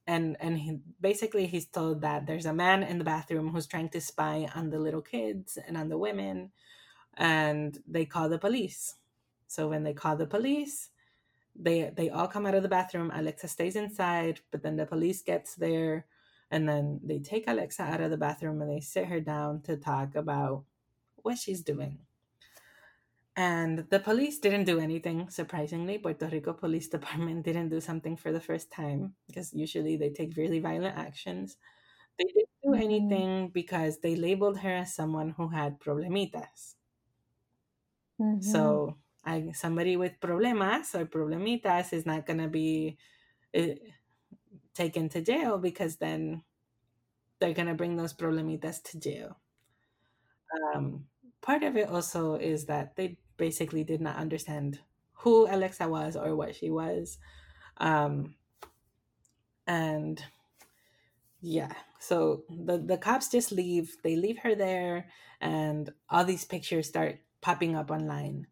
and 0.05 0.37
and 0.39 0.59
he, 0.59 0.79
basically 1.01 1.47
he's 1.47 1.65
told 1.65 2.01
that 2.01 2.27
there's 2.27 2.45
a 2.45 2.53
man 2.53 2.83
in 2.83 2.99
the 2.99 3.03
bathroom 3.03 3.49
who's 3.49 3.65
trying 3.65 3.89
to 3.89 3.99
spy 3.99 4.47
on 4.53 4.69
the 4.69 4.77
little 4.77 5.01
kids 5.01 5.57
and 5.67 5.75
on 5.75 5.89
the 5.89 5.97
women 5.97 6.51
and 7.17 7.79
they 7.87 8.05
call 8.05 8.29
the 8.29 8.37
police 8.37 8.95
so 9.47 9.67
when 9.67 9.83
they 9.83 9.93
call 9.93 10.15
the 10.15 10.25
police 10.25 10.89
they 11.55 11.91
they 11.95 12.09
all 12.09 12.27
come 12.27 12.45
out 12.45 12.55
of 12.55 12.63
the 12.63 12.69
bathroom 12.69 13.11
alexa 13.13 13.47
stays 13.47 13.75
inside 13.75 14.39
but 14.51 14.61
then 14.61 14.75
the 14.75 14.85
police 14.85 15.21
gets 15.21 15.55
there 15.55 16.05
and 16.51 16.67
then 16.67 16.99
they 17.03 17.19
take 17.19 17.45
alexa 17.47 17.83
out 17.83 18.01
of 18.01 18.11
the 18.11 18.17
bathroom 18.17 18.61
and 18.61 18.71
they 18.71 18.81
sit 18.81 19.05
her 19.05 19.19
down 19.19 19.61
to 19.61 19.77
talk 19.77 20.15
about 20.15 20.63
what 21.23 21.37
she's 21.37 21.61
doing 21.61 21.99
and 23.37 23.85
the 23.89 23.99
police 23.99 24.39
didn't 24.39 24.63
do 24.63 24.79
anything, 24.79 25.29
surprisingly. 25.29 25.97
Puerto 25.97 26.27
Rico 26.27 26.53
Police 26.53 26.87
Department 26.95 27.43
didn't 27.43 27.69
do 27.69 27.81
something 27.81 28.15
for 28.15 28.31
the 28.31 28.39
first 28.39 28.71
time 28.71 29.13
because 29.27 29.53
usually 29.53 29.97
they 29.97 30.09
take 30.09 30.37
really 30.37 30.59
violent 30.59 30.97
actions. 30.97 31.57
They 32.17 32.25
didn't 32.25 32.49
do 32.63 32.69
mm-hmm. 32.69 32.81
anything 32.81 33.49
because 33.49 33.99
they 33.99 34.15
labeled 34.15 34.59
her 34.59 34.71
as 34.71 34.95
someone 34.95 35.31
who 35.31 35.49
had 35.49 35.79
problemitas. 35.79 36.75
Mm-hmm. 38.21 38.39
So 38.39 38.95
I, 39.25 39.51
somebody 39.53 39.97
with 39.97 40.19
problemas 40.19 40.93
or 40.93 41.05
problemitas 41.05 41.93
is 41.93 42.05
not 42.05 42.25
going 42.25 42.39
to 42.39 42.47
be 42.47 42.97
uh, 43.57 43.75
taken 44.73 45.09
to 45.09 45.21
jail 45.21 45.57
because 45.57 45.95
then 45.95 46.43
they're 47.39 47.53
going 47.53 47.67
to 47.67 47.73
bring 47.73 47.95
those 47.95 48.13
problemitas 48.13 48.83
to 48.83 48.99
jail. 48.99 49.37
Um, 50.73 51.05
part 51.41 51.63
of 51.63 51.75
it 51.75 51.89
also 51.89 52.35
is 52.35 52.65
that 52.65 52.95
they 52.95 53.17
basically 53.37 53.83
did 53.83 54.01
not 54.01 54.17
understand 54.17 54.79
who 55.13 55.47
Alexa 55.47 55.87
was 55.87 56.15
or 56.15 56.35
what 56.35 56.55
she 56.55 56.69
was. 56.69 57.17
Um, 57.77 58.35
and 59.67 60.23
yeah, 61.41 61.73
so 61.99 62.43
the, 62.49 62.77
the 62.77 62.97
cops 62.97 63.29
just 63.29 63.51
leave. 63.51 63.97
They 64.03 64.15
leave 64.15 64.37
her 64.39 64.55
there, 64.55 65.07
and 65.41 65.89
all 66.09 66.23
these 66.23 66.45
pictures 66.45 66.87
start 66.87 67.19
popping 67.41 67.75
up 67.75 67.91
online 67.91 68.47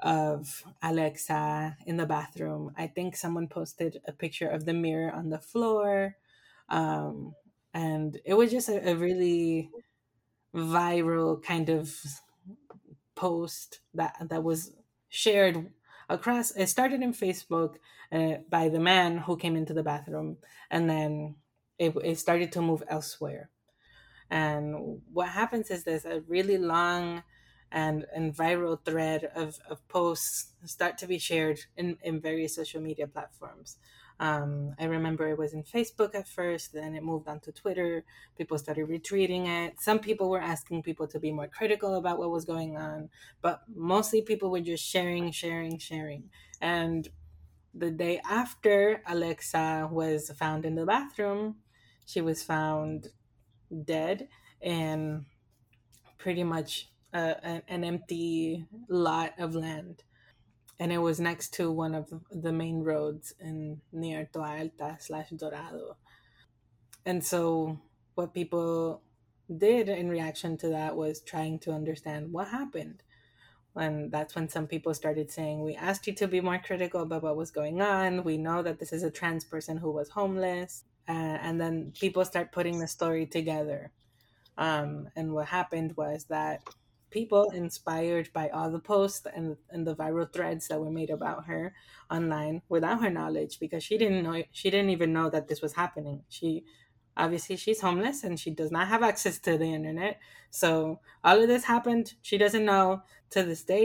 of 0.00 0.64
Alexa 0.82 1.76
in 1.86 1.96
the 1.96 2.06
bathroom. 2.06 2.72
I 2.76 2.86
think 2.86 3.16
someone 3.16 3.48
posted 3.48 4.00
a 4.06 4.12
picture 4.12 4.48
of 4.48 4.64
the 4.64 4.74
mirror 4.74 5.10
on 5.12 5.30
the 5.30 5.38
floor. 5.38 6.16
Um, 6.68 7.34
and 7.72 8.18
it 8.24 8.34
was 8.34 8.50
just 8.50 8.68
a, 8.68 8.90
a 8.90 8.94
really 8.94 9.70
viral 10.54 11.42
kind 11.42 11.68
of 11.68 11.94
post 13.14 13.80
that 13.94 14.14
that 14.28 14.42
was 14.42 14.72
shared 15.08 15.70
across 16.08 16.50
it 16.52 16.66
started 16.68 17.02
in 17.02 17.12
facebook 17.12 17.76
uh, 18.12 18.34
by 18.48 18.68
the 18.68 18.78
man 18.78 19.18
who 19.18 19.36
came 19.36 19.56
into 19.56 19.72
the 19.74 19.82
bathroom 19.82 20.36
and 20.70 20.88
then 20.88 21.34
it, 21.78 21.94
it 22.04 22.18
started 22.18 22.52
to 22.52 22.60
move 22.62 22.82
elsewhere 22.88 23.50
and 24.30 25.00
what 25.12 25.28
happens 25.28 25.70
is 25.70 25.84
there's 25.84 26.04
a 26.04 26.20
really 26.28 26.58
long 26.58 27.22
and, 27.72 28.06
and 28.14 28.34
viral 28.34 28.78
thread 28.84 29.30
of, 29.34 29.58
of 29.68 29.86
posts 29.88 30.52
start 30.64 30.98
to 30.98 31.06
be 31.06 31.18
shared 31.18 31.60
in, 31.76 31.98
in 32.02 32.20
various 32.20 32.54
social 32.54 32.80
media 32.80 33.06
platforms 33.06 33.76
um, 34.18 34.74
I 34.78 34.84
remember 34.84 35.28
it 35.28 35.38
was 35.38 35.52
in 35.52 35.62
Facebook 35.62 36.14
at 36.14 36.26
first, 36.26 36.72
then 36.72 36.94
it 36.94 37.02
moved 37.02 37.28
on 37.28 37.40
to 37.40 37.52
Twitter. 37.52 38.04
People 38.36 38.58
started 38.58 38.88
retweeting 38.88 39.46
it. 39.46 39.74
Some 39.80 39.98
people 39.98 40.30
were 40.30 40.40
asking 40.40 40.82
people 40.82 41.06
to 41.08 41.20
be 41.20 41.32
more 41.32 41.48
critical 41.48 41.96
about 41.96 42.18
what 42.18 42.30
was 42.30 42.44
going 42.44 42.76
on, 42.76 43.10
but 43.42 43.62
mostly 43.74 44.22
people 44.22 44.50
were 44.50 44.60
just 44.60 44.84
sharing, 44.84 45.30
sharing, 45.32 45.78
sharing. 45.78 46.30
And 46.60 47.08
the 47.74 47.90
day 47.90 48.20
after 48.28 49.02
Alexa 49.06 49.88
was 49.92 50.30
found 50.38 50.64
in 50.64 50.76
the 50.76 50.86
bathroom, 50.86 51.56
she 52.06 52.22
was 52.22 52.42
found 52.42 53.08
dead 53.84 54.28
in 54.62 55.26
pretty 56.16 56.44
much 56.44 56.88
uh, 57.14 57.34
an 57.68 57.84
empty 57.84 58.66
lot 58.88 59.32
of 59.38 59.54
land 59.54 60.02
and 60.78 60.92
it 60.92 60.98
was 60.98 61.20
next 61.20 61.54
to 61.54 61.70
one 61.70 61.94
of 61.94 62.12
the 62.30 62.52
main 62.52 62.82
roads 62.82 63.34
in 63.40 63.80
near 63.92 64.28
Toa 64.32 64.58
Alta 64.58 64.96
slash 65.00 65.30
Dorado. 65.30 65.96
And 67.04 67.24
so 67.24 67.80
what 68.14 68.34
people 68.34 69.02
did 69.56 69.88
in 69.88 70.08
reaction 70.08 70.56
to 70.58 70.68
that 70.68 70.96
was 70.96 71.20
trying 71.20 71.60
to 71.60 71.72
understand 71.72 72.32
what 72.32 72.48
happened. 72.48 73.02
And 73.74 74.10
that's 74.10 74.34
when 74.34 74.48
some 74.48 74.66
people 74.66 74.92
started 74.92 75.30
saying, 75.30 75.62
We 75.62 75.74
asked 75.74 76.06
you 76.06 76.14
to 76.14 76.28
be 76.28 76.40
more 76.40 76.58
critical 76.58 77.02
about 77.02 77.22
what 77.22 77.36
was 77.36 77.50
going 77.50 77.80
on. 77.80 78.24
We 78.24 78.36
know 78.36 78.62
that 78.62 78.78
this 78.78 78.92
is 78.92 79.02
a 79.02 79.10
trans 79.10 79.44
person 79.44 79.76
who 79.76 79.90
was 79.90 80.10
homeless. 80.10 80.84
Uh, 81.08 81.12
and 81.12 81.60
then 81.60 81.92
people 81.98 82.24
start 82.24 82.52
putting 82.52 82.78
the 82.78 82.88
story 82.88 83.26
together. 83.26 83.92
Um, 84.58 85.08
and 85.14 85.32
what 85.32 85.46
happened 85.46 85.96
was 85.96 86.24
that 86.24 86.62
people 87.16 87.48
inspired 87.50 88.30
by 88.34 88.46
all 88.50 88.70
the 88.70 88.78
posts 88.78 89.26
and, 89.34 89.56
and 89.70 89.86
the 89.86 89.96
viral 89.96 90.30
threads 90.30 90.68
that 90.68 90.80
were 90.80 90.90
made 90.90 91.08
about 91.10 91.46
her 91.46 91.74
online 92.10 92.60
without 92.68 93.02
her 93.02 93.10
knowledge 93.10 93.58
because 93.58 93.82
she 93.82 93.96
didn't 93.96 94.22
know 94.22 94.42
she 94.52 94.68
didn't 94.70 94.90
even 94.90 95.14
know 95.14 95.30
that 95.30 95.48
this 95.48 95.62
was 95.62 95.72
happening. 95.72 96.24
She 96.28 96.64
obviously 97.16 97.56
she's 97.56 97.80
homeless 97.80 98.22
and 98.24 98.38
she 98.38 98.50
does 98.50 98.70
not 98.70 98.88
have 98.88 99.02
access 99.02 99.38
to 99.46 99.56
the 99.56 99.72
internet. 99.78 100.20
So 100.50 101.00
all 101.24 101.40
of 101.42 101.48
this 101.48 101.64
happened. 101.64 102.14
She 102.20 102.36
doesn't 102.38 102.64
know. 102.72 103.02
To 103.30 103.42
this 103.42 103.64
day 103.64 103.84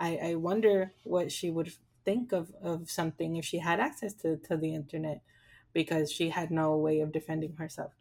i 0.00 0.10
i 0.30 0.34
wonder 0.34 0.92
what 1.04 1.30
she 1.32 1.50
would 1.50 1.70
think 2.04 2.32
of 2.32 2.52
of 2.62 2.90
something 2.90 3.36
if 3.36 3.44
she 3.44 3.58
had 3.58 3.80
access 3.80 4.14
to 4.14 4.36
to 4.48 4.56
the 4.56 4.74
internet 4.74 5.20
because 5.72 6.10
she 6.12 6.30
had 6.30 6.50
no 6.50 6.76
way 6.76 7.00
of 7.00 7.12
defending 7.12 7.54
herself 7.56 7.92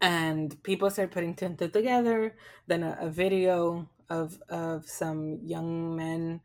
and 0.00 0.62
people 0.62 0.90
started 0.90 1.12
putting 1.12 1.34
two 1.34 1.56
together. 1.56 2.36
Then 2.66 2.82
a, 2.82 2.98
a 3.00 3.10
video 3.10 3.88
of 4.08 4.40
of 4.48 4.86
some 4.88 5.40
young 5.42 5.96
men 5.96 6.40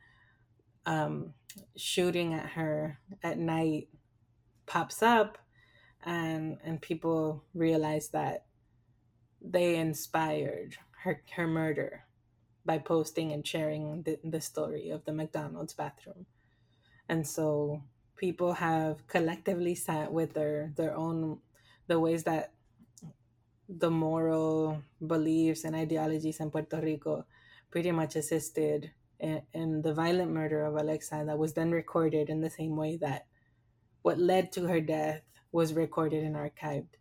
um, 0.86 1.34
shooting 1.76 2.34
at 2.34 2.52
her 2.52 2.99
at 3.24 3.38
night 3.38 3.89
pops 4.66 5.04
up, 5.04 5.38
and 6.04 6.58
and 6.64 6.82
people 6.82 7.43
realize 7.54 8.10
that 8.10 8.45
they 9.41 9.76
inspired 9.76 10.78
her 11.04 11.22
her 11.36 11.47
murder 11.47 12.06
by 12.64 12.78
posting 12.78 13.32
and 13.32 13.45
sharing 13.45 14.04
the, 14.04 14.20
the 14.24 14.39
story 14.41 14.89
of 14.89 15.04
the 15.06 15.14
McDonald's 15.14 15.74
bathroom, 15.74 16.26
and 17.10 17.28
so 17.28 17.84
people 18.16 18.54
have 18.54 19.08
collectively 19.08 19.76
sat 19.76 20.14
with 20.14 20.34
their 20.34 20.72
their 20.78 20.95
own 20.95 21.39
the 21.88 21.99
ways 21.99 22.24
that 22.24 22.54
the 23.80 23.89
moral 23.89 24.84
beliefs 25.05 25.63
and 25.63 25.76
ideologies 25.76 26.39
in 26.39 26.51
Puerto 26.51 26.82
Rico 26.82 27.26
pretty 27.69 27.91
much 27.91 28.15
assisted 28.15 28.91
in, 29.19 29.41
in, 29.53 29.82
the 29.82 29.93
violent 29.93 30.32
murder 30.32 30.65
of 30.65 30.76
Alexa 30.76 31.24
that 31.26 31.38
was 31.38 31.53
then 31.53 31.72
recorded 31.72 32.30
in 32.30 32.41
the 32.41 32.49
same 32.49 32.76
way 32.76 32.97
that 32.97 33.28
what 34.01 34.19
led 34.19 34.51
to 34.51 34.67
her 34.67 34.82
death 34.82 35.22
was 35.51 35.74
recorded 35.74 36.24
and 36.24 36.36
archived. 36.36 36.95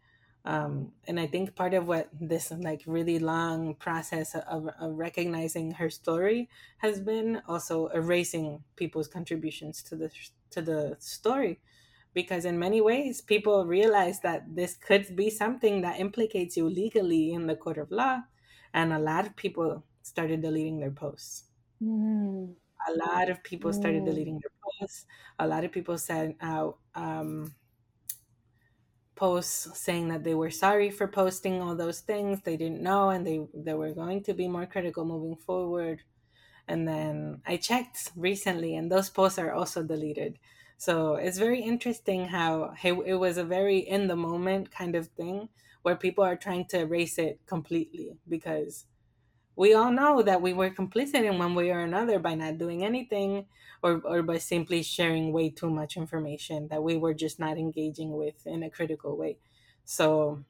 Um, 0.45 0.93
and 1.07 1.21
I 1.21 1.27
think 1.27 1.55
part 1.55 1.75
of 1.75 1.87
what 1.87 2.09
this 2.19 2.51
like 2.51 2.83
really 2.87 3.19
long 3.19 3.75
process 3.75 4.35
of, 4.35 4.69
of 4.81 4.95
recognizing 4.95 5.73
her 5.73 5.91
story 5.91 6.49
has 6.79 7.01
been 7.01 7.43
also 7.47 7.89
erasing 7.89 8.65
people's 8.77 9.09
contributions 9.09 9.83
to 9.85 9.97
the 9.97 10.11
to 10.51 10.63
the 10.63 10.97
story 10.99 11.61
because 12.15 12.45
in 12.45 12.59
many 12.59 12.81
ways 12.81 13.21
people 13.21 13.67
realize 13.67 14.21
that 14.21 14.45
this 14.55 14.75
could 14.77 15.15
be 15.17 15.31
something 15.31 15.81
that 15.83 16.01
implicates 16.01 16.57
you 16.57 16.69
legally 16.69 17.33
in 17.33 17.47
the 17.47 17.57
court 17.57 17.79
of 17.79 17.91
law 17.91 18.21
and 18.75 18.93
a 18.93 18.99
lot 18.99 19.27
of 19.27 19.37
people 19.37 19.85
started 20.03 20.43
deleting 20.43 20.79
their 20.81 20.91
posts 20.91 21.45
mm. 21.83 22.55
a 22.89 22.93
lot 23.07 23.31
of 23.31 23.43
people 23.43 23.73
started 23.73 24.03
mm. 24.03 24.07
deleting 24.07 24.41
their 24.43 24.53
posts 24.63 25.07
a 25.39 25.47
lot 25.47 25.65
of 25.65 25.73
people 25.73 25.97
sent 25.99 26.37
out 26.41 26.79
um, 26.95 27.55
posts 29.15 29.79
saying 29.79 30.09
that 30.09 30.25
they 30.25 30.35
were 30.35 30.51
sorry 30.51 30.91
for 30.91 31.07
posting 31.07 31.61
all 31.61 31.75
those 31.77 32.01
things 32.01 32.41
they 32.43 32.57
didn't 32.57 32.81
know 32.83 33.11
and 33.11 33.27
they, 33.27 33.47
they 33.55 33.75
were 33.75 33.93
going 33.93 34.23
to 34.23 34.33
be 34.33 34.49
more 34.49 34.67
critical 34.67 35.05
moving 35.05 35.37
forward 35.37 36.03
And 36.69 36.89
then 36.89 37.43
I 37.47 37.59
checked 37.59 38.13
recently, 38.17 38.77
and 38.77 38.91
those 38.93 39.11
posts 39.11 39.39
are 39.39 39.53
also 39.53 39.83
deleted. 39.85 40.39
So 40.81 41.17
it's 41.17 41.39
very 41.39 41.63
interesting 41.63 42.27
how 42.29 42.75
it 42.83 43.17
was 43.25 43.37
a 43.39 43.45
very 43.45 43.79
in 43.81 44.09
the 44.09 44.17
moment 44.17 44.73
kind 44.73 44.97
of 44.97 45.09
thing 45.09 45.51
where 45.83 45.97
people 45.97 46.25
are 46.25 46.37
trying 46.37 46.67
to 46.69 46.81
erase 46.81 47.19
it 47.19 47.47
completely 47.47 48.19
because 48.29 48.87
we 49.57 49.75
all 49.75 49.93
know 49.93 50.23
that 50.23 50.43
we 50.43 50.53
were 50.55 50.71
complicit 50.71 51.25
in 51.25 51.39
one 51.39 51.55
way 51.55 51.71
or 51.71 51.81
another 51.81 52.19
by 52.19 52.35
not 52.35 52.59
doing 52.59 52.85
anything 52.85 53.49
or, 53.83 54.01
or 54.05 54.23
by 54.23 54.39
simply 54.39 54.83
sharing 54.83 55.33
way 55.33 55.51
too 55.51 55.71
much 55.71 55.97
information 55.97 56.69
that 56.69 56.83
we 56.83 56.97
were 56.97 57.15
just 57.15 57.39
not 57.41 57.59
engaging 57.59 58.13
with 58.13 58.47
in 58.47 58.63
a 58.65 58.71
critical 58.71 59.17
way. 59.17 59.39
So 59.85 60.45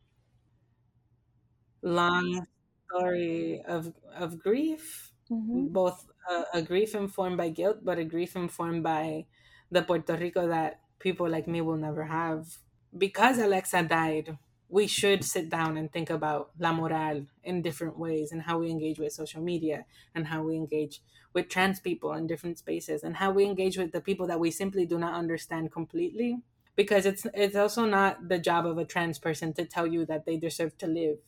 long 1.82 2.46
story 2.88 3.62
of 3.62 3.94
of 4.14 4.38
grief, 4.38 5.12
Mm-hmm. 5.30 5.70
both 5.72 6.10
a, 6.28 6.44
a 6.54 6.62
grief 6.62 6.94
informed 6.94 7.36
by 7.36 7.50
guilt, 7.50 7.78
but 7.84 7.98
a 7.98 8.04
grief 8.04 8.36
informed 8.36 8.82
by 8.82 9.26
the 9.70 9.82
Puerto 9.82 10.16
Rico 10.16 10.46
that 10.48 10.80
people 10.98 11.28
like 11.28 11.46
me 11.46 11.60
will 11.60 11.76
never 11.76 12.04
have. 12.04 12.58
Because 12.96 13.38
Alexa 13.38 13.84
died, 13.84 14.38
we 14.68 14.86
should 14.86 15.24
sit 15.24 15.48
down 15.48 15.76
and 15.76 15.92
think 15.92 16.10
about 16.10 16.50
la 16.58 16.72
moral 16.72 17.26
in 17.42 17.62
different 17.62 17.98
ways 17.98 18.32
and 18.32 18.42
how 18.42 18.58
we 18.58 18.70
engage 18.70 18.98
with 18.98 19.12
social 19.12 19.42
media 19.42 19.84
and 20.14 20.28
how 20.28 20.42
we 20.42 20.56
engage 20.56 21.02
with 21.32 21.48
trans 21.48 21.80
people 21.80 22.12
in 22.12 22.26
different 22.26 22.58
spaces 22.58 23.02
and 23.02 23.16
how 23.16 23.30
we 23.30 23.44
engage 23.44 23.76
with 23.78 23.92
the 23.92 24.00
people 24.00 24.26
that 24.26 24.40
we 24.40 24.50
simply 24.50 24.86
do 24.86 24.98
not 24.98 25.14
understand 25.14 25.72
completely 25.72 26.42
because 26.76 27.04
it's 27.06 27.26
it's 27.34 27.56
also 27.56 27.84
not 27.84 28.28
the 28.28 28.38
job 28.38 28.66
of 28.66 28.78
a 28.78 28.84
trans 28.84 29.18
person 29.18 29.52
to 29.52 29.64
tell 29.64 29.86
you 29.86 30.04
that 30.06 30.24
they 30.24 30.36
deserve 30.36 30.76
to 30.78 30.86
live 30.86 31.18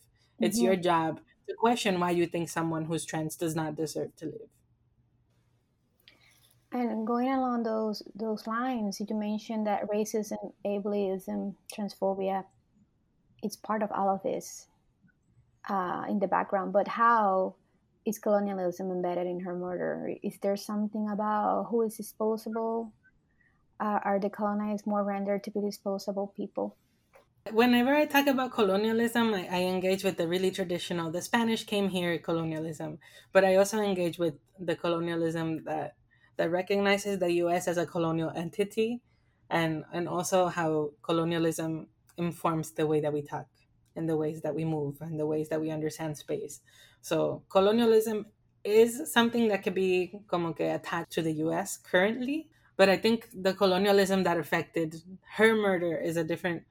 it's 0.40 0.60
Mm-hmm. 0.60 0.60
your 0.60 0.76
job 0.76 1.20
to 1.48 1.54
question 1.54 1.98
why 2.00 2.10
you 2.10 2.26
think 2.26 2.48
someone 2.48 2.84
who's 2.84 3.04
trans 3.04 3.36
does 3.36 3.54
not 3.56 3.74
deserve 3.74 4.14
to 4.16 4.26
live 4.26 4.48
And 6.72 7.06
going 7.06 7.28
along 7.28 7.64
those 7.64 8.02
those 8.14 8.46
lines, 8.46 8.98
you 8.98 9.06
mentioned 9.14 9.66
that 9.66 9.88
racism, 9.90 10.52
ableism, 10.64 11.54
transphobia, 11.72 12.44
it's 13.42 13.56
part 13.56 13.82
of 13.82 13.92
all 13.92 14.08
of 14.08 14.22
this 14.22 14.68
uh, 15.68 16.04
in 16.08 16.18
the 16.18 16.28
background. 16.28 16.72
But 16.72 16.88
how 16.88 17.56
is 18.06 18.18
colonialism 18.18 18.90
embedded 18.90 19.26
in 19.26 19.40
her 19.40 19.54
murder? 19.54 20.14
Is 20.22 20.38
there 20.40 20.56
something 20.56 21.10
about 21.10 21.66
who 21.70 21.82
is 21.82 21.96
disposable? 21.96 22.92
Uh, 23.78 23.98
are 24.04 24.18
the 24.18 24.30
colonized 24.30 24.86
more 24.86 25.04
rendered 25.04 25.44
to 25.44 25.50
be 25.50 25.60
disposable 25.60 26.32
people? 26.36 26.76
whenever 27.50 27.92
I 27.94 28.06
talk 28.06 28.28
about 28.28 28.52
colonialism, 28.52 29.34
I, 29.34 29.48
I, 29.50 29.62
engage 29.62 30.04
with 30.04 30.16
the 30.16 30.28
really 30.28 30.52
traditional, 30.52 31.10
the 31.10 31.20
Spanish 31.20 31.64
came 31.64 31.88
here 31.88 32.16
colonialism, 32.18 32.98
but 33.32 33.44
I 33.44 33.56
also 33.56 33.80
engage 33.80 34.16
with 34.16 34.34
the 34.60 34.76
colonialism 34.76 35.64
that 35.64 35.96
that 36.36 36.50
recognizes 36.50 37.18
the 37.18 37.32
U.S. 37.44 37.68
as 37.68 37.78
a 37.78 37.86
colonial 37.86 38.30
entity, 38.34 39.00
and 39.50 39.84
and 39.92 40.08
also 40.08 40.46
how 40.48 40.92
colonialism 41.02 41.88
informs 42.16 42.72
the 42.72 42.86
way 42.86 43.00
that 43.00 43.12
we 43.12 43.22
talk 43.22 43.46
and 43.96 44.08
the 44.08 44.16
ways 44.16 44.42
that 44.42 44.54
we 44.54 44.64
move 44.64 45.00
and 45.00 45.18
the 45.18 45.26
ways 45.26 45.48
that 45.48 45.60
we 45.60 45.70
understand 45.70 46.16
space. 46.16 46.60
So 47.00 47.42
colonialism 47.48 48.26
is 48.64 49.12
something 49.12 49.48
that 49.48 49.62
could 49.62 49.74
be 49.74 50.12
como 50.28 50.52
que 50.52 50.66
attached 50.66 51.12
to 51.12 51.22
the 51.22 51.32
U.S. 51.44 51.76
currently, 51.76 52.48
but 52.76 52.88
I 52.88 52.96
think 52.96 53.28
the 53.34 53.54
colonialism 53.54 54.22
that 54.22 54.38
affected 54.38 55.02
her 55.36 55.54
murder 55.54 55.96
is 55.96 56.16
a 56.16 56.24
different 56.24 56.62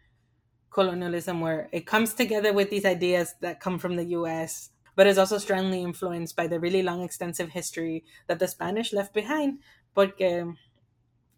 colonialism 0.71 1.41
where 1.41 1.69
it 1.71 1.85
comes 1.85 2.13
together 2.13 2.53
with 2.53 2.69
these 2.69 2.85
ideas 2.85 3.35
that 3.41 3.59
come 3.59 3.77
from 3.77 3.97
the 3.97 4.05
US, 4.05 4.69
but 4.95 5.07
is 5.07 5.17
also 5.17 5.37
strongly 5.37 5.81
influenced 5.81 6.35
by 6.35 6.47
the 6.47 6.59
really 6.59 6.83
long, 6.83 7.01
extensive 7.01 7.49
history 7.49 8.03
that 8.27 8.39
the 8.39 8.47
Spanish 8.47 8.93
left 8.93 9.13
behind. 9.13 9.59
Porque 9.95 10.55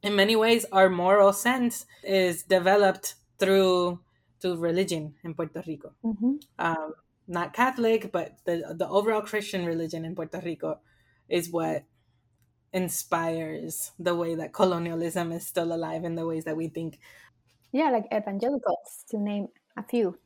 in 0.04 0.16
many 0.16 0.36
ways, 0.36 0.66
our 0.72 0.90
moral 0.90 1.34
sense 1.34 1.86
is 2.04 2.44
developed 2.44 3.16
through 3.40 4.00
through 4.40 4.58
religion 4.58 5.16
in 5.24 5.34
Puerto 5.34 5.64
Rico. 5.66 5.94
Mm-hmm. 6.04 6.36
Um, 6.60 6.94
not 7.28 7.54
Catholic, 7.54 8.12
but 8.12 8.38
the 8.46 8.76
the 8.78 8.88
overall 8.88 9.22
Christian 9.22 9.66
religion 9.66 10.06
in 10.06 10.16
Puerto 10.16 10.42
Rico 10.44 10.80
is 11.30 11.50
what 11.50 11.84
inspires 12.74 13.92
the 14.00 14.16
way 14.16 14.36
that 14.36 14.52
colonialism 14.52 15.32
is 15.32 15.46
still 15.46 15.74
alive 15.74 16.04
in 16.04 16.16
the 16.16 16.26
ways 16.26 16.44
that 16.44 16.58
we 16.58 16.68
think 16.68 17.00
yeah, 17.74 17.90
like 17.90 18.06
evangelicals, 18.14 19.04
to 19.10 19.18
name 19.18 19.48
a 19.76 19.84
few. 19.84 20.18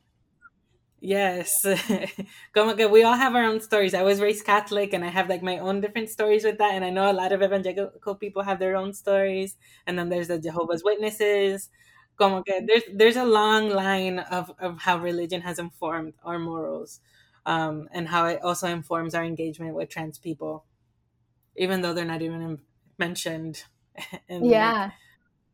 Yes. 1.00 1.66
Como 2.54 2.76
que 2.76 2.88
we 2.88 3.04
all 3.04 3.16
have 3.16 3.36
our 3.36 3.43
own 3.43 3.62
stories. 3.62 3.93
I 3.93 4.04
was 4.04 4.20
raised 4.20 4.45
Catholic 4.45 4.93
and 4.93 5.06
I 5.06 5.10
have 5.10 5.30
like 5.30 5.43
my 5.43 5.60
own 5.60 5.82
different 5.82 6.10
stories 6.10 6.43
with 6.43 6.58
that. 6.58 6.74
And 6.74 6.84
I 6.84 6.89
know 6.89 7.12
a 7.12 7.14
lot 7.14 7.32
of 7.32 7.41
evangelical 7.43 8.16
people 8.16 8.43
have 8.43 8.60
their 8.60 8.76
own 8.76 8.93
stories. 8.93 9.58
And 9.86 9.98
then 9.98 10.10
there's 10.10 10.28
the 10.28 10.39
Jehovah's 10.39 10.84
Witnesses. 10.84 11.70
Como 12.18 12.41
que 12.41 12.66
there's 12.66 12.84
there's 12.91 13.16
a 13.16 13.26
long 13.26 13.70
line 13.70 14.20
of, 14.20 14.52
of 14.60 14.80
how 14.80 14.98
religion 14.98 15.41
has 15.41 15.60
informed 15.60 16.14
our 16.24 16.39
morals. 16.39 17.00
Um, 17.45 17.88
and 17.93 18.10
how 18.10 18.26
it 18.26 18.41
also 18.43 18.68
informs 18.68 19.16
our 19.16 19.24
engagement 19.24 19.74
with 19.74 19.88
trans 19.88 20.20
people, 20.20 20.66
even 21.56 21.82
though 21.82 21.93
they're 21.93 22.04
not 22.04 22.22
even 22.22 22.60
mentioned 22.98 23.64
in 24.28 24.43
yeah. 24.43 24.84
like, 24.84 24.91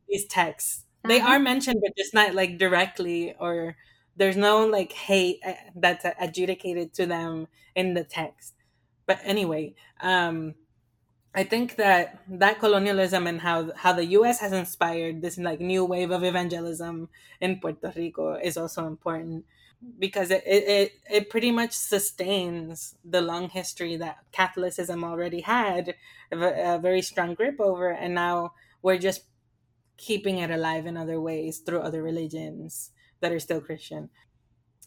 these 0.08 0.26
texts 0.26 0.84
they 1.04 1.20
uh-huh. 1.20 1.34
are 1.34 1.38
mentioned 1.38 1.80
but 1.82 1.96
just 1.96 2.14
not 2.14 2.34
like 2.34 2.58
directly 2.58 3.34
or 3.38 3.76
there's 4.16 4.36
no 4.36 4.66
like 4.66 4.92
hate 4.92 5.40
that's 5.74 6.06
adjudicated 6.20 6.92
to 6.94 7.06
them 7.06 7.48
in 7.74 7.94
the 7.94 8.04
text. 8.04 8.54
But 9.06 9.20
anyway 9.24 9.74
um 10.00 10.54
i 11.34 11.44
think 11.44 11.76
that 11.76 12.22
that 12.28 12.58
colonialism 12.60 13.26
and 13.26 13.40
how 13.40 13.72
how 13.76 13.92
the 13.92 14.04
us 14.04 14.40
has 14.40 14.52
inspired 14.52 15.22
this 15.22 15.38
like 15.38 15.60
new 15.60 15.84
wave 15.84 16.10
of 16.10 16.24
evangelism 16.24 17.08
in 17.40 17.60
puerto 17.60 17.92
rico 17.96 18.34
is 18.34 18.56
also 18.56 18.86
important 18.86 19.44
because 19.98 20.30
it, 20.30 20.42
it, 20.46 20.92
it 21.10 21.30
pretty 21.30 21.50
much 21.50 21.72
sustains 21.72 22.94
the 23.04 23.20
long 23.20 23.48
history 23.50 23.96
that 23.96 24.18
catholicism 24.32 25.04
already 25.04 25.40
had 25.40 25.94
a, 26.32 26.74
a 26.74 26.78
very 26.78 27.02
strong 27.02 27.34
grip 27.34 27.60
over 27.60 27.90
and 27.90 28.14
now 28.14 28.52
we're 28.82 28.98
just 28.98 29.24
keeping 29.96 30.38
it 30.38 30.50
alive 30.50 30.86
in 30.86 30.96
other 30.96 31.20
ways 31.20 31.58
through 31.58 31.80
other 31.80 32.02
religions 32.02 32.90
that 33.24 33.32
are 33.32 33.40
still 33.40 33.60
Christian. 33.60 34.10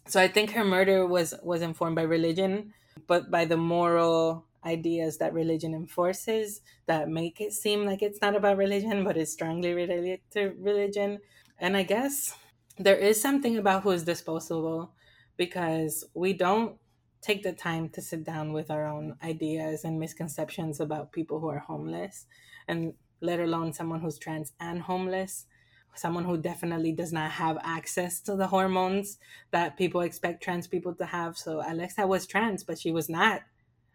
So 0.08 0.22
I 0.22 0.28
think 0.28 0.52
her 0.52 0.64
murder 0.64 1.06
was 1.06 1.34
was 1.44 1.62
informed 1.62 1.96
by 1.96 2.04
religion, 2.04 2.74
but 3.08 3.30
by 3.30 3.46
the 3.46 3.58
moral 3.58 4.46
ideas 4.64 5.18
that 5.18 5.34
religion 5.34 5.74
enforces 5.74 6.62
that 6.86 7.10
make 7.10 7.42
it 7.42 7.54
seem 7.54 7.86
like 7.86 8.02
it's 8.02 8.22
not 8.22 8.36
about 8.36 8.58
religion, 8.58 9.04
but 9.04 9.18
it's 9.18 9.34
strongly 9.34 9.74
related 9.74 10.20
to 10.32 10.54
religion. 10.60 11.20
And 11.58 11.76
I 11.76 11.84
guess 11.84 12.38
there 12.78 12.96
is 12.96 13.20
something 13.20 13.58
about 13.58 13.84
who 13.84 13.92
is 13.92 14.04
disposable 14.04 14.94
because 15.36 16.06
we 16.14 16.34
don't 16.34 16.78
take 17.22 17.42
the 17.44 17.54
time 17.54 17.90
to 17.90 18.02
sit 18.02 18.24
down 18.24 18.54
with 18.54 18.70
our 18.70 18.86
own 18.86 19.18
ideas 19.24 19.84
and 19.84 20.00
misconceptions 20.00 20.80
about 20.80 21.12
people 21.12 21.40
who 21.40 21.48
are 21.48 21.60
homeless 21.60 22.28
and 22.68 22.94
let 23.20 23.40
alone 23.40 23.74
someone 23.74 24.02
who's 24.02 24.20
trans 24.20 24.54
and 24.60 24.84
homeless, 24.84 25.48
someone 25.96 26.26
who 26.26 26.38
definitely 26.38 26.92
does 26.92 27.12
not 27.12 27.32
have 27.32 27.58
access 27.64 28.20
to 28.22 28.36
the 28.36 28.48
hormones 28.48 29.18
that 29.52 29.78
people 29.78 30.02
expect 30.02 30.44
trans 30.44 30.68
people 30.68 30.94
to 30.96 31.06
have. 31.06 31.38
So 31.38 31.64
Alexa 31.68 32.06
was 32.06 32.28
trans, 32.28 32.64
but 32.64 32.78
she 32.78 32.92
was 32.92 33.10
not 33.10 33.42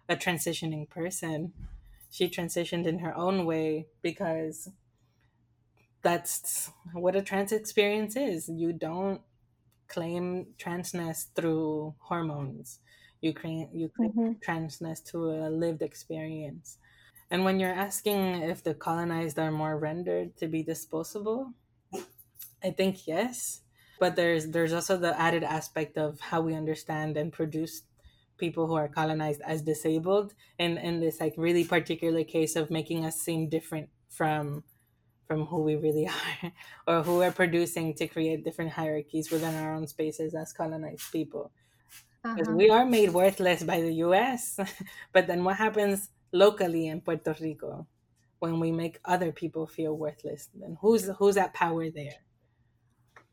a 0.08 0.16
transitioning 0.16 0.88
person. 0.88 1.52
She 2.10 2.28
transitioned 2.28 2.86
in 2.86 2.98
her 2.98 3.16
own 3.16 3.46
way 3.46 3.86
because 4.02 4.68
that's 6.02 6.70
what 6.92 7.16
a 7.16 7.22
trans 7.22 7.52
experience 7.52 8.16
is. 8.16 8.48
You 8.48 8.72
don't 8.72 9.20
claim 9.88 10.46
transness 10.58 11.26
through 11.34 11.94
hormones. 12.00 12.80
You 13.20 13.32
claim 13.32 13.68
you 13.72 13.88
claim 13.88 14.10
mm-hmm. 14.10 14.32
transness 14.44 15.04
to 15.10 15.30
a 15.30 15.48
lived 15.48 15.82
experience. 15.82 16.78
And 17.30 17.44
when 17.44 17.60
you're 17.60 17.72
asking 17.72 18.42
if 18.42 18.62
the 18.62 18.74
colonized 18.74 19.38
are 19.38 19.52
more 19.52 19.78
rendered 19.78 20.36
to 20.38 20.48
be 20.48 20.62
disposable, 20.62 21.52
I 22.62 22.70
think 22.70 23.06
yes. 23.06 23.60
But 23.98 24.16
there's 24.16 24.48
there's 24.48 24.72
also 24.72 24.96
the 24.96 25.18
added 25.18 25.44
aspect 25.44 25.96
of 25.96 26.20
how 26.20 26.40
we 26.40 26.54
understand 26.54 27.16
and 27.16 27.32
produce 27.32 27.82
people 28.38 28.66
who 28.66 28.74
are 28.74 28.88
colonized 28.88 29.40
as 29.46 29.62
disabled 29.62 30.34
in 30.58 30.76
in 30.78 31.00
this 31.00 31.20
like 31.20 31.34
really 31.36 31.64
particular 31.64 32.24
case 32.24 32.56
of 32.56 32.70
making 32.70 33.04
us 33.04 33.16
seem 33.16 33.48
different 33.48 33.88
from 34.08 34.64
from 35.28 35.46
who 35.46 35.62
we 35.62 35.76
really 35.76 36.08
are 36.16 36.52
or 36.88 37.02
who 37.04 37.18
we're 37.18 37.32
producing 37.32 37.94
to 37.94 38.08
create 38.08 38.44
different 38.44 38.72
hierarchies 38.72 39.30
within 39.30 39.54
our 39.54 39.74
own 39.74 39.86
spaces 39.86 40.34
as 40.34 40.52
colonized 40.52 41.12
people 41.12 41.52
because 42.22 42.48
uh-huh. 42.48 42.56
we 42.56 42.70
are 42.70 42.84
made 42.84 43.10
worthless 43.10 43.62
by 43.62 43.80
the 43.80 43.94
US 44.06 44.58
but 45.14 45.26
then 45.28 45.44
what 45.44 45.56
happens 45.56 46.10
locally 46.32 46.88
in 46.88 47.00
Puerto 47.00 47.36
Rico 47.40 47.86
when 48.40 48.58
we 48.58 48.72
make 48.72 48.98
other 49.04 49.30
people 49.30 49.66
feel 49.66 49.96
worthless 49.96 50.48
then 50.54 50.76
who's 50.80 51.08
who's 51.18 51.36
at 51.36 51.54
power 51.54 51.90
there 51.90 52.18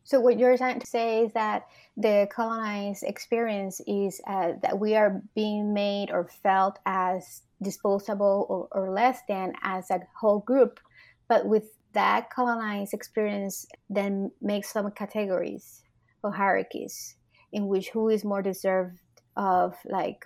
so 0.09 0.19
what 0.19 0.39
you're 0.39 0.57
trying 0.57 0.79
to 0.79 0.87
say 0.87 1.25
is 1.25 1.33
that 1.33 1.67
the 1.95 2.27
colonized 2.31 3.03
experience 3.03 3.79
is 3.85 4.19
uh, 4.25 4.53
that 4.63 4.79
we 4.79 4.95
are 4.95 5.21
being 5.35 5.71
made 5.71 6.09
or 6.09 6.27
felt 6.41 6.79
as 6.87 7.43
disposable 7.61 8.47
or, 8.49 8.67
or 8.71 8.91
less 8.91 9.19
than 9.27 9.53
as 9.61 9.91
a 9.91 9.99
whole 10.19 10.39
group. 10.39 10.79
But 11.27 11.45
with 11.45 11.65
that 11.93 12.31
colonized 12.31 12.95
experience, 12.95 13.67
then 13.87 14.31
makes 14.41 14.73
some 14.73 14.89
categories 14.89 15.83
or 16.23 16.31
hierarchies 16.31 17.15
in 17.51 17.67
which 17.67 17.89
who 17.89 18.09
is 18.09 18.25
more 18.25 18.41
deserved 18.41 18.97
of 19.37 19.75
like 19.85 20.25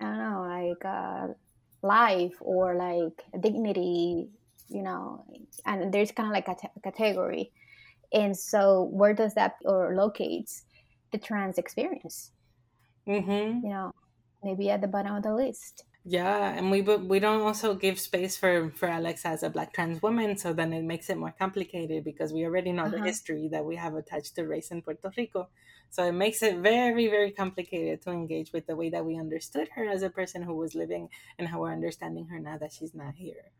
I 0.00 0.04
don't 0.04 0.18
know, 0.18 0.42
like 0.46 0.84
uh, 0.84 1.34
life 1.82 2.36
or 2.40 2.76
like 2.76 3.42
dignity, 3.42 4.28
you 4.68 4.82
know, 4.82 5.24
and 5.66 5.92
there's 5.92 6.12
kind 6.12 6.28
of 6.28 6.32
like 6.32 6.46
a 6.46 6.92
category. 6.92 7.50
And 8.14 8.36
so, 8.36 8.84
where 8.92 9.12
does 9.12 9.34
that 9.34 9.56
or 9.64 9.94
locates 9.96 10.62
the 11.10 11.18
trans 11.18 11.58
experience? 11.58 12.30
Mm-hmm. 13.08 13.66
You 13.66 13.70
know, 13.70 13.92
maybe 14.42 14.70
at 14.70 14.80
the 14.80 14.88
bottom 14.88 15.16
of 15.16 15.24
the 15.24 15.34
list. 15.34 15.84
Yeah, 16.06 16.52
and 16.52 16.70
we 16.70 16.82
we 16.82 17.18
don't 17.18 17.40
also 17.40 17.74
give 17.74 17.98
space 17.98 18.36
for 18.36 18.70
for 18.76 18.88
Alexa 18.88 19.28
as 19.28 19.42
a 19.42 19.50
black 19.50 19.72
trans 19.72 20.00
woman, 20.02 20.36
so 20.36 20.52
then 20.52 20.72
it 20.72 20.84
makes 20.84 21.08
it 21.08 21.16
more 21.16 21.34
complicated 21.36 22.04
because 22.04 22.32
we 22.32 22.44
already 22.44 22.72
know 22.72 22.84
uh-huh. 22.84 22.98
the 22.98 23.02
history 23.02 23.48
that 23.48 23.64
we 23.64 23.76
have 23.76 23.94
attached 23.94 24.36
to 24.36 24.46
race 24.46 24.70
in 24.70 24.82
Puerto 24.82 25.10
Rico. 25.16 25.48
So 25.90 26.04
it 26.04 26.12
makes 26.12 26.42
it 26.42 26.58
very 26.58 27.08
very 27.08 27.30
complicated 27.30 28.02
to 28.02 28.10
engage 28.10 28.52
with 28.52 28.66
the 28.66 28.76
way 28.76 28.90
that 28.90 29.04
we 29.04 29.18
understood 29.18 29.68
her 29.74 29.88
as 29.88 30.02
a 30.02 30.10
person 30.10 30.42
who 30.42 30.54
was 30.54 30.74
living 30.74 31.08
and 31.38 31.48
how 31.48 31.60
we're 31.60 31.72
understanding 31.72 32.26
her 32.26 32.38
now 32.38 32.58
that 32.58 32.72
she's 32.72 32.94
not 32.94 33.14
here. 33.14 33.50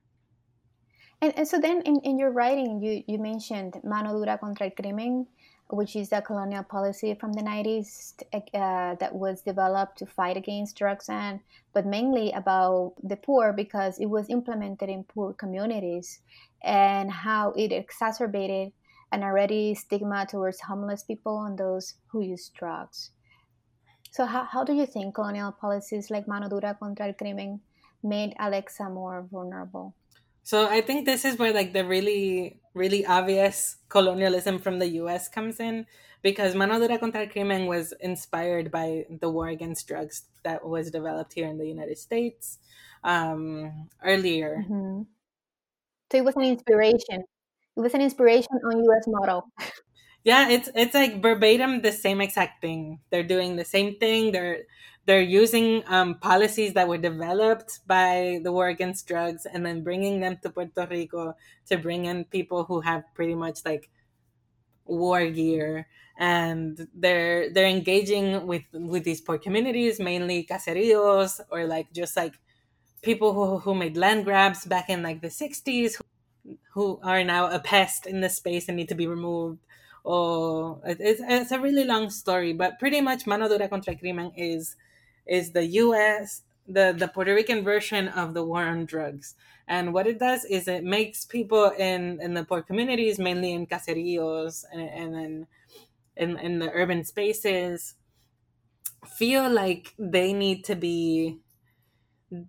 And, 1.25 1.33
and 1.39 1.49
so 1.49 1.59
then 1.59 1.81
in, 1.87 2.01
in 2.01 2.19
your 2.19 2.33
writing 2.33 2.83
you 2.83 3.03
you 3.07 3.19
mentioned 3.19 3.81
mano 3.83 4.13
dura 4.13 4.37
contra 4.37 4.67
el 4.67 4.73
crimen 4.73 5.27
which 5.71 5.97
is 5.97 6.13
a 6.13 6.21
colonial 6.21 6.63
policy 6.63 7.15
from 7.15 7.33
the 7.33 7.41
90s 7.41 8.13
uh, 8.35 8.95
that 9.01 9.15
was 9.15 9.41
developed 9.41 9.97
to 10.01 10.05
fight 10.05 10.37
against 10.37 10.77
drugs 10.77 11.09
and 11.09 11.41
but 11.73 11.87
mainly 11.87 12.31
about 12.33 12.93
the 13.03 13.17
poor 13.17 13.55
because 13.55 13.99
it 13.99 14.11
was 14.17 14.29
implemented 14.29 14.91
in 14.91 15.03
poor 15.03 15.33
communities 15.33 16.21
and 16.63 17.11
how 17.11 17.53
it 17.53 17.73
exacerbated 17.73 18.71
an 19.11 19.23
already 19.23 19.75
stigma 19.75 20.27
towards 20.27 20.61
homeless 20.61 21.03
people 21.05 21.45
and 21.45 21.57
those 21.57 21.95
who 22.09 22.21
use 22.21 22.51
drugs. 22.51 23.13
So 24.11 24.27
how, 24.27 24.45
how 24.45 24.63
do 24.63 24.75
you 24.75 24.85
think 24.85 25.15
colonial 25.15 25.53
policies 25.53 26.11
like 26.11 26.29
mano 26.29 26.51
dura 26.51 26.77
contra 26.79 27.07
el 27.07 27.15
crimen 27.15 27.61
made 28.03 28.35
alexa 28.39 28.91
more 28.91 29.27
vulnerable 29.33 29.95
so 30.45 30.69
I 30.69 30.81
think 30.81 31.07
this 31.07 31.25
is 31.25 31.39
where 31.39 31.53
like 31.53 31.73
the 31.73 31.85
really 31.85 32.61
really 32.75 33.05
obvious 33.07 33.77
colonialism 33.89 34.59
from 34.59 34.79
the 34.79 34.89
US 35.03 35.29
comes 35.29 35.59
in 35.59 35.87
because 36.23 36.55
Mano 36.55 36.79
Dura 36.79 36.99
contra 36.99 37.23
el 37.23 37.29
Crimen 37.29 37.67
was 37.67 37.93
inspired 38.01 38.71
by 38.71 39.05
the 39.11 39.29
war 39.29 39.49
against 39.49 39.89
drugs 39.89 40.25
that 40.43 40.65
was 40.65 40.91
developed 40.91 41.33
here 41.33 41.49
in 41.49 41.59
the 41.59 41.67
United 41.67 41.99
States 41.99 42.59
um, 43.05 43.89
earlier. 44.03 44.65
Mm-hmm. 44.65 45.03
So 46.11 46.19
it 46.19 46.25
was 46.25 46.37
an 46.37 46.43
inspiration. 46.43 47.25
It 47.77 47.81
was 47.81 47.95
an 47.95 48.01
inspiration 48.01 48.55
on 48.65 48.85
US 48.85 49.07
model. 49.07 49.49
Yeah, 50.25 50.49
it's 50.49 50.71
it's 50.75 50.95
like 50.95 51.21
verbatim 51.21 51.83
the 51.83 51.93
same 51.93 52.23
exact 52.23 52.63
thing. 52.63 52.99
They're 53.11 53.29
doing 53.29 53.57
the 53.57 53.65
same 53.69 54.01
thing. 54.01 54.33
They're 54.33 54.65
they're 55.07 55.23
using 55.23 55.83
um, 55.87 56.15
policies 56.17 56.73
that 56.75 56.89
were 56.89 56.99
developed 56.99 57.81
by 57.87 58.41
the 58.43 58.53
war 58.53 58.69
against 58.69 59.07
drugs 59.07 59.47
and 59.47 59.65
then 59.65 59.83
bringing 59.83 60.21
them 60.21 60.39
to 60.43 60.51
Puerto 60.51 60.87
Rico 60.91 61.37
to 61.69 61.77
bring 61.77 62.07
in 62.07 62.25
people 62.25 62.65
who 62.65 62.81
have 62.81 63.05
pretty 63.15 63.35
much 63.35 63.61
like 63.65 63.91
war 64.85 65.27
gear. 65.31 65.87
And 66.19 66.87
they're 66.95 67.51
they're 67.53 67.67
engaging 67.67 68.47
with 68.47 68.63
with 68.73 69.03
these 69.05 69.21
poor 69.21 69.37
communities 69.37 69.99
mainly 69.99 70.45
caseríos 70.45 71.41
or 71.51 71.67
like 71.67 71.93
just 71.93 72.17
like 72.17 72.35
people 73.03 73.33
who, 73.35 73.59
who 73.59 73.75
made 73.75 73.97
land 73.97 74.25
grabs 74.25 74.65
back 74.65 74.89
in 74.91 75.03
like 75.03 75.21
the 75.23 75.31
60s 75.31 75.97
who, 76.45 76.59
who 76.73 77.01
are 77.03 77.25
now 77.25 77.51
a 77.51 77.59
pest 77.59 78.07
in 78.07 78.21
the 78.21 78.29
space 78.29 78.69
and 78.69 78.77
need 78.77 78.89
to 78.89 78.95
be 78.95 79.07
removed. 79.07 79.61
Or 80.05 80.81
it's, 80.85 81.21
it's 81.25 81.53
a 81.53 81.61
really 81.61 81.85
long 81.85 82.11
story 82.11 82.53
but 82.53 82.79
pretty 82.79 83.01
much 83.01 83.27
mano 83.27 83.49
dura 83.49 83.69
contra 83.69 83.97
crimen 83.97 84.33
is 84.37 84.77
is 85.27 85.53
the 85.53 85.67
U.S. 85.85 86.43
the 86.67 86.95
the 86.97 87.09
Puerto 87.09 87.35
Rican 87.35 87.65
version 87.65 88.09
of 88.09 88.35
the 88.35 88.45
war 88.45 88.65
on 88.65 88.87
drugs. 88.87 89.35
And 89.67 89.95
what 89.95 90.07
it 90.07 90.19
does 90.19 90.45
is 90.45 90.69
it 90.69 90.85
makes 90.85 91.25
people 91.25 91.71
in 91.79 92.21
in 92.21 92.35
the 92.35 92.45
poor 92.45 92.63
communities, 92.63 93.19
mainly 93.19 93.53
in 93.53 93.67
caseríos 93.67 94.65
and 94.73 95.15
and 95.15 95.47
in, 96.17 96.39
in 96.39 96.59
the 96.59 96.71
urban 96.71 97.05
spaces, 97.05 97.95
feel 99.19 99.51
like 99.51 99.95
they 99.99 100.33
need 100.33 100.65
to 100.65 100.75
be 100.75 101.41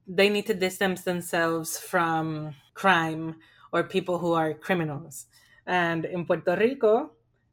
they 0.07 0.29
need 0.29 0.45
to 0.47 0.53
distance 0.53 1.01
themselves 1.03 1.77
from 1.77 2.55
crime 2.73 3.35
or 3.71 3.83
people 3.83 4.17
who 4.19 4.33
are 4.33 4.53
criminals. 4.53 5.27
And 5.65 6.05
in 6.05 6.25
Puerto 6.25 6.55
Rico, 6.55 7.11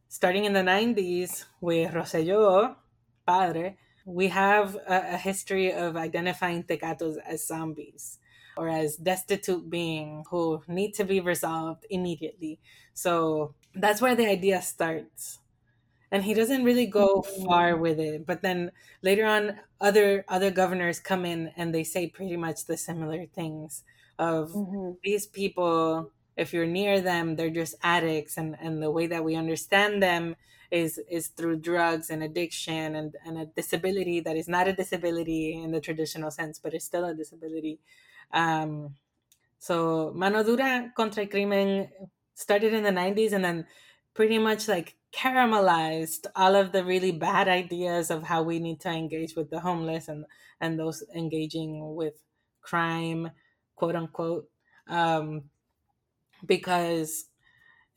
starting 0.09 0.45
in 0.45 0.53
the 0.53 0.61
90s 0.61 1.45
with 1.61 1.93
Rosselló, 1.93 2.77
padre, 3.27 3.77
we 4.05 4.29
have 4.29 4.75
a, 4.75 5.15
a 5.15 5.17
history 5.17 5.73
of 5.73 5.97
identifying 5.97 6.65
tecatos 6.65 7.17
as 7.19 7.47
zombies 7.47 8.19
or 8.57 8.69
as 8.69 8.97
destitute 8.97 9.69
beings 9.71 10.27
who 10.31 10.63
need 10.69 10.93
to 10.95 11.05
be 11.05 11.21
resolved 11.21 11.87
immediately. 11.91 12.59
So 12.95 13.55
that's 13.75 14.03
where 14.03 14.15
the 14.15 14.27
idea 14.27 14.61
starts. 14.63 15.39
And 16.11 16.23
he 16.23 16.35
doesn't 16.35 16.65
really 16.65 16.87
go 16.87 17.23
far 17.23 17.77
with 17.77 17.99
it. 17.99 18.27
But 18.27 18.43
then 18.43 18.71
later 19.01 19.25
on 19.25 19.59
other 19.81 20.25
other 20.29 20.51
governors 20.51 21.01
come 21.01 21.25
in 21.25 21.53
and 21.57 21.75
they 21.75 21.85
say 21.85 22.09
pretty 22.09 22.37
much 22.37 22.67
the 22.67 22.77
similar 22.77 23.27
things 23.27 23.83
of 24.19 24.51
mm-hmm. 24.51 24.93
these 25.03 25.27
people 25.27 26.11
if 26.37 26.53
you're 26.53 26.67
near 26.67 27.01
them 27.01 27.35
they're 27.37 27.51
just 27.51 27.75
addicts 27.83 28.37
and 28.37 28.57
and 28.61 28.83
the 28.83 28.91
way 28.91 29.07
that 29.07 29.25
we 29.25 29.35
understand 29.35 30.03
them 30.03 30.37
is 30.73 30.99
is 31.11 31.29
through 31.29 31.59
drugs 31.61 32.11
and 32.11 32.23
addiction 32.23 32.97
and, 32.97 33.15
and 33.27 33.39
a 33.39 33.47
disability 33.47 34.21
that 34.21 34.37
is 34.37 34.49
not 34.49 34.67
a 34.69 34.73
disability 34.73 35.53
in 35.63 35.71
the 35.71 35.81
traditional 35.81 36.31
sense, 36.31 36.59
but 36.59 36.75
it's 36.75 36.87
still 36.87 37.05
a 37.05 37.15
disability. 37.15 37.79
Um, 38.33 38.97
so 39.59 40.13
Mano 40.15 40.43
Dura 40.43 40.93
contra 40.97 41.23
el 41.25 41.29
Crimen 41.29 41.91
started 42.35 42.73
in 42.75 42.83
the 42.85 42.91
90s 42.93 43.33
and 43.33 43.45
then 43.45 43.67
pretty 44.15 44.39
much 44.39 44.69
like 44.69 44.97
caramelized 45.13 46.27
all 46.35 46.57
of 46.57 46.73
the 46.73 46.85
really 46.85 47.13
bad 47.13 47.49
ideas 47.49 48.11
of 48.11 48.25
how 48.25 48.43
we 48.43 48.59
need 48.59 48.81
to 48.81 48.89
engage 48.89 49.37
with 49.37 49.51
the 49.51 49.61
homeless 49.61 50.09
and 50.09 50.25
and 50.61 50.79
those 50.79 51.05
engaging 51.15 51.95
with 51.95 52.23
crime 52.63 53.31
quote 53.77 53.97
unquote 53.97 54.51
um, 54.89 55.51
because 56.45 57.27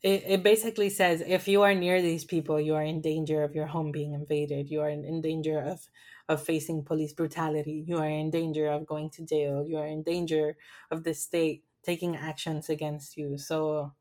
it, 0.02 0.22
it 0.26 0.42
basically 0.42 0.90
says 0.90 1.22
if 1.26 1.48
you 1.48 1.62
are 1.62 1.74
near 1.74 2.00
these 2.02 2.24
people 2.24 2.60
you 2.60 2.74
are 2.74 2.82
in 2.82 3.00
danger 3.00 3.42
of 3.42 3.54
your 3.54 3.66
home 3.66 3.92
being 3.92 4.12
invaded. 4.12 4.70
You 4.70 4.80
are 4.80 4.90
in, 4.90 5.04
in 5.04 5.20
danger 5.20 5.58
of 5.60 5.88
of 6.28 6.42
facing 6.42 6.84
police 6.84 7.12
brutality. 7.12 7.84
You 7.86 7.98
are 7.98 8.08
in 8.08 8.30
danger 8.30 8.66
of 8.66 8.86
going 8.86 9.10
to 9.10 9.24
jail. 9.24 9.64
You 9.66 9.78
are 9.78 9.86
in 9.86 10.02
danger 10.02 10.56
of 10.90 11.04
the 11.04 11.14
state 11.14 11.64
taking 11.84 12.16
actions 12.16 12.68
against 12.68 13.16
you. 13.16 13.38
So 13.38 13.92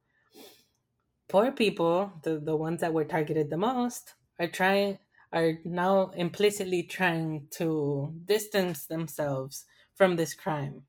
poor 1.27 1.51
people 1.51 2.13
the, 2.23 2.39
the 2.39 2.55
ones 2.55 2.81
that 2.81 2.93
were 2.93 3.05
targeted 3.05 3.49
the 3.49 3.57
most 3.57 4.13
are 4.39 4.47
trying 4.47 4.99
are 5.31 5.53
now 5.65 6.11
implicitly 6.15 6.83
trying 6.83 7.47
to 7.51 8.13
distance 8.25 8.85
themselves 8.85 9.65
from 9.95 10.15
this 10.15 10.33
crime 10.33 10.83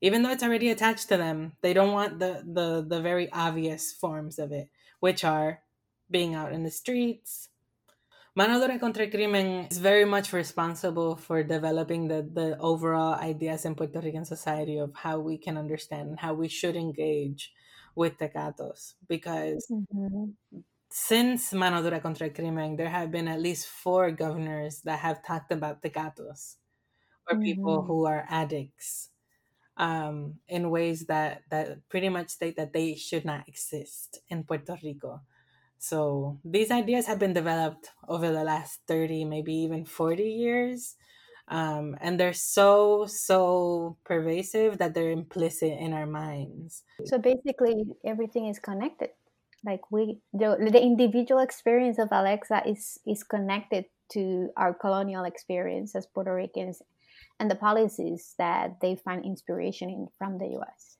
even 0.00 0.22
though 0.22 0.30
it's 0.30 0.42
already 0.42 0.70
attached 0.70 1.08
to 1.08 1.16
them 1.16 1.52
they 1.62 1.72
don't 1.72 1.92
want 1.92 2.18
the 2.18 2.42
the 2.46 2.84
the 2.86 3.00
very 3.00 3.30
obvious 3.32 3.92
forms 3.92 4.38
of 4.38 4.52
it 4.52 4.68
which 5.00 5.24
are 5.24 5.60
being 6.10 6.34
out 6.34 6.52
in 6.52 6.62
the 6.62 6.70
streets 6.70 7.48
Mano 8.36 8.60
Dura 8.60 8.78
contra 8.78 9.04
el 9.06 9.10
Crimen 9.10 9.66
is 9.70 9.78
very 9.78 10.04
much 10.04 10.34
responsible 10.34 11.16
for 11.16 11.42
developing 11.42 12.06
the, 12.06 12.20
the 12.20 12.58
overall 12.58 13.14
ideas 13.14 13.64
in 13.64 13.74
Puerto 13.74 13.98
Rican 13.98 14.26
society 14.26 14.76
of 14.76 14.94
how 14.94 15.18
we 15.18 15.38
can 15.38 15.56
understand 15.56 16.10
and 16.10 16.20
how 16.20 16.34
we 16.34 16.46
should 16.46 16.76
engage 16.76 17.54
with 17.94 18.18
Tecatos. 18.18 18.92
Because 19.08 19.66
mm-hmm. 19.72 20.58
since 20.90 21.54
Mano 21.54 21.80
Dura 21.80 21.98
contra 21.98 22.26
el 22.26 22.34
Crimen, 22.34 22.76
there 22.76 22.90
have 22.90 23.10
been 23.10 23.26
at 23.26 23.40
least 23.40 23.68
four 23.68 24.10
governors 24.10 24.82
that 24.84 24.98
have 24.98 25.24
talked 25.24 25.50
about 25.50 25.80
Tecatos 25.80 26.56
or 27.26 27.36
mm-hmm. 27.36 27.42
people 27.42 27.84
who 27.84 28.04
are 28.04 28.26
addicts 28.28 29.08
um, 29.76 30.34
in 30.48 30.70
ways 30.70 31.06
that 31.06 31.42
that 31.50 31.88
pretty 31.88 32.08
much 32.08 32.30
state 32.30 32.56
that 32.56 32.72
they 32.72 32.94
should 32.94 33.24
not 33.24 33.48
exist 33.48 34.20
in 34.28 34.44
Puerto 34.44 34.78
Rico. 34.82 35.20
So 35.78 36.38
these 36.44 36.70
ideas 36.70 37.06
have 37.06 37.18
been 37.18 37.34
developed 37.34 37.90
over 38.08 38.32
the 38.32 38.44
last 38.44 38.80
30, 38.88 39.24
maybe 39.24 39.54
even 39.54 39.84
40 39.84 40.24
years. 40.24 40.96
Um, 41.48 41.96
and 42.00 42.18
they're 42.18 42.32
so, 42.32 43.06
so 43.06 43.96
pervasive 44.04 44.78
that 44.78 44.94
they're 44.94 45.10
implicit 45.10 45.78
in 45.78 45.92
our 45.92 46.06
minds. 46.06 46.82
So 47.04 47.18
basically, 47.18 47.84
everything 48.04 48.48
is 48.48 48.58
connected. 48.58 49.10
Like 49.64 49.90
we, 49.90 50.18
the, 50.32 50.56
the 50.58 50.82
individual 50.82 51.40
experience 51.40 51.98
of 51.98 52.08
Alexa 52.10 52.62
is, 52.66 52.98
is 53.06 53.22
connected 53.22 53.84
to 54.12 54.50
our 54.56 54.74
colonial 54.74 55.24
experience 55.24 55.94
as 55.94 56.06
Puerto 56.06 56.34
Ricans 56.34 56.82
and 57.38 57.50
the 57.50 57.56
policies 57.56 58.34
that 58.38 58.80
they 58.80 58.96
find 58.96 59.24
inspiration 59.24 59.90
in 59.90 60.08
from 60.18 60.38
the 60.38 60.58
US. 60.58 60.96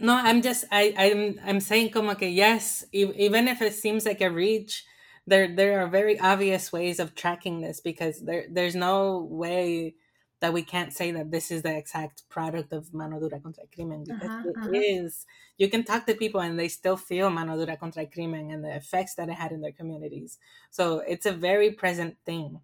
No, 0.00 0.14
I'm 0.14 0.42
just 0.42 0.64
I 0.70 0.94
I'm 0.96 1.40
I'm 1.44 1.60
saying 1.60 1.90
como 1.90 2.14
que 2.14 2.28
yes, 2.28 2.84
even 2.92 3.48
if 3.48 3.62
it 3.62 3.74
seems 3.74 4.04
like 4.04 4.20
a 4.20 4.30
reach, 4.30 4.84
there 5.26 5.54
there 5.54 5.80
are 5.80 5.88
very 5.88 6.18
obvious 6.20 6.72
ways 6.72 7.00
of 7.00 7.14
tracking 7.14 7.60
this 7.60 7.80
because 7.80 8.20
there 8.20 8.46
there's 8.50 8.74
no 8.74 9.26
way 9.30 9.94
that 10.40 10.52
we 10.52 10.62
can't 10.62 10.92
say 10.92 11.10
that 11.12 11.30
this 11.30 11.50
is 11.50 11.62
the 11.62 11.74
exact 11.74 12.28
product 12.28 12.72
of 12.72 12.92
mano 12.92 13.18
dura 13.18 13.40
contra 13.40 13.62
el 13.62 13.70
crimen 13.74 14.04
because 14.04 14.28
uh-huh, 14.28 14.48
it 14.48 14.56
uh-huh. 14.56 14.70
is. 14.72 15.26
You 15.56 15.70
can 15.70 15.82
talk 15.82 16.04
to 16.06 16.14
people 16.14 16.42
and 16.42 16.58
they 16.58 16.68
still 16.68 16.98
feel 16.98 17.30
mano 17.30 17.56
dura 17.56 17.76
contra 17.78 18.02
el 18.02 18.08
crimen 18.08 18.50
and 18.50 18.62
the 18.62 18.74
effects 18.76 19.14
that 19.14 19.30
it 19.30 19.34
had 19.34 19.52
in 19.52 19.62
their 19.62 19.72
communities. 19.72 20.38
So 20.70 20.98
it's 20.98 21.24
a 21.24 21.32
very 21.32 21.70
present 21.70 22.18
thing, 22.26 22.60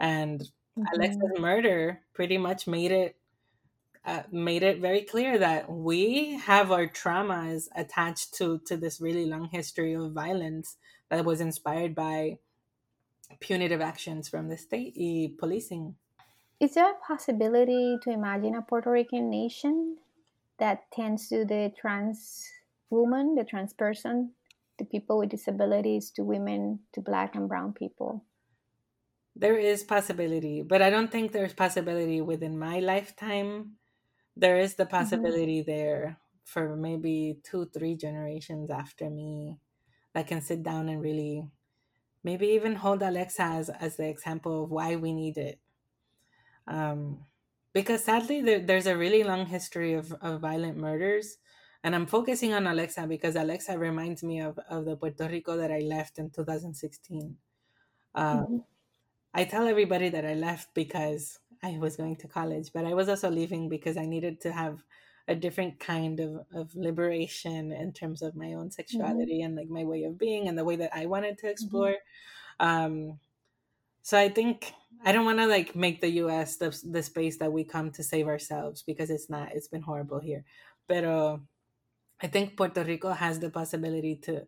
and 0.00 0.42
mm-hmm. 0.78 0.94
Alexa's 0.94 1.38
murder 1.38 2.00
pretty 2.14 2.38
much 2.38 2.66
made 2.66 2.92
it 2.92 3.16
uh, 4.04 4.22
made 4.32 4.64
it 4.64 4.80
very 4.80 5.02
clear 5.02 5.38
that 5.38 5.70
we 5.70 6.36
have 6.38 6.72
our 6.72 6.86
traumas 6.86 7.68
attached 7.76 8.34
to 8.34 8.58
to 8.66 8.76
this 8.76 9.00
really 9.00 9.26
long 9.26 9.48
history 9.48 9.94
of 9.94 10.12
violence 10.12 10.76
that 11.08 11.24
was 11.24 11.40
inspired 11.40 11.94
by 11.94 12.38
punitive 13.40 13.80
actions 13.80 14.28
from 14.28 14.48
the 14.48 14.56
state 14.56 14.94
policing. 15.38 15.94
Is 16.60 16.74
there 16.74 16.90
a 16.90 17.06
possibility 17.06 17.98
to 18.02 18.10
imagine 18.10 18.54
a 18.54 18.62
Puerto 18.62 18.90
Rican 18.90 19.30
nation 19.30 19.96
that 20.58 20.90
tends 20.92 21.28
to 21.28 21.44
the 21.44 21.72
trans 21.76 22.48
woman, 22.90 23.34
the 23.34 23.44
trans 23.44 23.72
person, 23.72 24.32
to 24.78 24.84
people 24.84 25.18
with 25.18 25.30
disabilities, 25.30 26.10
to 26.12 26.22
women, 26.22 26.78
to 26.92 27.00
black 27.00 27.34
and 27.34 27.48
brown 27.48 27.72
people? 27.72 28.24
There 29.34 29.58
is 29.58 29.82
possibility, 29.82 30.62
but 30.62 30.82
I 30.82 30.90
don't 30.90 31.10
think 31.10 31.32
there's 31.32 31.54
possibility 31.54 32.20
within 32.20 32.58
my 32.58 32.80
lifetime 32.80 33.76
there 34.36 34.58
is 34.58 34.74
the 34.74 34.84
mm-hmm. 34.84 34.96
possibility 34.96 35.60
mm-hmm. 35.60 35.70
there 35.70 36.18
for 36.44 36.76
maybe 36.76 37.38
two, 37.44 37.66
three 37.66 37.96
generations 37.96 38.70
after 38.70 39.08
me 39.08 39.58
that 40.14 40.26
can 40.26 40.40
sit 40.40 40.62
down 40.62 40.88
and 40.88 41.00
really 41.00 41.48
maybe 42.24 42.48
even 42.48 42.74
hold 42.74 43.02
Alexa 43.02 43.42
as, 43.42 43.68
as 43.68 43.96
the 43.96 44.08
example 44.08 44.64
of 44.64 44.70
why 44.70 44.96
we 44.96 45.12
need 45.12 45.38
it. 45.38 45.58
Um, 46.66 47.24
because 47.72 48.04
sadly, 48.04 48.42
there, 48.42 48.60
there's 48.60 48.86
a 48.86 48.96
really 48.96 49.24
long 49.24 49.46
history 49.46 49.94
of, 49.94 50.12
of 50.20 50.40
violent 50.40 50.76
murders. 50.76 51.38
And 51.84 51.94
I'm 51.94 52.06
focusing 52.06 52.52
on 52.52 52.66
Alexa 52.66 53.06
because 53.08 53.34
Alexa 53.34 53.76
reminds 53.76 54.22
me 54.22 54.40
of, 54.40 54.58
of 54.68 54.84
the 54.84 54.96
Puerto 54.96 55.28
Rico 55.28 55.56
that 55.56 55.72
I 55.72 55.80
left 55.80 56.18
in 56.18 56.30
2016. 56.30 57.36
Um, 58.14 58.38
mm-hmm. 58.38 58.56
I 59.34 59.44
tell 59.44 59.66
everybody 59.66 60.08
that 60.10 60.24
I 60.24 60.34
left 60.34 60.74
because 60.74 61.38
I 61.62 61.78
was 61.78 61.96
going 61.96 62.16
to 62.16 62.28
college, 62.28 62.70
but 62.72 62.84
I 62.84 62.94
was 62.94 63.08
also 63.08 63.30
leaving 63.30 63.68
because 63.68 63.96
I 63.96 64.04
needed 64.04 64.40
to 64.42 64.52
have 64.52 64.82
a 65.28 65.34
different 65.34 65.78
kind 65.78 66.20
of, 66.20 66.44
of 66.52 66.74
liberation 66.74 67.72
in 67.72 67.92
terms 67.92 68.22
of 68.22 68.34
my 68.34 68.54
own 68.54 68.66
mm-hmm. 68.66 68.70
sexuality 68.70 69.38
mm-hmm. 69.38 69.46
and 69.46 69.56
like 69.56 69.68
my 69.68 69.84
way 69.84 70.04
of 70.04 70.18
being 70.18 70.48
and 70.48 70.58
the 70.58 70.64
way 70.64 70.76
that 70.76 70.90
I 70.94 71.06
wanted 71.06 71.38
to 71.38 71.44
mm-hmm. 71.44 71.52
explore. 71.52 71.94
Mm-hmm. 72.60 72.66
Um, 72.66 73.18
so 74.02 74.18
I 74.18 74.28
think 74.28 74.72
I 75.04 75.12
don't 75.12 75.24
want 75.24 75.38
to 75.38 75.46
like 75.46 75.76
make 75.76 76.00
the 76.00 76.10
U.S. 76.24 76.56
the 76.56 76.76
the 76.90 77.02
space 77.02 77.38
that 77.38 77.52
we 77.52 77.62
come 77.64 77.92
to 77.92 78.02
save 78.02 78.26
ourselves 78.26 78.82
because 78.82 79.10
it's 79.10 79.30
not. 79.30 79.52
It's 79.54 79.68
been 79.68 79.82
horrible 79.82 80.18
here, 80.18 80.44
but 80.88 81.04
uh, 81.04 81.36
I 82.20 82.26
think 82.26 82.56
Puerto 82.56 82.82
Rico 82.82 83.12
has 83.12 83.38
the 83.38 83.50
possibility 83.50 84.16
to 84.26 84.46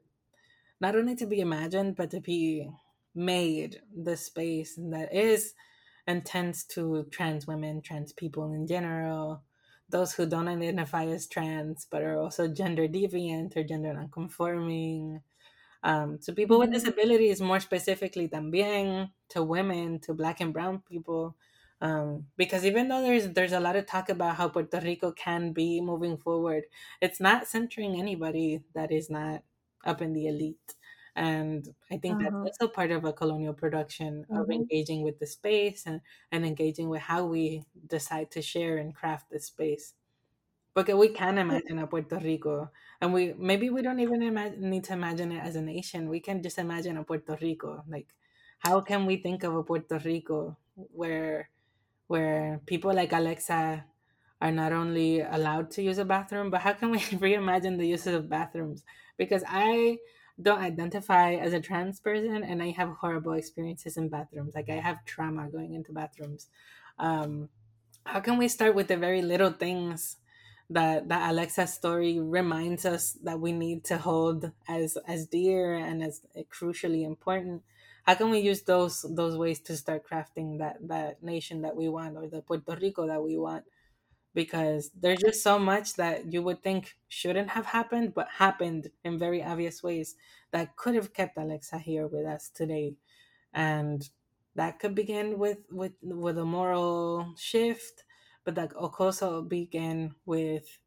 not 0.81 0.97
only 0.97 1.15
to 1.17 1.27
be 1.27 1.41
imagined 1.41 1.95
but 1.95 2.11
to 2.11 2.21
be 2.21 2.69
made 3.15 3.81
the 3.95 4.17
space 4.17 4.79
that 4.91 5.15
is 5.15 5.55
and 6.07 6.25
tends 6.25 6.65
to 6.65 7.07
trans 7.11 7.47
women, 7.47 7.81
trans 7.81 8.13
people 8.13 8.53
in 8.53 8.67
general, 8.67 9.43
those 9.89 10.13
who 10.13 10.27
don't 10.27 10.49
identify 10.49 11.07
as 11.07 11.27
trans 11.27 11.87
but 11.91 12.03
are 12.03 12.19
also 12.19 12.49
gender 12.49 12.89
deviant 12.89 13.57
or 13.57 13.65
gender 13.65 13.93
nonconforming. 13.93 15.21
Um, 15.83 16.19
to 16.25 16.33
people 16.33 16.59
with 16.59 16.71
mm-hmm. 16.71 16.75
disabilities, 16.75 17.43
more 17.43 17.61
specifically, 17.61 18.27
también 18.27 19.11
to 19.29 19.43
women, 19.43 20.01
to 20.01 20.15
black 20.15 20.41
and 20.41 20.53
brown 20.53 20.83
people, 20.89 21.37
um, 21.83 22.25
because 22.39 22.65
even 22.65 22.89
though 22.89 23.03
there's 23.03 23.29
there's 23.29 23.53
a 23.53 23.61
lot 23.61 23.77
of 23.77 23.85
talk 23.85 24.09
about 24.09 24.37
how 24.37 24.49
Puerto 24.49 24.81
Rico 24.81 25.13
can 25.13 25.53
be 25.53 25.83
moving 25.83 26.17
forward, 26.17 26.65
it's 27.03 27.21
not 27.21 27.47
centering 27.47 28.01
anybody 28.01 28.63
that 28.75 28.91
is 28.91 29.11
not 29.11 29.43
up 29.85 30.01
in 30.01 30.15
the 30.15 30.27
elite 30.27 30.75
and 31.17 31.69
i 31.93 31.97
think 31.97 32.17
uh-huh. 32.17 32.31
that's 32.43 32.59
also 32.61 32.73
part 32.73 32.91
of 32.91 33.05
a 33.05 33.13
colonial 33.13 33.55
production 33.55 34.27
of 34.31 34.37
mm-hmm. 34.37 34.53
engaging 34.53 35.03
with 35.03 35.19
the 35.21 35.27
space 35.27 35.85
and, 35.87 36.01
and 36.33 36.45
engaging 36.45 36.89
with 36.89 37.03
how 37.03 37.25
we 37.25 37.63
decide 37.87 38.31
to 38.31 38.43
share 38.43 38.79
and 38.79 38.95
craft 38.95 39.31
the 39.31 39.41
space. 39.41 39.95
Because 40.75 40.97
we 40.97 41.09
can 41.09 41.39
imagine 41.39 41.79
a 41.79 41.87
puerto 41.87 42.19
rico 42.19 42.69
and 43.01 43.13
we 43.13 43.33
maybe 43.39 43.71
we 43.71 43.81
don't 43.81 44.01
even 44.01 44.23
imagine, 44.23 44.71
need 44.71 44.83
to 44.85 44.93
imagine 44.93 45.31
it 45.31 45.39
as 45.39 45.55
a 45.55 45.63
nation. 45.63 46.09
We 46.09 46.19
can 46.19 46.43
just 46.43 46.59
imagine 46.59 46.97
a 46.97 47.05
puerto 47.05 47.39
rico. 47.41 47.85
Like 47.89 48.09
how 48.59 48.81
can 48.81 49.07
we 49.07 49.19
think 49.19 49.45
of 49.45 49.55
a 49.55 49.63
puerto 49.63 50.01
rico 50.05 50.57
where 50.75 51.49
where 52.09 52.61
people 52.67 52.93
like 52.93 53.13
alexa 53.13 53.85
are 54.41 54.51
not 54.51 54.73
only 54.73 55.21
allowed 55.21 55.71
to 55.71 55.83
use 55.83 55.99
a 55.99 56.05
bathroom 56.05 56.51
but 56.51 56.61
how 56.61 56.73
can 56.73 56.91
we 56.91 56.99
reimagine 57.25 57.79
the 57.79 57.87
uses 57.87 58.15
of 58.15 58.29
bathrooms? 58.29 58.83
Because 59.17 59.45
i 59.47 59.97
don't 60.41 60.61
identify 60.61 61.35
as 61.35 61.53
a 61.53 61.61
trans 61.61 62.01
person 62.01 62.43
and 62.43 62.63
I 62.63 62.71
have 62.71 62.91
horrible 63.01 63.33
experiences 63.35 63.97
in 63.97 64.09
bathrooms. 64.09 64.55
Like 64.55 64.69
I 64.69 64.81
have 64.81 65.05
trauma 65.05 65.49
going 65.49 65.75
into 65.75 65.93
bathrooms. 65.93 66.49
Um, 66.99 67.49
how 68.05 68.21
can 68.21 68.37
we 68.37 68.49
start 68.49 68.75
with 68.75 68.89
the 68.89 68.97
very 68.97 69.23
little 69.23 69.51
things 69.51 70.17
that 70.71 71.09
that 71.09 71.31
Alexa's 71.31 71.73
story 71.73 72.19
reminds 72.19 72.85
us 72.85 73.13
that 73.23 73.39
we 73.39 73.53
need 73.53 73.85
to 73.85 73.99
hold 73.99 74.51
as 74.69 74.97
as 75.07 75.27
dear 75.27 75.75
and 75.75 76.03
as 76.03 76.21
crucially 76.51 77.05
important? 77.05 77.63
How 78.05 78.15
can 78.15 78.31
we 78.31 78.41
use 78.41 78.63
those 78.63 79.07
those 79.09 79.37
ways 79.37 79.61
to 79.61 79.77
start 79.77 80.05
crafting 80.09 80.59
that 80.59 80.77
that 80.89 81.23
nation 81.23 81.63
that 81.63 81.77
we 81.77 81.89
want 81.89 82.17
or 82.17 82.27
the 82.29 82.43
Puerto 82.43 82.77
Rico 82.81 83.07
that 83.07 83.23
we 83.23 83.37
want? 83.37 83.65
Because 84.35 84.91
there's 85.01 85.21
just 85.21 85.43
so 85.43 85.59
much 85.59 85.95
that 85.95 86.33
you 86.33 86.43
would 86.43 86.63
think 86.63 86.97
shouldn't 87.09 87.51
have 87.51 87.67
happened, 87.67 88.15
but 88.15 88.29
happened 88.39 88.91
in 89.05 89.19
very 89.19 89.43
obvious 89.43 89.83
ways 89.83 90.17
that 90.51 90.77
could 90.77 90.95
have 90.95 91.13
kept 91.15 91.39
Alexa 91.39 91.79
here 91.79 92.07
with 92.07 92.27
us 92.27 92.51
today. 92.51 92.97
And 93.53 94.09
that 94.57 94.79
could 94.79 94.95
begin 94.95 95.39
with 95.39 95.59
with 95.71 95.93
with 96.03 96.39
a 96.39 96.45
moral 96.45 97.35
shift, 97.37 98.05
but 98.45 98.55
that 98.57 98.71
could 98.71 99.05
also 99.05 99.43
begin 99.43 100.15
with 100.27 100.79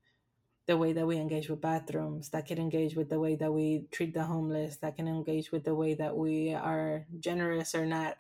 the 0.67 0.77
way 0.77 0.93
that 0.93 1.07
we 1.07 1.17
engage 1.17 1.49
with 1.49 1.61
bathrooms, 1.61 2.29
that 2.29 2.45
can 2.45 2.57
engage 2.59 2.95
with 2.95 3.09
the 3.09 3.19
way 3.19 3.35
that 3.35 3.53
we 3.53 3.87
treat 3.91 4.13
the 4.13 4.23
homeless, 4.23 4.77
that 4.77 4.95
can 4.97 5.07
engage 5.07 5.51
with 5.51 5.63
the 5.63 5.75
way 5.75 5.93
that 5.93 6.15
we 6.17 6.53
are 6.53 7.05
generous 7.19 7.73
or 7.73 7.85
not 7.85 8.17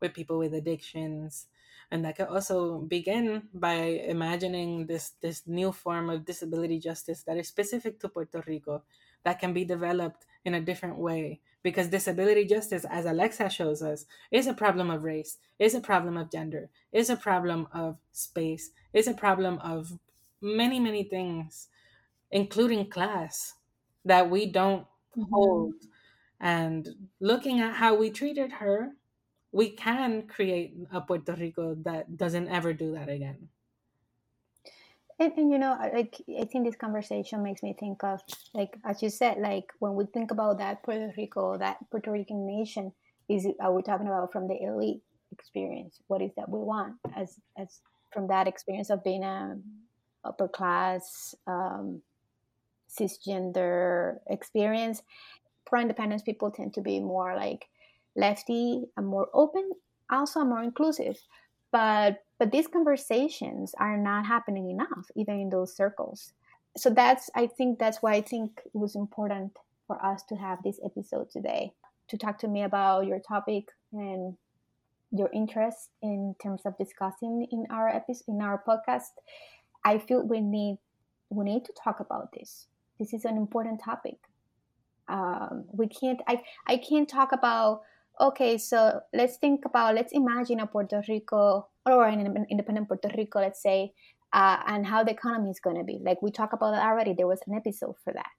with 0.00 0.12
people 0.14 0.38
with 0.38 0.52
addictions, 0.54 1.46
and 1.90 2.04
that 2.04 2.16
can 2.16 2.26
also 2.26 2.78
begin 2.78 3.42
by 3.54 3.74
imagining 4.08 4.86
this 4.86 5.12
this 5.20 5.42
new 5.46 5.72
form 5.72 6.10
of 6.10 6.24
disability 6.24 6.78
justice 6.78 7.22
that 7.22 7.36
is 7.36 7.48
specific 7.48 8.00
to 8.00 8.08
Puerto 8.08 8.42
Rico 8.46 8.82
that 9.24 9.38
can 9.38 9.52
be 9.52 9.64
developed 9.64 10.26
in 10.44 10.54
a 10.54 10.60
different 10.60 10.98
way 10.98 11.40
because 11.62 11.88
disability 11.88 12.44
justice 12.44 12.84
as 12.88 13.06
alexa 13.06 13.48
shows 13.50 13.82
us 13.82 14.06
is 14.30 14.46
a 14.46 14.54
problem 14.54 14.90
of 14.90 15.02
race 15.02 15.38
is 15.58 15.74
a 15.74 15.80
problem 15.80 16.16
of 16.16 16.30
gender 16.30 16.70
is 16.92 17.10
a 17.10 17.16
problem 17.16 17.66
of 17.72 17.98
space 18.12 18.70
is 18.92 19.08
a 19.08 19.14
problem 19.14 19.58
of 19.58 19.98
many 20.40 20.78
many 20.78 21.02
things 21.02 21.68
including 22.30 22.88
class 22.88 23.54
that 24.04 24.30
we 24.30 24.46
don't 24.46 24.82
mm-hmm. 25.16 25.22
hold 25.32 25.74
and 26.40 26.88
looking 27.20 27.60
at 27.60 27.74
how 27.74 27.94
we 27.94 28.10
treated 28.10 28.52
her 28.52 28.92
we 29.56 29.70
can 29.70 30.28
create 30.28 30.76
a 30.92 31.00
Puerto 31.00 31.32
Rico 31.32 31.74
that 31.76 32.14
doesn't 32.14 32.48
ever 32.48 32.74
do 32.74 32.92
that 32.92 33.08
again. 33.08 33.48
And, 35.18 35.32
and, 35.38 35.50
you 35.50 35.58
know, 35.58 35.78
like 35.94 36.20
I 36.38 36.44
think 36.44 36.66
this 36.66 36.76
conversation 36.76 37.42
makes 37.42 37.62
me 37.62 37.72
think 37.72 38.04
of, 38.04 38.20
like 38.52 38.76
as 38.84 39.02
you 39.02 39.08
said, 39.08 39.38
like 39.38 39.72
when 39.78 39.94
we 39.94 40.04
think 40.12 40.30
about 40.30 40.58
that 40.58 40.82
Puerto 40.82 41.10
Rico, 41.16 41.56
that 41.56 41.78
Puerto 41.90 42.10
Rican 42.10 42.46
nation, 42.46 42.92
is 43.30 43.48
are 43.58 43.72
we 43.72 43.80
talking 43.80 44.06
about 44.06 44.30
from 44.30 44.46
the 44.46 44.62
elite 44.62 45.00
experience? 45.32 46.02
What 46.08 46.20
is 46.20 46.32
that 46.36 46.50
we 46.50 46.58
want 46.58 46.96
as 47.16 47.40
as 47.56 47.80
from 48.12 48.28
that 48.28 48.46
experience 48.46 48.90
of 48.90 49.02
being 49.02 49.24
a 49.24 49.56
upper 50.22 50.48
class, 50.48 51.34
um, 51.46 52.02
cisgender 52.90 54.18
experience? 54.28 55.02
Pro 55.64 55.80
independence 55.80 56.20
people 56.20 56.50
tend 56.50 56.74
to 56.74 56.82
be 56.82 57.00
more 57.00 57.34
like 57.34 57.70
lefty 58.16 58.84
and 58.96 59.06
more 59.06 59.28
open, 59.34 59.70
also 60.10 60.44
more 60.44 60.62
inclusive. 60.62 61.16
But 61.72 62.22
but 62.38 62.52
these 62.52 62.66
conversations 62.66 63.74
are 63.78 63.96
not 63.96 64.26
happening 64.26 64.70
enough, 64.70 65.10
even 65.16 65.40
in 65.40 65.50
those 65.50 65.76
circles. 65.76 66.32
So 66.76 66.90
that's 66.90 67.30
I 67.34 67.46
think 67.46 67.78
that's 67.78 68.02
why 68.02 68.12
I 68.14 68.20
think 68.20 68.60
it 68.64 68.74
was 68.74 68.96
important 68.96 69.56
for 69.86 70.04
us 70.04 70.22
to 70.28 70.36
have 70.36 70.62
this 70.62 70.80
episode 70.84 71.30
today 71.30 71.72
to 72.08 72.16
talk 72.16 72.38
to 72.38 72.48
me 72.48 72.62
about 72.62 73.06
your 73.06 73.18
topic 73.18 73.68
and 73.92 74.36
your 75.10 75.30
interest 75.32 75.90
in 76.02 76.34
terms 76.42 76.62
of 76.64 76.76
discussing 76.78 77.46
in 77.50 77.66
our 77.70 77.88
episode 77.88 78.24
in 78.28 78.42
our 78.42 78.62
podcast. 78.66 79.12
I 79.84 79.98
feel 79.98 80.22
we 80.22 80.40
need 80.40 80.78
we 81.30 81.44
need 81.44 81.64
to 81.64 81.72
talk 81.72 82.00
about 82.00 82.32
this. 82.32 82.66
This 82.98 83.12
is 83.12 83.24
an 83.24 83.36
important 83.36 83.80
topic. 83.82 84.18
Um, 85.08 85.64
we 85.72 85.88
can't. 85.88 86.20
I 86.26 86.42
I 86.66 86.76
can't 86.76 87.08
talk 87.08 87.32
about. 87.32 87.82
Okay, 88.18 88.56
so 88.56 89.00
let's 89.12 89.36
think 89.36 89.64
about. 89.66 89.94
Let's 89.94 90.12
imagine 90.12 90.60
a 90.60 90.66
Puerto 90.66 91.02
Rico 91.06 91.68
or 91.84 92.06
an 92.06 92.46
independent 92.50 92.88
Puerto 92.88 93.10
Rico. 93.16 93.40
Let's 93.40 93.62
say, 93.62 93.92
uh, 94.32 94.58
and 94.66 94.86
how 94.86 95.04
the 95.04 95.10
economy 95.10 95.50
is 95.50 95.60
going 95.60 95.76
to 95.76 95.84
be. 95.84 96.00
Like 96.02 96.22
we 96.22 96.30
talked 96.30 96.54
about 96.54 96.72
that 96.72 96.86
already. 96.86 97.12
There 97.12 97.26
was 97.26 97.40
an 97.46 97.54
episode 97.54 97.94
for 98.02 98.12
that. 98.14 98.30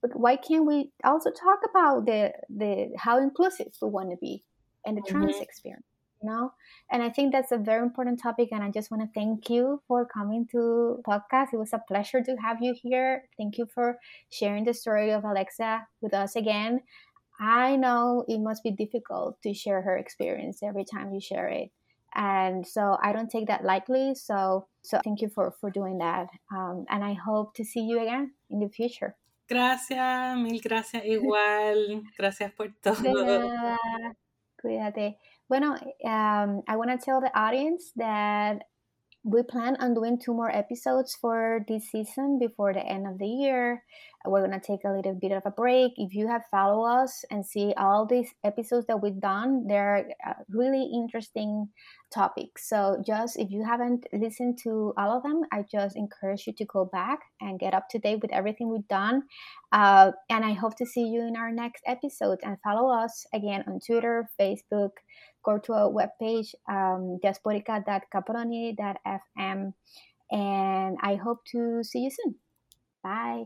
But 0.00 0.18
why 0.18 0.36
can't 0.36 0.66
we 0.66 0.90
also 1.04 1.30
talk 1.30 1.60
about 1.68 2.06
the 2.06 2.32
the 2.48 2.90
how 2.96 3.18
inclusive 3.18 3.72
we 3.80 3.88
want 3.88 4.10
to 4.10 4.16
be 4.16 4.44
and 4.84 4.96
the 4.96 5.02
mm-hmm. 5.02 5.22
trans 5.22 5.40
experience? 5.40 5.84
You 6.22 6.30
know, 6.30 6.52
and 6.90 7.02
I 7.02 7.10
think 7.10 7.32
that's 7.32 7.50
a 7.50 7.58
very 7.58 7.82
important 7.82 8.22
topic. 8.22 8.50
And 8.52 8.62
I 8.62 8.70
just 8.70 8.92
want 8.92 9.02
to 9.02 9.08
thank 9.12 9.50
you 9.50 9.82
for 9.88 10.06
coming 10.06 10.46
to 10.52 11.02
podcast. 11.06 11.48
It 11.52 11.58
was 11.58 11.72
a 11.72 11.82
pleasure 11.88 12.22
to 12.22 12.36
have 12.36 12.62
you 12.62 12.74
here. 12.80 13.24
Thank 13.36 13.58
you 13.58 13.66
for 13.66 13.98
sharing 14.30 14.64
the 14.64 14.72
story 14.72 15.10
of 15.10 15.24
Alexa 15.24 15.86
with 16.00 16.14
us 16.14 16.36
again. 16.36 16.80
I 17.42 17.76
know 17.76 18.24
it 18.28 18.38
must 18.38 18.62
be 18.62 18.70
difficult 18.70 19.42
to 19.42 19.52
share 19.52 19.82
her 19.82 19.96
experience 19.96 20.62
every 20.62 20.84
time 20.84 21.12
you 21.12 21.20
share 21.20 21.48
it 21.48 21.70
and 22.14 22.66
so 22.66 22.98
i 23.02 23.10
don't 23.10 23.30
take 23.30 23.46
that 23.46 23.64
lightly 23.64 24.14
so 24.14 24.66
so 24.82 25.00
thank 25.02 25.22
you 25.22 25.30
for 25.30 25.54
for 25.60 25.70
doing 25.70 25.96
that 25.96 26.26
um, 26.54 26.84
and 26.90 27.02
i 27.02 27.14
hope 27.14 27.54
to 27.54 27.64
see 27.64 27.80
you 27.80 28.02
again 28.02 28.30
in 28.50 28.60
the 28.60 28.68
future 28.68 29.16
Gracias, 29.52 30.36
mil 30.38 30.60
gracias 30.62 31.02
igual. 31.04 32.02
Gracias 32.16 32.52
por 32.52 32.72
todo. 32.80 33.76
Cuídate. 34.56 35.18
Bueno, 35.46 35.74
um, 36.04 36.62
I 36.66 36.76
want 36.76 36.90
to 36.90 37.04
tell 37.04 37.20
the 37.20 37.30
audience 37.38 37.92
that 37.96 38.62
we 39.24 39.42
plan 39.42 39.76
on 39.78 39.92
doing 39.92 40.18
two 40.18 40.32
more 40.32 40.50
episodes 40.50 41.14
for 41.20 41.64
this 41.68 41.90
season 41.90 42.38
before 42.38 42.72
the 42.72 42.80
end 42.80 43.06
of 43.06 43.18
the 43.18 43.26
year. 43.26 43.84
We're 44.24 44.46
going 44.46 44.58
to 44.58 44.64
take 44.64 44.84
a 44.84 44.92
little 44.92 45.14
bit 45.14 45.32
of 45.32 45.42
a 45.44 45.50
break. 45.50 45.92
If 45.96 46.14
you 46.14 46.28
have 46.28 46.42
followed 46.50 46.84
us 46.84 47.24
and 47.30 47.44
see 47.44 47.74
all 47.76 48.06
these 48.06 48.32
episodes 48.44 48.86
that 48.86 49.02
we've 49.02 49.20
done, 49.20 49.66
they're 49.66 50.08
uh, 50.26 50.34
really 50.48 50.90
interesting 50.94 51.68
topics. 52.12 52.68
So, 52.68 53.02
just 53.04 53.38
if 53.38 53.50
you 53.50 53.64
haven't 53.64 54.06
listened 54.12 54.58
to 54.64 54.92
all 54.96 55.16
of 55.16 55.22
them, 55.22 55.42
I 55.52 55.64
just 55.70 55.96
encourage 55.96 56.46
you 56.46 56.52
to 56.54 56.64
go 56.64 56.84
back 56.84 57.20
and 57.40 57.58
get 57.58 57.74
up 57.74 57.88
to 57.90 57.98
date 57.98 58.20
with 58.22 58.32
everything 58.32 58.70
we've 58.70 58.86
done. 58.88 59.22
Uh, 59.72 60.12
and 60.30 60.44
I 60.44 60.52
hope 60.52 60.76
to 60.76 60.86
see 60.86 61.06
you 61.06 61.26
in 61.26 61.36
our 61.36 61.50
next 61.50 61.82
episode. 61.86 62.38
And 62.42 62.56
follow 62.62 62.92
us 62.92 63.26
again 63.34 63.64
on 63.66 63.80
Twitter, 63.84 64.28
Facebook, 64.40 64.90
go 65.44 65.58
to 65.58 65.72
our 65.72 65.90
webpage, 65.90 66.54
um, 66.68 67.18
diasporica.caproni.fm. 67.24 69.72
And 70.30 70.96
I 71.02 71.16
hope 71.16 71.38
to 71.52 71.82
see 71.82 72.00
you 72.00 72.10
soon. 72.10 72.36
Bye. 73.02 73.44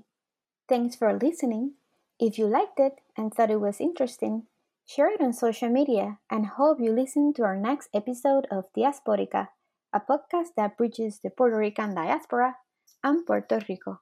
Thanks 0.69 0.97
for 0.97 1.13
listening. 1.13 1.75
If 2.19 2.39
you 2.39 2.47
liked 2.47 2.79
it 2.81 3.01
and 3.17 3.33
thought 3.33 3.51
it 3.51 3.61
was 3.61 3.81
interesting, 3.81 4.47
share 4.87 5.11
it 5.13 5.21
on 5.21 5.33
social 5.33 5.69
media 5.69 6.19
and 6.31 6.47
hope 6.47 6.81
you 6.81 6.93
listen 6.93 7.33
to 7.35 7.43
our 7.43 7.57
next 7.57 7.89
episode 7.95 8.47
of 8.51 8.73
Diasporica, 8.77 9.49
a 9.93 10.01
podcast 10.01 10.55
that 10.57 10.77
bridges 10.77 11.21
the 11.21 11.31
Puerto 11.31 11.57
Rican 11.57 11.95
diaspora 11.95 12.57
and 13.05 13.25
Puerto 13.25 13.61
Rico. 13.69 14.01